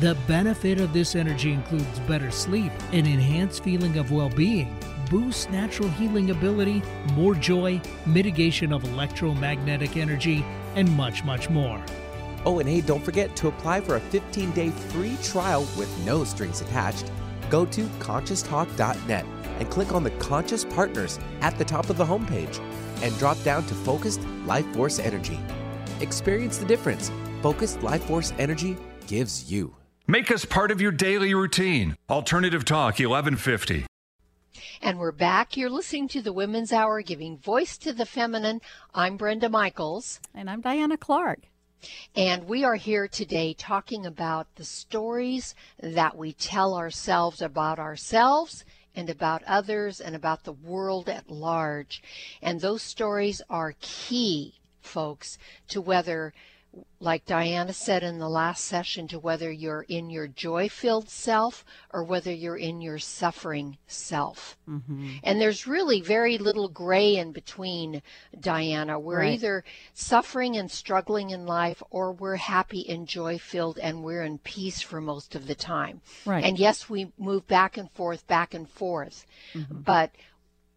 The 0.00 0.16
benefit 0.26 0.80
of 0.80 0.92
this 0.92 1.14
energy 1.14 1.52
includes 1.52 1.98
better 2.00 2.30
sleep, 2.30 2.72
an 2.92 3.06
enhanced 3.06 3.62
feeling 3.62 3.98
of 3.98 4.10
well 4.10 4.30
being, 4.30 4.76
boosts 5.10 5.48
natural 5.50 5.88
healing 5.90 6.30
ability, 6.30 6.82
more 7.12 7.34
joy, 7.34 7.80
mitigation 8.06 8.72
of 8.72 8.84
electromagnetic 8.84 9.96
energy, 9.96 10.44
and 10.74 10.90
much, 10.96 11.24
much 11.24 11.50
more. 11.50 11.84
Oh, 12.44 12.58
and 12.58 12.68
hey, 12.68 12.80
don't 12.80 13.04
forget 13.04 13.36
to 13.36 13.48
apply 13.48 13.82
for 13.82 13.96
a 13.96 14.00
15 14.00 14.50
day 14.52 14.70
free 14.70 15.16
trial 15.22 15.66
with 15.76 15.90
no 16.04 16.24
strings 16.24 16.60
attached 16.60 17.10
go 17.52 17.66
to 17.66 17.84
conscioustalk.net 18.00 19.26
and 19.58 19.70
click 19.70 19.92
on 19.92 20.02
the 20.02 20.10
Conscious 20.12 20.64
Partners 20.64 21.18
at 21.42 21.56
the 21.58 21.64
top 21.64 21.90
of 21.90 21.98
the 21.98 22.04
homepage 22.04 22.58
and 23.02 23.16
drop 23.18 23.40
down 23.42 23.66
to 23.66 23.74
Focused 23.74 24.22
Life 24.46 24.66
Force 24.72 24.98
Energy. 24.98 25.38
Experience 26.00 26.56
the 26.56 26.64
difference 26.64 27.12
Focused 27.42 27.82
Life 27.82 28.04
Force 28.04 28.32
Energy 28.38 28.78
gives 29.06 29.52
you. 29.52 29.81
Make 30.08 30.32
us 30.32 30.44
part 30.44 30.72
of 30.72 30.80
your 30.80 30.90
daily 30.90 31.32
routine. 31.32 31.96
Alternative 32.10 32.64
Talk 32.64 32.98
1150. 32.98 33.86
And 34.80 34.98
we're 34.98 35.12
back. 35.12 35.56
You're 35.56 35.70
listening 35.70 36.08
to 36.08 36.20
the 36.20 36.32
Women's 36.32 36.72
Hour, 36.72 37.02
giving 37.02 37.38
voice 37.38 37.78
to 37.78 37.92
the 37.92 38.04
feminine. 38.04 38.60
I'm 38.92 39.16
Brenda 39.16 39.48
Michaels. 39.48 40.18
And 40.34 40.50
I'm 40.50 40.60
Diana 40.60 40.96
Clark. 40.96 41.42
And 42.16 42.48
we 42.48 42.64
are 42.64 42.74
here 42.74 43.06
today 43.06 43.54
talking 43.54 44.04
about 44.04 44.48
the 44.56 44.64
stories 44.64 45.54
that 45.80 46.16
we 46.16 46.32
tell 46.32 46.74
ourselves 46.74 47.40
about 47.40 47.78
ourselves 47.78 48.64
and 48.96 49.08
about 49.08 49.44
others 49.44 50.00
and 50.00 50.16
about 50.16 50.42
the 50.42 50.52
world 50.52 51.08
at 51.08 51.30
large. 51.30 52.02
And 52.42 52.60
those 52.60 52.82
stories 52.82 53.40
are 53.48 53.74
key, 53.80 54.54
folks, 54.80 55.38
to 55.68 55.80
whether 55.80 56.34
like 57.00 57.26
Diana 57.26 57.72
said 57.72 58.02
in 58.02 58.18
the 58.18 58.28
last 58.28 58.64
session, 58.64 59.08
to 59.08 59.18
whether 59.18 59.50
you're 59.50 59.82
in 59.82 60.08
your 60.08 60.28
joy 60.28 60.68
filled 60.68 61.10
self 61.10 61.64
or 61.92 62.04
whether 62.04 62.32
you're 62.32 62.56
in 62.56 62.80
your 62.80 62.98
suffering 62.98 63.76
self. 63.86 64.56
Mm-hmm. 64.68 65.16
And 65.24 65.40
there's 65.40 65.66
really 65.66 66.00
very 66.00 66.38
little 66.38 66.68
gray 66.68 67.16
in 67.16 67.32
between, 67.32 68.02
Diana. 68.38 68.98
We're 68.98 69.18
right. 69.18 69.34
either 69.34 69.64
suffering 69.94 70.56
and 70.56 70.70
struggling 70.70 71.30
in 71.30 71.44
life 71.44 71.82
or 71.90 72.12
we're 72.12 72.36
happy 72.36 72.88
and 72.88 73.06
joy 73.06 73.38
filled 73.38 73.78
and 73.78 74.04
we're 74.04 74.22
in 74.22 74.38
peace 74.38 74.80
for 74.80 75.00
most 75.00 75.34
of 75.34 75.46
the 75.46 75.56
time. 75.56 76.00
Right. 76.24 76.44
And 76.44 76.58
yes, 76.58 76.88
we 76.88 77.12
move 77.18 77.46
back 77.48 77.76
and 77.76 77.90
forth, 77.90 78.26
back 78.26 78.54
and 78.54 78.68
forth. 78.68 79.26
Mm-hmm. 79.54 79.80
But 79.80 80.12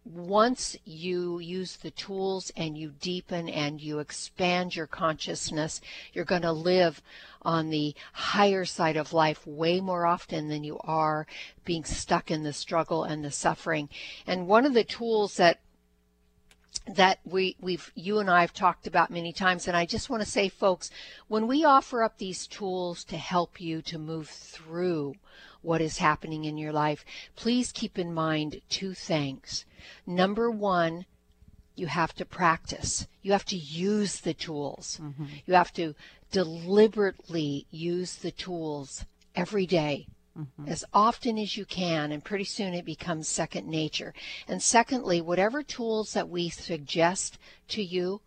once 0.06 0.76
you 0.84 1.38
use 1.40 1.76
the 1.76 1.90
tools 1.90 2.52
and 2.56 2.78
you 2.78 2.92
deepen 3.00 3.48
and 3.48 3.80
you 3.80 3.98
expand 3.98 4.76
your 4.76 4.86
consciousness, 4.86 5.80
you're 6.12 6.24
going 6.24 6.42
to 6.42 6.52
live 6.52 7.02
on 7.42 7.70
the 7.70 7.94
higher 8.12 8.64
side 8.64 8.96
of 8.96 9.12
life 9.12 9.46
way 9.46 9.80
more 9.80 10.06
often 10.06 10.48
than 10.48 10.64
you 10.64 10.78
are 10.84 11.26
being 11.64 11.84
stuck 11.84 12.30
in 12.30 12.42
the 12.42 12.52
struggle 12.52 13.04
and 13.04 13.24
the 13.24 13.30
suffering. 13.30 13.88
And 14.26 14.46
one 14.46 14.64
of 14.64 14.74
the 14.74 14.84
tools 14.84 15.36
that 15.36 15.58
that 16.86 17.18
we 17.24 17.56
we've 17.60 17.90
you 17.94 18.18
and 18.18 18.30
I 18.30 18.42
have 18.42 18.52
talked 18.52 18.86
about 18.86 19.10
many 19.10 19.32
times 19.32 19.66
and 19.66 19.76
I 19.76 19.86
just 19.86 20.10
want 20.10 20.22
to 20.22 20.28
say 20.28 20.48
folks 20.48 20.90
when 21.26 21.46
we 21.46 21.64
offer 21.64 22.02
up 22.02 22.18
these 22.18 22.46
tools 22.46 23.02
to 23.04 23.16
help 23.16 23.60
you 23.60 23.82
to 23.82 23.98
move 23.98 24.28
through 24.28 25.14
what 25.62 25.80
is 25.80 25.98
happening 25.98 26.44
in 26.44 26.58
your 26.58 26.72
life 26.72 27.04
please 27.34 27.72
keep 27.72 27.98
in 27.98 28.14
mind 28.14 28.60
two 28.68 28.94
things 28.94 29.64
Number 30.06 30.50
one, 30.50 31.06
you 31.74 31.86
have 31.86 32.14
to 32.14 32.24
practice. 32.24 33.06
You 33.22 33.32
have 33.32 33.44
to 33.46 33.56
use 33.56 34.20
the 34.20 34.34
tools. 34.34 34.98
Mm-hmm. 35.02 35.24
You 35.46 35.54
have 35.54 35.72
to 35.74 35.94
deliberately 36.30 37.66
use 37.70 38.16
the 38.16 38.30
tools 38.30 39.04
every 39.34 39.66
day, 39.66 40.06
mm-hmm. 40.36 40.68
as 40.68 40.84
often 40.92 41.38
as 41.38 41.56
you 41.56 41.64
can, 41.64 42.12
and 42.12 42.24
pretty 42.24 42.44
soon 42.44 42.74
it 42.74 42.84
becomes 42.84 43.28
second 43.28 43.66
nature. 43.66 44.14
And 44.46 44.62
secondly, 44.62 45.20
whatever 45.20 45.62
tools 45.62 46.12
that 46.12 46.28
we 46.28 46.48
suggest 46.48 47.38
to 47.68 47.82
you, 47.82 48.20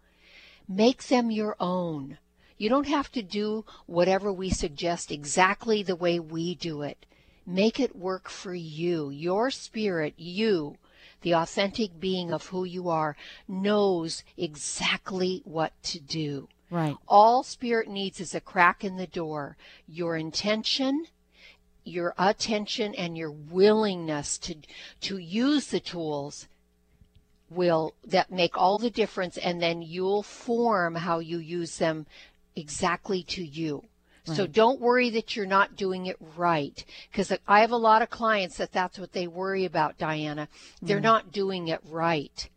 make 0.68 1.08
them 1.08 1.32
your 1.32 1.56
own. 1.60 2.18
You 2.58 2.70
don't 2.70 2.88
have 2.88 3.12
to 3.14 3.22
do 3.22 3.66
whatever 3.86 4.34
we 4.34 4.50
suggest 4.50 5.12
exactly 5.12 5.84
the 5.84 5.96
way 5.96 6.20
we 6.20 6.56
do 6.56 6.82
it. 6.82 7.06
Make 7.46 7.80
it 7.80 7.96
work 7.96 8.30
for 8.30 8.54
you, 8.54 9.10
your 9.10 9.50
spirit, 9.50 10.14
you 10.18 10.78
the 11.22 11.34
authentic 11.34 12.00
being 12.00 12.32
of 12.32 12.48
who 12.48 12.64
you 12.64 12.90
are, 12.90 13.16
knows 13.48 14.24
exactly 14.38 15.42
what 15.46 15.74
to 15.84 16.00
do. 16.00 16.48
Right. 16.70 16.96
All 17.08 17.44
spirit 17.44 17.88
needs 17.88 18.20
is 18.20 18.36
a 18.36 18.42
crack 18.42 18.84
in 18.84 18.98
the 18.98 19.08
door. 19.08 19.58
Your 19.88 20.16
intention, 20.16 21.06
your 21.90 22.14
attention, 22.18 22.94
and 22.96 23.18
your 23.18 23.32
willingness 23.32 24.38
to 24.40 24.56
to 25.02 25.18
use 25.18 25.68
the 25.68 25.80
tools 25.80 26.48
will 27.50 27.96
that 28.06 28.32
make 28.32 28.58
all 28.58 28.78
the 28.78 28.90
difference 28.92 29.38
and 29.38 29.62
then 29.62 29.82
you'll 29.82 30.22
form 30.24 30.96
how 30.96 31.20
you 31.20 31.40
use 31.40 31.78
them 31.78 32.06
exactly 32.56 33.24
to 33.24 33.44
you. 33.44 33.84
So 34.36 34.46
don't 34.46 34.80
worry 34.80 35.10
that 35.12 35.36
you're 35.36 35.48
not 35.48 35.76
doing 35.76 36.06
it 36.06 36.18
right. 36.38 36.86
Because 37.12 37.34
I 37.48 37.62
have 37.62 37.72
a 37.72 37.78
lot 37.78 38.04
of 38.04 38.12
clients 38.12 38.58
that 38.58 38.72
that's 38.72 39.00
what 39.00 39.12
they 39.12 39.26
worry 39.26 39.66
about, 39.66 39.98
Diana. 39.98 40.48
They're 40.84 41.00
mm. 41.00 41.04
not 41.04 41.32
doing 41.32 41.70
it 41.70 41.80
right. 41.90 42.48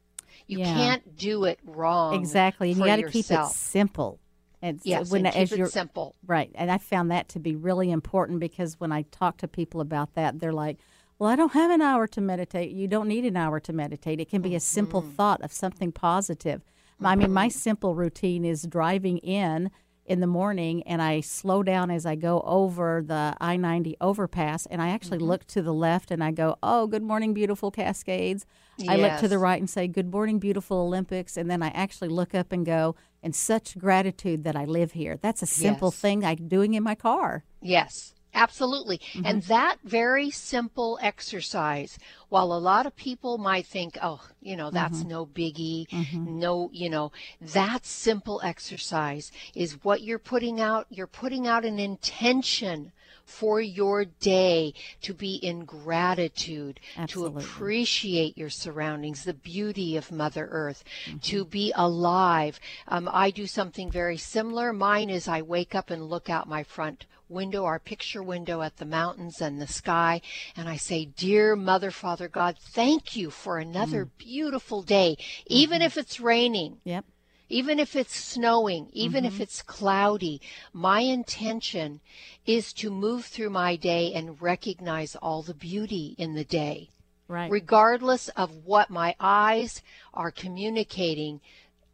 You 0.47 0.59
yeah. 0.59 0.75
can't 0.75 1.17
do 1.17 1.45
it 1.45 1.59
wrong. 1.65 2.15
Exactly. 2.15 2.73
And 2.73 2.79
you 2.79 2.85
got 2.85 2.97
to 2.97 3.11
keep 3.11 3.31
it 3.31 3.47
simple. 3.47 4.19
And 4.63 4.81
yes, 4.85 5.11
when, 5.11 5.27
and 5.27 5.35
keep 5.49 5.59
it 5.59 5.73
simple. 5.73 6.15
Right. 6.25 6.51
And 6.55 6.71
I 6.71 6.79
found 6.79 7.11
that 7.11 7.29
to 7.31 7.41
be 7.41 7.57
really 7.57 7.91
important 7.91 8.39
because 8.39 8.79
when 8.79 8.93
I 8.93 9.03
talk 9.11 9.39
to 9.39 9.49
people 9.49 9.81
about 9.81 10.15
that, 10.15 10.39
they're 10.39 10.53
like, 10.53 10.79
well, 11.19 11.29
I 11.29 11.37
don't 11.37 11.53
have 11.53 11.71
an 11.71 11.83
hour 11.83 12.07
to 12.09 12.21
meditate. 12.21 12.71
You 12.71 12.87
don't 12.89 13.09
need 13.09 13.25
an 13.25 13.37
hour 13.37 13.61
to 13.61 13.73
meditate. 13.73 14.21
It 14.21 14.31
can 14.31 14.41
be 14.41 14.55
a 14.55 14.61
simple 14.61 15.03
mm-hmm. 15.03 15.13
thought 15.13 15.43
of 15.43 15.53
something 15.53 15.93
positive. 15.93 16.61
Mm-hmm. 16.63 17.07
I 17.07 17.17
mean, 17.17 17.33
my 17.33 17.49
mm-hmm. 17.49 17.59
simple 17.59 17.95
routine 17.95 18.45
is 18.45 18.63
driving 18.63 19.19
in 19.19 19.71
in 20.05 20.21
the 20.21 20.27
morning 20.27 20.83
and 20.83 21.01
I 21.01 21.21
slow 21.21 21.63
down 21.63 21.91
as 21.91 22.05
I 22.05 22.17
go 22.17 22.43
over 22.45 23.03
the 23.07 23.37
I 23.41 23.57
90 23.57 23.97
overpass 24.01 24.67
and 24.67 24.83
I 24.83 24.89
actually 24.89 25.19
mm-hmm. 25.19 25.29
look 25.29 25.47
to 25.49 25.63
the 25.63 25.73
left 25.73 26.11
and 26.11 26.23
I 26.23 26.33
go, 26.33 26.57
Oh, 26.63 26.87
good 26.87 27.03
morning, 27.03 27.35
beautiful 27.35 27.71
Cascades. 27.71 28.45
Yes. 28.79 28.89
I 28.91 28.97
look 28.97 29.21
to 29.21 29.29
the 29.29 29.39
right 29.39 29.61
and 29.61 29.71
say, 29.71 29.87
Good 29.87 30.11
morning, 30.11 30.39
beautiful 30.39 30.79
Olympics. 30.79 31.37
And 31.37 31.51
then 31.51 31.63
I 31.63 31.69
actually 31.69 32.09
look 32.09 32.35
up 32.35 32.53
and 32.53 32.67
go, 32.67 32.97
And 33.23 33.35
such 33.35 33.79
gratitude 33.79 34.45
that 34.45 34.57
I 34.57 34.65
live 34.65 34.93
here. 34.93 35.19
That's 35.23 35.43
a 35.43 35.47
simple 35.47 35.89
yes. 35.89 35.97
thing 35.97 36.25
I'm 36.25 36.49
doing 36.49 36.75
in 36.75 36.83
my 36.83 36.95
car. 36.95 37.45
Yes. 37.61 38.15
Absolutely. 38.35 38.99
Mm-hmm. 38.99 39.27
And 39.27 39.43
that 39.45 39.77
very 39.85 40.31
simple 40.31 40.99
exercise, 41.03 41.99
while 42.31 42.53
a 42.53 42.59
lot 42.59 42.87
of 42.87 42.97
people 42.97 43.37
might 43.37 43.67
think, 43.67 43.99
oh, 44.03 44.21
you 44.41 44.57
know, 44.57 44.71
that's 44.71 45.01
mm-hmm. 45.01 45.09
no 45.09 45.27
biggie, 45.27 45.87
mm-hmm. 45.89 46.39
no, 46.39 46.71
you 46.73 46.89
know, 46.89 47.13
that 47.41 47.85
simple 47.85 48.41
exercise 48.43 49.33
is 49.55 49.85
what 49.85 50.01
you're 50.01 50.19
putting 50.19 50.61
out. 50.61 50.87
You're 50.89 51.07
putting 51.07 51.47
out 51.47 51.65
an 51.65 51.79
intention 51.79 52.93
for 53.25 53.61
your 53.61 54.05
day 54.05 54.75
to 55.03 55.15
be 55.15 55.35
in 55.37 55.65
gratitude, 55.65 56.81
Absolutely. 56.97 57.43
to 57.43 57.47
appreciate 57.49 58.37
your 58.39 58.51
surroundings, 58.51 59.25
the 59.25 59.35
beauty 59.35 59.97
of 59.97 60.11
Mother 60.13 60.49
Earth, 60.51 60.85
Mm-hmm. 61.07 61.19
to 61.19 61.45
be 61.45 61.73
alive. 61.75 62.61
Um, 62.89 63.09
I 63.13 63.31
do 63.31 63.47
something 63.47 63.91
very 63.91 64.17
similar. 64.17 64.73
Mine 64.73 65.11
is 65.11 65.29
I 65.29 65.43
wake 65.43 65.75
up 65.75 65.91
and 65.91 66.09
look 66.09 66.29
out 66.31 66.49
my 66.49 66.63
front 66.63 67.07
window, 67.29 67.65
our 67.65 67.79
picture 67.79 68.23
window 68.23 68.61
at 68.63 68.77
the 68.77 68.85
mountains 68.85 69.41
and 69.41 69.61
the 69.61 69.67
sky, 69.67 70.21
and 70.55 70.69
I 70.69 70.77
say, 70.77 71.07
Dear 71.07 71.57
Mother, 71.57 71.91
Father 71.91 72.29
God, 72.29 72.57
thank 72.59 73.17
you 73.17 73.31
for 73.31 73.59
another 73.59 74.05
beautiful 74.05 74.83
day, 74.83 75.17
even 75.47 75.81
if 75.83 75.97
it's 75.97 76.21
raining. 76.21 76.79
Yep. 76.85 77.07
Even 77.53 77.79
if 77.79 77.95
it's 77.95 78.17
snowing, 78.17 78.89
even 78.95 79.27
if 79.27 79.39
it's 79.41 79.61
cloudy, 79.61 80.41
my 80.73 81.01
intention 81.01 82.01
is 82.47 82.73
to 82.73 82.91
move 82.91 83.27
through 83.27 83.51
my 83.51 83.77
day 83.77 84.13
and 84.15 84.41
recognize 84.41 85.15
all 85.17 85.43
the 85.43 85.53
beauty 85.55 86.15
in 86.17 86.35
the 86.35 86.45
day. 86.45 86.89
Right. 87.29 87.51
Regardless 87.51 88.29
of 88.31 88.65
what 88.65 88.89
my 88.89 89.15
eyes 89.21 89.83
are 90.15 90.31
communicating, 90.31 91.41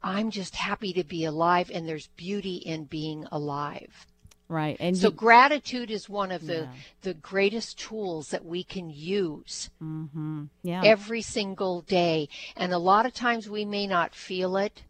I'm 0.01 0.31
just 0.31 0.55
happy 0.55 0.93
to 0.93 1.03
be 1.03 1.25
alive 1.25 1.73
and 1.75 1.89
there's 1.89 2.09
beauty 2.17 2.57
in 2.57 2.85
being 2.85 3.27
alive. 3.33 4.07
right. 4.49 4.77
And 4.81 4.97
So 4.97 5.09
you, 5.09 5.15
gratitude 5.15 5.91
is 5.91 6.09
one 6.09 6.31
of 6.31 6.47
the 6.47 6.61
Yeah. 6.71 6.75
the 7.03 7.15
greatest 7.15 7.79
tools 7.79 8.29
that 8.31 8.45
we 8.45 8.63
can 8.63 8.91
use 8.91 9.71
hmm 9.81 10.45
yeah. 10.63 10.83
every 10.85 11.23
single 11.23 11.83
day. 11.83 12.29
And 12.57 12.73
a 12.73 12.79
lot 12.79 13.07
of 13.07 13.13
times 13.13 13.51
we 13.51 13.65
may 13.65 13.87
not 13.87 14.15
feel 14.15 14.57
it. 14.57 14.85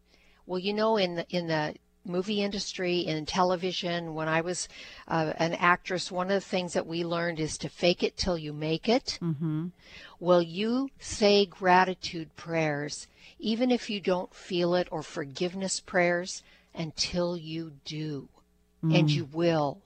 Well, 0.49 0.59
you 0.59 0.72
know, 0.72 0.96
in 0.96 1.16
the, 1.16 1.26
in 1.28 1.46
the 1.46 1.74
movie 2.07 2.42
industry, 2.42 3.01
in 3.01 3.26
television, 3.26 4.14
when 4.14 4.28
I 4.28 4.40
was 4.40 4.66
uh, 5.07 5.34
an 5.36 5.53
actress, 5.53 6.11
one 6.11 6.28
of 6.28 6.32
the 6.32 6.40
things 6.40 6.72
that 6.72 6.86
we 6.86 7.05
learned 7.05 7.38
is 7.38 7.59
to 7.59 7.68
fake 7.68 8.03
it 8.03 8.16
till 8.16 8.38
you 8.38 8.55
make 8.55 8.88
it. 8.88 9.18
hmm 9.20 9.66
Well, 10.18 10.40
you 10.40 10.88
say 10.99 11.44
gratitude 11.44 12.34
prayers, 12.34 13.09
even 13.38 13.70
if 13.70 13.90
you 13.90 14.01
don't 14.01 14.34
feel 14.34 14.74
it, 14.74 14.88
or 14.90 15.03
forgiveness 15.03 15.80
prayers 15.80 16.42
until 16.74 17.36
you 17.36 17.72
do. 17.84 18.28
And 18.82 19.11
you 19.11 19.26
will. 19.26 19.82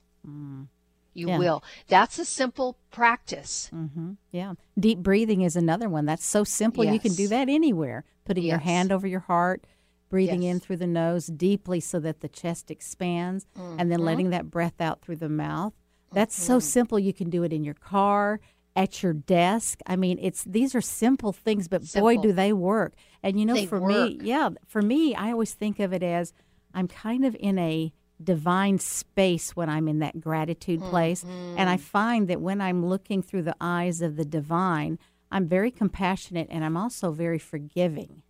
You 1.14 1.28
Yeah. 1.28 1.38
will. 1.38 1.64
That's 1.88 2.18
a 2.20 2.24
simple 2.24 2.76
practice. 2.92 3.68
hmm 3.70 4.12
Yeah. 4.30 4.54
Deep 4.78 4.98
breathing 4.98 5.40
is 5.40 5.56
another 5.56 5.88
one. 5.88 6.04
That's 6.06 6.24
so 6.24 6.44
simple. 6.44 6.84
You 6.84 7.00
can 7.00 7.14
do 7.14 7.26
that 7.28 7.48
anywhere. 7.48 8.04
Putting 8.24 8.44
your 8.44 8.58
hand 8.58 8.92
over 8.92 9.06
your 9.08 9.20
heart, 9.20 9.64
breathing 10.12 10.42
in 10.44 10.60
through 10.60 10.76
the 10.76 10.86
nose 10.86 11.26
deeply 11.26 11.80
so 11.80 11.98
that 12.00 12.20
the 12.20 12.28
chest 12.28 12.70
expands, 12.70 13.46
and 13.56 13.90
then 13.90 13.98
Mm-hmm. 13.98 14.06
letting 14.06 14.30
that 14.30 14.50
breath 14.50 14.80
out 14.80 15.00
through 15.02 15.16
the 15.16 15.28
mouth. 15.28 15.72
That's 16.12 16.36
so 16.40 16.58
simple. 16.60 16.98
You 16.98 17.14
can 17.14 17.30
do 17.30 17.42
it 17.42 17.52
in 17.52 17.64
your 17.64 17.74
car, 17.74 18.38
at 18.76 19.02
your 19.02 19.14
desk. 19.14 19.80
I 19.86 19.96
mean, 19.96 20.18
it's 20.20 20.44
these 20.44 20.74
are 20.74 20.80
simple 20.82 21.32
things, 21.32 21.68
but 21.68 21.82
boy, 21.94 22.16
do 22.18 22.32
they 22.32 22.52
work. 22.52 22.92
And 23.22 23.38
you 23.40 23.46
know, 23.46 23.54
They 23.54 23.66
for 23.66 23.80
me, 23.80 24.18
yeah, 24.22 24.50
for 24.66 24.82
me, 24.82 25.14
I 25.14 25.32
always 25.32 25.54
think 25.54 25.80
of 25.80 25.92
it 25.92 26.02
as 26.02 26.32
I'm 26.74 26.88
kind 26.88 27.24
of 27.24 27.34
in 27.40 27.58
a 27.58 27.92
divine 28.22 28.78
space 28.78 29.56
when 29.56 29.68
I'm 29.68 29.88
in 29.88 29.98
that 30.00 30.20
gratitude 30.20 30.80
place. 30.84 31.24
And 31.24 31.68
I 31.68 31.76
find 31.76 32.28
that 32.28 32.40
when 32.40 32.60
I'm 32.60 32.84
looking 32.86 33.22
through 33.22 33.42
the 33.42 33.56
eyes 33.60 34.00
of 34.02 34.16
the 34.16 34.24
divine, 34.24 34.98
I'm 35.30 35.46
very 35.48 35.70
compassionate 35.70 36.48
and 36.50 36.62
I'm 36.64 36.76
also 36.76 37.10
very 37.12 37.38
forgiving. 37.38 38.22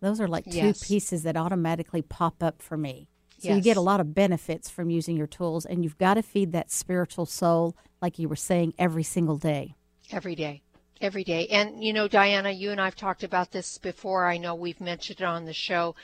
Those 0.00 0.20
are 0.20 0.28
like 0.28 0.44
two 0.44 0.50
Yes. 0.56 0.86
pieces 0.86 1.22
that 1.24 1.36
automatically 1.36 2.02
pop 2.02 2.42
up 2.42 2.62
for 2.62 2.76
me. 2.76 3.08
So 3.38 3.54
you 3.54 3.60
get 3.60 3.76
a 3.76 3.80
lot 3.80 4.00
of 4.00 4.14
benefits 4.14 4.68
from 4.68 4.90
using 4.90 5.16
your 5.16 5.28
tools, 5.28 5.64
and 5.64 5.84
you've 5.84 5.98
got 5.98 6.14
to 6.14 6.22
feed 6.22 6.50
that 6.52 6.72
spiritual 6.72 7.24
soul, 7.24 7.76
like 8.02 8.18
you 8.18 8.28
were 8.28 8.36
saying, 8.36 8.74
every 8.78 9.04
single 9.04 9.36
day. 9.36 9.76
Every 10.10 10.34
day. 10.34 10.62
Every 11.00 11.22
day. 11.22 11.46
And, 11.46 11.84
you 11.84 11.92
know, 11.92 12.08
Diana, 12.08 12.50
you 12.50 12.72
and 12.72 12.80
I 12.80 12.86
have 12.86 12.96
talked 12.96 13.22
about 13.22 13.52
this 13.52 13.78
before. 13.78 14.26
I 14.26 14.38
know 14.38 14.56
we've 14.56 14.80
mentioned 14.80 15.20
it 15.20 15.24
on 15.24 15.44
the 15.44 15.52
show 15.52 15.94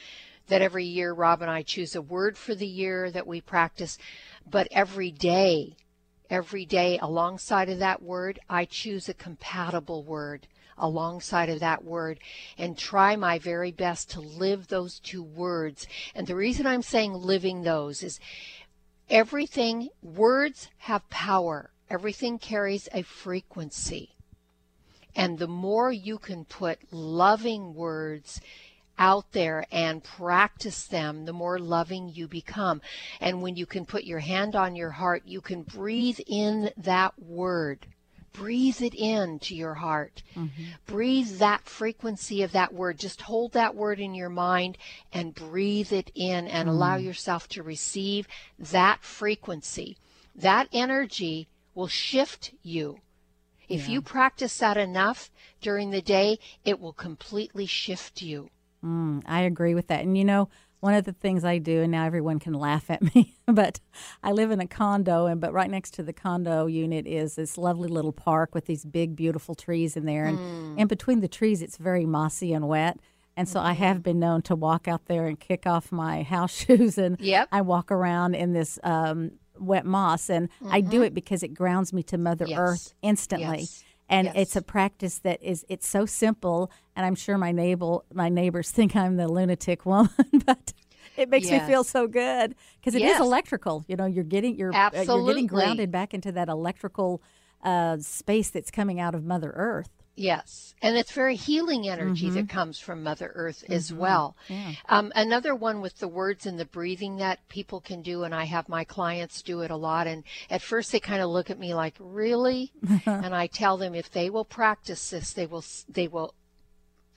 that 0.46 0.62
every 0.62 0.84
year 0.84 1.12
Rob 1.12 1.42
and 1.42 1.50
I 1.50 1.62
choose 1.62 1.96
a 1.96 2.02
word 2.02 2.38
for 2.38 2.54
the 2.54 2.66
year 2.66 3.10
that 3.10 3.26
we 3.26 3.40
practice. 3.40 3.98
But 4.48 4.68
every 4.70 5.10
day, 5.10 5.74
every 6.30 6.64
day 6.66 6.98
alongside 7.02 7.68
of 7.68 7.80
that 7.80 8.02
word, 8.02 8.38
I 8.48 8.64
choose 8.64 9.08
a 9.08 9.14
compatible 9.14 10.04
word 10.04 10.46
alongside 10.78 11.48
of 11.48 11.60
that 11.60 11.84
word 11.84 12.18
and 12.58 12.76
try 12.76 13.16
my 13.16 13.38
very 13.38 13.72
best 13.72 14.10
to 14.10 14.20
live 14.20 14.68
those 14.68 14.98
two 15.00 15.22
words. 15.22 15.86
And 16.14 16.26
the 16.26 16.36
reason 16.36 16.66
I'm 16.66 16.82
saying 16.82 17.14
living 17.14 17.62
those 17.62 18.02
is 18.02 18.20
everything, 19.08 19.88
words 20.02 20.68
have 20.78 21.08
power. 21.10 21.70
Everything 21.90 22.38
carries 22.38 22.88
a 22.92 23.02
frequency. 23.02 24.10
And 25.14 25.38
the 25.38 25.46
more 25.48 25.92
you 25.92 26.18
can 26.18 26.44
put 26.44 26.92
loving 26.92 27.74
words 27.74 28.40
out 28.98 29.32
there 29.32 29.66
and 29.70 30.02
practice 30.02 30.86
them, 30.86 31.24
the 31.24 31.32
more 31.32 31.58
loving 31.58 32.08
you 32.08 32.28
become. 32.28 32.80
And 33.20 33.42
when 33.42 33.56
you 33.56 33.66
can 33.66 33.86
put 33.86 34.04
your 34.04 34.20
hand 34.20 34.56
on 34.56 34.76
your 34.76 34.90
heart, 34.90 35.22
you 35.26 35.40
can 35.40 35.62
breathe 35.62 36.20
in 36.26 36.70
that 36.76 37.20
word. 37.20 37.86
Breathe 38.34 38.82
it 38.82 38.94
in 38.94 39.38
to 39.40 39.54
your 39.54 39.74
heart. 39.74 40.22
Breathe 40.86 41.38
that 41.38 41.64
frequency 41.64 42.42
of 42.42 42.52
that 42.52 42.74
word. 42.74 42.98
Just 42.98 43.22
hold 43.22 43.52
that 43.52 43.74
word 43.74 44.00
in 44.00 44.14
your 44.14 44.28
mind 44.28 44.76
and 45.12 45.34
breathe 45.34 45.92
it 45.92 46.10
in 46.14 46.46
and 46.48 46.68
allow 46.68 46.96
yourself 46.96 47.48
to 47.50 47.62
receive 47.62 48.26
that 48.58 49.02
frequency. 49.02 49.96
That 50.34 50.68
energy 50.72 51.48
will 51.74 51.86
shift 51.86 52.52
you. 52.62 52.98
If 53.68 53.88
you 53.88 54.02
practice 54.02 54.58
that 54.58 54.76
enough 54.76 55.30
during 55.60 55.90
the 55.90 56.02
day, 56.02 56.38
it 56.64 56.78
will 56.80 56.92
completely 56.92 57.66
shift 57.66 58.20
you. 58.20 58.50
Mm, 58.84 59.22
I 59.26 59.40
agree 59.42 59.74
with 59.74 59.86
that. 59.88 60.02
And 60.02 60.18
you 60.18 60.24
know, 60.24 60.50
one 60.84 60.92
of 60.94 61.04
the 61.04 61.14
things 61.14 61.44
I 61.46 61.56
do, 61.56 61.80
and 61.80 61.90
now 61.90 62.04
everyone 62.04 62.38
can 62.38 62.52
laugh 62.52 62.90
at 62.90 63.00
me, 63.14 63.34
but 63.46 63.80
I 64.22 64.32
live 64.32 64.50
in 64.50 64.60
a 64.60 64.66
condo, 64.66 65.24
and 65.24 65.40
but 65.40 65.50
right 65.54 65.70
next 65.70 65.94
to 65.94 66.02
the 66.02 66.12
condo 66.12 66.66
unit 66.66 67.06
is 67.06 67.36
this 67.36 67.56
lovely 67.56 67.88
little 67.88 68.12
park 68.12 68.54
with 68.54 68.66
these 68.66 68.84
big, 68.84 69.16
beautiful 69.16 69.54
trees 69.54 69.96
in 69.96 70.04
there, 70.04 70.26
and 70.26 70.38
Mm. 70.38 70.78
in 70.80 70.86
between 70.88 71.20
the 71.20 71.28
trees, 71.28 71.62
it's 71.62 71.78
very 71.78 72.04
mossy 72.04 72.52
and 72.52 72.68
wet. 72.68 72.98
And 73.36 73.48
so 73.48 73.60
I 73.60 73.72
Mm-hmm. 73.72 73.82
have 73.82 74.02
been 74.02 74.20
known 74.20 74.42
to 74.42 74.54
walk 74.54 74.86
out 74.86 75.06
there 75.06 75.26
and 75.26 75.40
kick 75.40 75.66
off 75.66 75.90
my 75.90 76.22
house 76.34 76.54
shoes, 76.54 76.98
and 76.98 77.18
Yep. 77.18 77.48
I 77.50 77.62
walk 77.62 77.90
around 77.90 78.34
in 78.34 78.52
this 78.52 78.78
um, 78.84 79.30
wet 79.58 79.86
moss, 79.86 80.28
and 80.28 80.50
I 80.70 80.82
do 80.82 81.00
it 81.02 81.14
because 81.14 81.42
it 81.42 81.54
grounds 81.54 81.94
me 81.94 82.02
to 82.04 82.18
Mother 82.18 82.44
Mm-hmm. 82.44 82.50
Yes. 82.50 82.60
Earth 82.60 82.94
instantly 83.00 83.60
Yes. 83.60 83.84
And 84.14 84.26
Yes. 84.26 84.34
it's 84.36 84.56
a 84.56 84.62
practice 84.62 85.18
that 85.20 85.42
is 85.42 85.64
it's 85.68 85.86
so 85.88 86.06
simple 86.06 86.70
and 86.96 87.04
i'm 87.06 87.14
sure 87.14 87.36
my 87.38 87.52
neighbor 87.52 87.98
my 88.12 88.28
neighbors 88.28 88.70
think 88.76 88.94
i'm 88.96 89.16
the 89.16 89.28
lunatic 89.28 89.84
woman 89.86 90.10
but 90.46 90.72
it 91.16 91.28
makes 91.28 91.50
me 91.50 91.58
feel 91.60 91.84
so 91.84 92.06
good 92.06 92.54
because 92.80 92.94
it 92.94 93.02
is 93.02 93.08
Yes. 93.10 93.20
electrical 93.20 93.84
you 93.88 93.96
know 93.96 94.06
you're 94.06 94.24
getting 94.24 94.56
you're 94.56 94.70
uh, 94.74 94.90
you're 94.92 95.00
Absolutely. 95.00 95.32
getting 95.34 95.46
grounded 95.46 95.90
back 95.90 96.14
into 96.14 96.32
that 96.32 96.48
electrical 96.48 97.22
uh, 97.62 97.96
space 97.98 98.50
that's 98.50 98.70
coming 98.70 99.00
out 99.00 99.14
of 99.14 99.24
mother 99.24 99.52
earth 99.54 99.90
Yes, 100.16 100.74
and 100.80 100.96
it's 100.96 101.10
very 101.10 101.34
healing 101.34 101.88
energy 101.88 102.30
that 102.30 102.48
comes 102.48 102.78
from 102.78 103.02
Mother 103.02 103.32
Earth 103.34 103.64
as 103.68 103.92
well. 103.92 104.36
Um, 104.88 105.10
another 105.16 105.56
one 105.56 105.80
with 105.80 105.98
the 105.98 106.06
words 106.06 106.46
and 106.46 106.58
the 106.58 106.64
breathing 106.64 107.16
that 107.16 107.48
people 107.48 107.80
can 107.80 108.00
do, 108.00 108.22
and 108.22 108.32
I 108.32 108.44
have 108.44 108.68
my 108.68 108.84
clients 108.84 109.42
do 109.42 109.62
it 109.62 109.72
a 109.72 109.76
lot. 109.76 110.06
And 110.06 110.22
at 110.48 110.62
first, 110.62 110.92
they 110.92 111.00
kind 111.00 111.20
of 111.20 111.30
look 111.30 111.50
at 111.50 111.58
me 111.58 111.74
like, 111.74 111.96
"Really?" 111.98 112.72
and 113.06 113.34
I 113.34 113.48
tell 113.48 113.76
them 113.76 113.94
if 113.94 114.10
they 114.10 114.30
will 114.30 114.44
practice 114.44 115.10
this, 115.10 115.32
they 115.32 115.46
will 115.46 115.64
they 115.88 116.06
will 116.06 116.34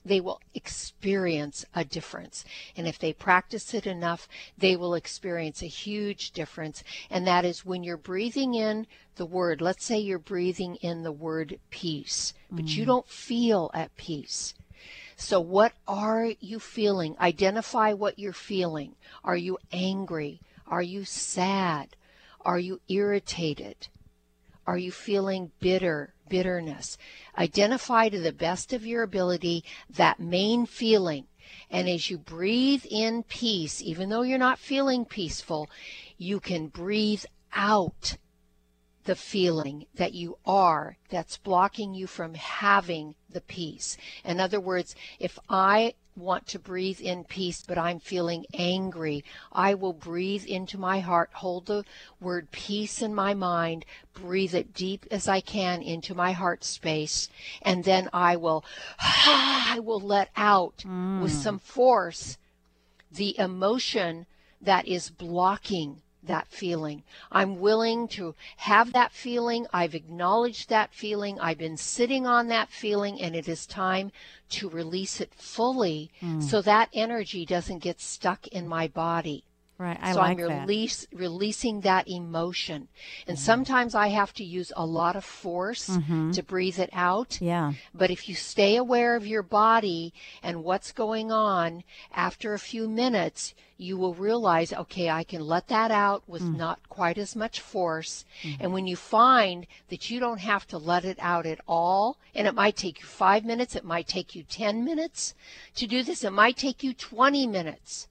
they 0.04 0.20
will 0.20 0.40
experience 0.54 1.64
a 1.74 1.84
difference. 1.84 2.44
And 2.76 2.86
if 2.86 2.98
they 2.98 3.12
practice 3.12 3.74
it 3.74 3.86
enough, 3.86 4.28
they 4.56 4.76
will 4.76 4.94
experience 4.94 5.62
a 5.62 5.66
huge 5.66 6.30
difference. 6.30 6.82
And 7.10 7.26
that 7.26 7.44
is 7.44 7.64
when 7.64 7.84
you're 7.84 7.96
breathing 7.96 8.54
in 8.54 8.86
the 9.16 9.26
word, 9.26 9.60
let's 9.60 9.84
say 9.84 9.98
you're 9.98 10.18
breathing 10.18 10.76
in 10.76 11.02
the 11.02 11.12
word 11.12 11.58
peace, 11.70 12.32
but 12.50 12.66
you 12.66 12.84
mm. 12.84 12.86
don't 12.86 13.08
feel 13.08 13.70
at 13.74 13.94
peace. 13.96 14.54
So, 15.16 15.40
what 15.40 15.72
are 15.88 16.32
you 16.40 16.60
feeling? 16.60 17.16
Identify 17.18 17.92
what 17.92 18.18
you're 18.18 18.32
feeling. 18.32 18.94
Are 19.24 19.36
you 19.36 19.58
angry? 19.72 20.40
Are 20.66 20.82
you 20.82 21.04
sad? 21.04 21.96
Are 22.42 22.58
you 22.58 22.80
irritated? 22.88 23.88
Are 24.68 24.76
you 24.76 24.92
feeling 24.92 25.50
bitter, 25.60 26.12
bitterness? 26.28 26.98
Identify 27.38 28.10
to 28.10 28.20
the 28.20 28.34
best 28.34 28.74
of 28.74 28.84
your 28.84 29.02
ability 29.02 29.64
that 29.88 30.20
main 30.20 30.66
feeling. 30.66 31.24
And 31.70 31.88
as 31.88 32.10
you 32.10 32.18
breathe 32.18 32.84
in 32.90 33.22
peace, 33.22 33.80
even 33.80 34.10
though 34.10 34.20
you're 34.20 34.36
not 34.36 34.58
feeling 34.58 35.06
peaceful, 35.06 35.70
you 36.18 36.38
can 36.38 36.66
breathe 36.66 37.24
out 37.54 38.18
the 39.04 39.16
feeling 39.16 39.86
that 39.94 40.12
you 40.12 40.36
are 40.44 40.98
that's 41.08 41.38
blocking 41.38 41.94
you 41.94 42.06
from 42.06 42.34
having 42.34 43.14
the 43.30 43.40
peace. 43.40 43.96
In 44.22 44.38
other 44.38 44.60
words, 44.60 44.94
if 45.18 45.38
I 45.48 45.94
want 46.18 46.46
to 46.48 46.58
breathe 46.58 47.00
in 47.00 47.24
peace, 47.24 47.62
but 47.66 47.78
I'm 47.78 48.00
feeling 48.00 48.44
angry. 48.52 49.24
I 49.52 49.74
will 49.74 49.92
breathe 49.92 50.44
into 50.44 50.78
my 50.78 51.00
heart, 51.00 51.30
hold 51.34 51.66
the 51.66 51.84
word 52.20 52.50
peace 52.50 53.00
in 53.00 53.14
my 53.14 53.34
mind, 53.34 53.84
breathe 54.14 54.54
it 54.54 54.74
deep 54.74 55.06
as 55.10 55.28
I 55.28 55.40
can 55.40 55.82
into 55.82 56.14
my 56.14 56.32
heart 56.32 56.64
space, 56.64 57.28
and 57.62 57.84
then 57.84 58.08
I 58.12 58.36
will, 58.36 58.64
I 59.00 59.80
will 59.82 60.00
let 60.00 60.30
out 60.36 60.78
mm. 60.78 61.22
with 61.22 61.32
some 61.32 61.58
force 61.58 62.36
the 63.10 63.38
emotion 63.38 64.26
that 64.60 64.86
is 64.86 65.10
blocking 65.10 66.02
that 66.28 66.46
feeling. 66.48 67.02
I'm 67.32 67.58
willing 67.60 68.08
to 68.08 68.34
have 68.58 68.92
that 68.92 69.12
feeling. 69.12 69.66
I've 69.72 69.94
acknowledged 69.94 70.68
that 70.68 70.94
feeling. 70.94 71.38
I've 71.40 71.58
been 71.58 71.76
sitting 71.76 72.26
on 72.26 72.48
that 72.48 72.70
feeling, 72.70 73.20
and 73.20 73.34
it 73.34 73.48
is 73.48 73.66
time 73.66 74.12
to 74.50 74.68
release 74.70 75.20
it 75.20 75.34
fully 75.34 76.10
mm. 76.22 76.42
so 76.42 76.62
that 76.62 76.88
energy 76.94 77.44
doesn't 77.44 77.80
get 77.80 78.00
stuck 78.00 78.46
in 78.48 78.66
my 78.68 78.88
body. 78.88 79.44
Right. 79.78 79.96
I 80.00 80.12
so 80.12 80.18
like 80.18 80.40
I'm 80.40 80.60
release, 80.60 81.06
that. 81.06 81.16
releasing 81.16 81.82
that 81.82 82.08
emotion. 82.08 82.88
And 83.28 83.36
mm-hmm. 83.36 83.44
sometimes 83.44 83.94
I 83.94 84.08
have 84.08 84.34
to 84.34 84.44
use 84.44 84.72
a 84.76 84.84
lot 84.84 85.14
of 85.14 85.24
force 85.24 85.88
mm-hmm. 85.88 86.32
to 86.32 86.42
breathe 86.42 86.80
it 86.80 86.90
out. 86.92 87.40
Yeah. 87.40 87.74
But 87.94 88.10
if 88.10 88.28
you 88.28 88.34
stay 88.34 88.74
aware 88.74 89.14
of 89.14 89.24
your 89.24 89.44
body 89.44 90.12
and 90.42 90.64
what's 90.64 90.90
going 90.90 91.30
on, 91.30 91.84
after 92.12 92.54
a 92.54 92.58
few 92.58 92.88
minutes, 92.88 93.54
you 93.76 93.96
will 93.96 94.14
realize, 94.14 94.72
okay, 94.72 95.10
I 95.10 95.22
can 95.22 95.46
let 95.46 95.68
that 95.68 95.92
out 95.92 96.24
with 96.26 96.42
mm. 96.42 96.56
not 96.56 96.80
quite 96.88 97.16
as 97.16 97.36
much 97.36 97.60
force. 97.60 98.24
Mm-hmm. 98.42 98.60
And 98.60 98.72
when 98.72 98.88
you 98.88 98.96
find 98.96 99.64
that 99.90 100.10
you 100.10 100.18
don't 100.18 100.40
have 100.40 100.66
to 100.68 100.78
let 100.78 101.04
it 101.04 101.18
out 101.20 101.46
at 101.46 101.60
all, 101.68 102.18
and 102.34 102.48
it 102.48 102.54
might 102.56 102.74
take 102.74 102.98
you 102.98 103.06
five 103.06 103.44
minutes, 103.44 103.76
it 103.76 103.84
might 103.84 104.08
take 104.08 104.34
you 104.34 104.42
10 104.42 104.84
minutes 104.84 105.34
to 105.76 105.86
do 105.86 106.02
this, 106.02 106.24
it 106.24 106.32
might 106.32 106.56
take 106.56 106.82
you 106.82 106.92
20 106.92 107.46
minutes 107.46 108.08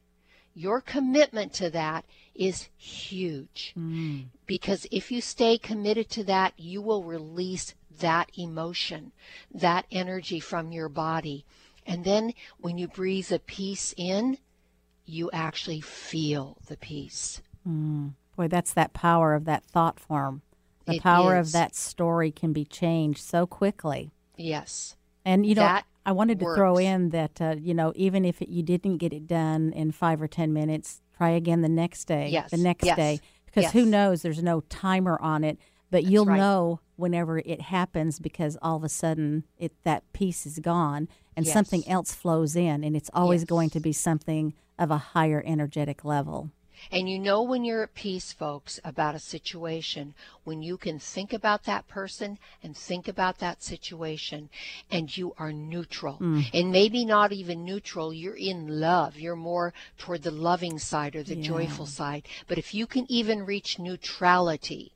your 0.57 0.81
commitment 0.81 1.53
to 1.53 1.69
that 1.69 2.03
is 2.33 2.67
huge. 2.77 3.73
Mm. 3.77 4.25
Because 4.47 4.87
if 4.91 5.11
you 5.11 5.21
stay 5.21 5.59
committed 5.59 6.09
to 6.09 6.23
that, 6.23 6.53
you 6.57 6.81
will 6.81 7.03
release 7.03 7.75
that 7.99 8.31
emotion, 8.35 9.11
that 9.53 9.85
energy 9.91 10.39
from 10.39 10.71
your 10.71 10.89
body. 10.89 11.45
And 11.85 12.03
then 12.03 12.33
when 12.57 12.79
you 12.79 12.87
breathe 12.87 13.27
the 13.27 13.37
peace 13.39 13.93
in, 13.97 14.39
you 15.05 15.29
actually 15.31 15.81
feel 15.81 16.57
the 16.67 16.77
peace. 16.77 17.41
Mm. 17.67 18.13
Boy, 18.35 18.47
that's 18.47 18.73
that 18.73 18.93
power 18.93 19.35
of 19.35 19.45
that 19.45 19.63
thought 19.63 19.99
form. 19.99 20.41
The 20.85 20.95
it 20.95 21.03
power 21.03 21.39
is. 21.39 21.49
of 21.49 21.53
that 21.53 21.75
story 21.75 22.31
can 22.31 22.51
be 22.51 22.65
changed 22.65 23.19
so 23.19 23.45
quickly. 23.45 24.09
Yes. 24.35 24.95
And 25.23 25.45
you 25.45 25.53
know, 25.53 25.61
that 25.61 25.85
I 26.07 26.13
wanted 26.13 26.39
to 26.39 26.55
throw 26.55 26.77
in 26.77 27.09
that 27.09 27.41
uh, 27.41 27.55
you 27.59 27.73
know 27.73 27.91
even 27.95 28.23
if 28.23 28.41
it, 28.41 28.47
you 28.47 28.63
didn't 28.63 28.97
get 28.97 29.11
it 29.11 29.27
done 29.27 29.73
in 29.73 29.91
five 29.91 30.21
or 30.21 30.27
ten 30.27 30.53
minutes, 30.53 31.01
try 31.17 31.31
again 31.31 31.61
the 31.61 31.69
next 31.69 32.05
day. 32.05 32.29
Yes. 32.29 32.49
The 32.49 32.57
next 32.57 32.85
yes. 32.85 32.95
day, 32.95 33.19
because 33.45 33.63
yes. 33.63 33.73
who 33.73 33.85
knows? 33.85 34.21
There's 34.21 34.41
no 34.41 34.61
timer 34.61 35.19
on 35.21 35.43
it, 35.43 35.59
but 35.91 36.03
That's 36.03 36.11
you'll 36.11 36.25
right. 36.25 36.37
know 36.37 36.79
whenever 36.95 37.39
it 37.39 37.61
happens 37.61 38.19
because 38.19 38.57
all 38.61 38.77
of 38.77 38.85
a 38.85 38.89
sudden 38.89 39.43
it 39.57 39.73
that 39.83 40.11
piece 40.13 40.45
is 40.45 40.59
gone 40.59 41.09
and 41.35 41.45
yes. 41.45 41.53
something 41.53 41.87
else 41.89 42.15
flows 42.15 42.55
in, 42.55 42.85
and 42.85 42.95
it's 42.95 43.11
always 43.13 43.43
going 43.43 43.69
to 43.71 43.81
be 43.81 43.91
something 43.91 44.53
of 44.79 44.89
a 44.89 44.97
higher 44.97 45.43
energetic 45.45 46.05
level. 46.05 46.51
And 46.91 47.09
you 47.09 47.19
know 47.19 47.41
when 47.41 47.63
you're 47.63 47.83
at 47.83 47.93
peace, 47.93 48.31
folks, 48.31 48.79
about 48.83 49.15
a 49.15 49.19
situation, 49.19 50.13
when 50.43 50.61
you 50.61 50.77
can 50.77 50.99
think 50.99 51.33
about 51.33 51.63
that 51.63 51.87
person 51.87 52.39
and 52.63 52.75
think 52.75 53.07
about 53.07 53.39
that 53.39 53.63
situation, 53.63 54.49
and 54.89 55.15
you 55.15 55.33
are 55.37 55.51
neutral. 55.51 56.17
Mm. 56.19 56.49
And 56.53 56.71
maybe 56.71 57.05
not 57.05 57.31
even 57.31 57.65
neutral, 57.65 58.13
you're 58.13 58.35
in 58.35 58.79
love. 58.79 59.17
You're 59.17 59.35
more 59.35 59.73
toward 59.97 60.23
the 60.23 60.31
loving 60.31 60.79
side 60.79 61.15
or 61.15 61.23
the 61.23 61.35
yeah. 61.35 61.47
joyful 61.47 61.85
side. 61.85 62.27
But 62.47 62.57
if 62.57 62.73
you 62.73 62.87
can 62.87 63.05
even 63.11 63.45
reach 63.45 63.79
neutrality, 63.79 64.93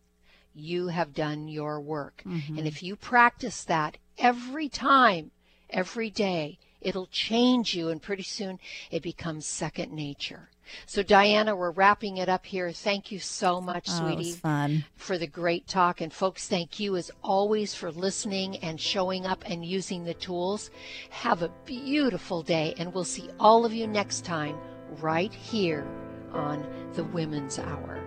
you 0.53 0.87
have 0.87 1.13
done 1.13 1.47
your 1.47 1.79
work. 1.79 2.23
Mm-hmm. 2.25 2.57
And 2.57 2.67
if 2.67 2.83
you 2.83 2.95
practice 2.95 3.63
that 3.65 3.97
every 4.17 4.69
time, 4.69 5.31
every 5.69 6.09
day, 6.09 6.59
it'll 6.81 7.07
change 7.07 7.75
you, 7.75 7.89
and 7.89 8.01
pretty 8.01 8.23
soon 8.23 8.59
it 8.89 9.03
becomes 9.03 9.45
second 9.45 9.91
nature. 9.91 10.49
So, 10.85 11.03
Diana, 11.03 11.55
we're 11.55 11.71
wrapping 11.71 12.17
it 12.17 12.29
up 12.29 12.45
here. 12.45 12.71
Thank 12.71 13.11
you 13.11 13.19
so 13.19 13.61
much, 13.61 13.87
oh, 13.89 13.99
sweetie, 13.99 14.33
fun. 14.33 14.85
for 14.95 15.17
the 15.17 15.27
great 15.27 15.67
talk. 15.67 16.01
And, 16.01 16.11
folks, 16.13 16.47
thank 16.47 16.79
you 16.79 16.95
as 16.97 17.11
always 17.23 17.73
for 17.73 17.91
listening 17.91 18.57
and 18.57 18.79
showing 18.79 19.25
up 19.25 19.43
and 19.45 19.65
using 19.65 20.03
the 20.03 20.13
tools. 20.13 20.69
Have 21.09 21.41
a 21.41 21.51
beautiful 21.65 22.41
day, 22.43 22.73
and 22.77 22.93
we'll 22.93 23.03
see 23.03 23.29
all 23.39 23.65
of 23.65 23.73
you 23.73 23.87
next 23.87 24.25
time 24.25 24.57
right 25.01 25.33
here 25.33 25.85
on 26.33 26.65
the 26.93 27.03
Women's 27.05 27.59
Hour. 27.59 27.99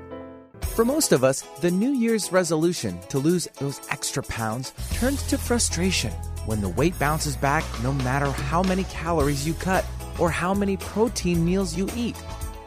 For 0.74 0.84
most 0.84 1.12
of 1.12 1.22
us, 1.22 1.42
the 1.60 1.70
New 1.70 1.92
Year's 1.92 2.32
resolution 2.32 2.98
to 3.08 3.18
lose 3.18 3.46
those 3.60 3.80
extra 3.90 4.22
pounds 4.24 4.72
turns 4.92 5.22
to 5.24 5.38
frustration 5.38 6.10
when 6.46 6.60
the 6.60 6.68
weight 6.70 6.98
bounces 6.98 7.36
back 7.36 7.64
no 7.82 7.92
matter 7.92 8.26
how 8.26 8.62
many 8.62 8.84
calories 8.84 9.46
you 9.46 9.54
cut 9.54 9.84
or 10.18 10.30
how 10.30 10.52
many 10.52 10.76
protein 10.76 11.44
meals 11.44 11.76
you 11.76 11.88
eat. 11.94 12.16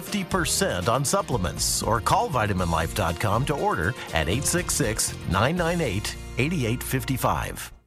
50% 0.00 0.88
on 0.88 1.04
supplements 1.04 1.82
or 1.82 2.00
call 2.00 2.28
vitaminlife.com 2.28 3.44
to 3.46 3.54
order 3.54 3.88
at 4.14 4.28
866 4.28 5.14
998 5.30 6.16
8855. 6.38 7.77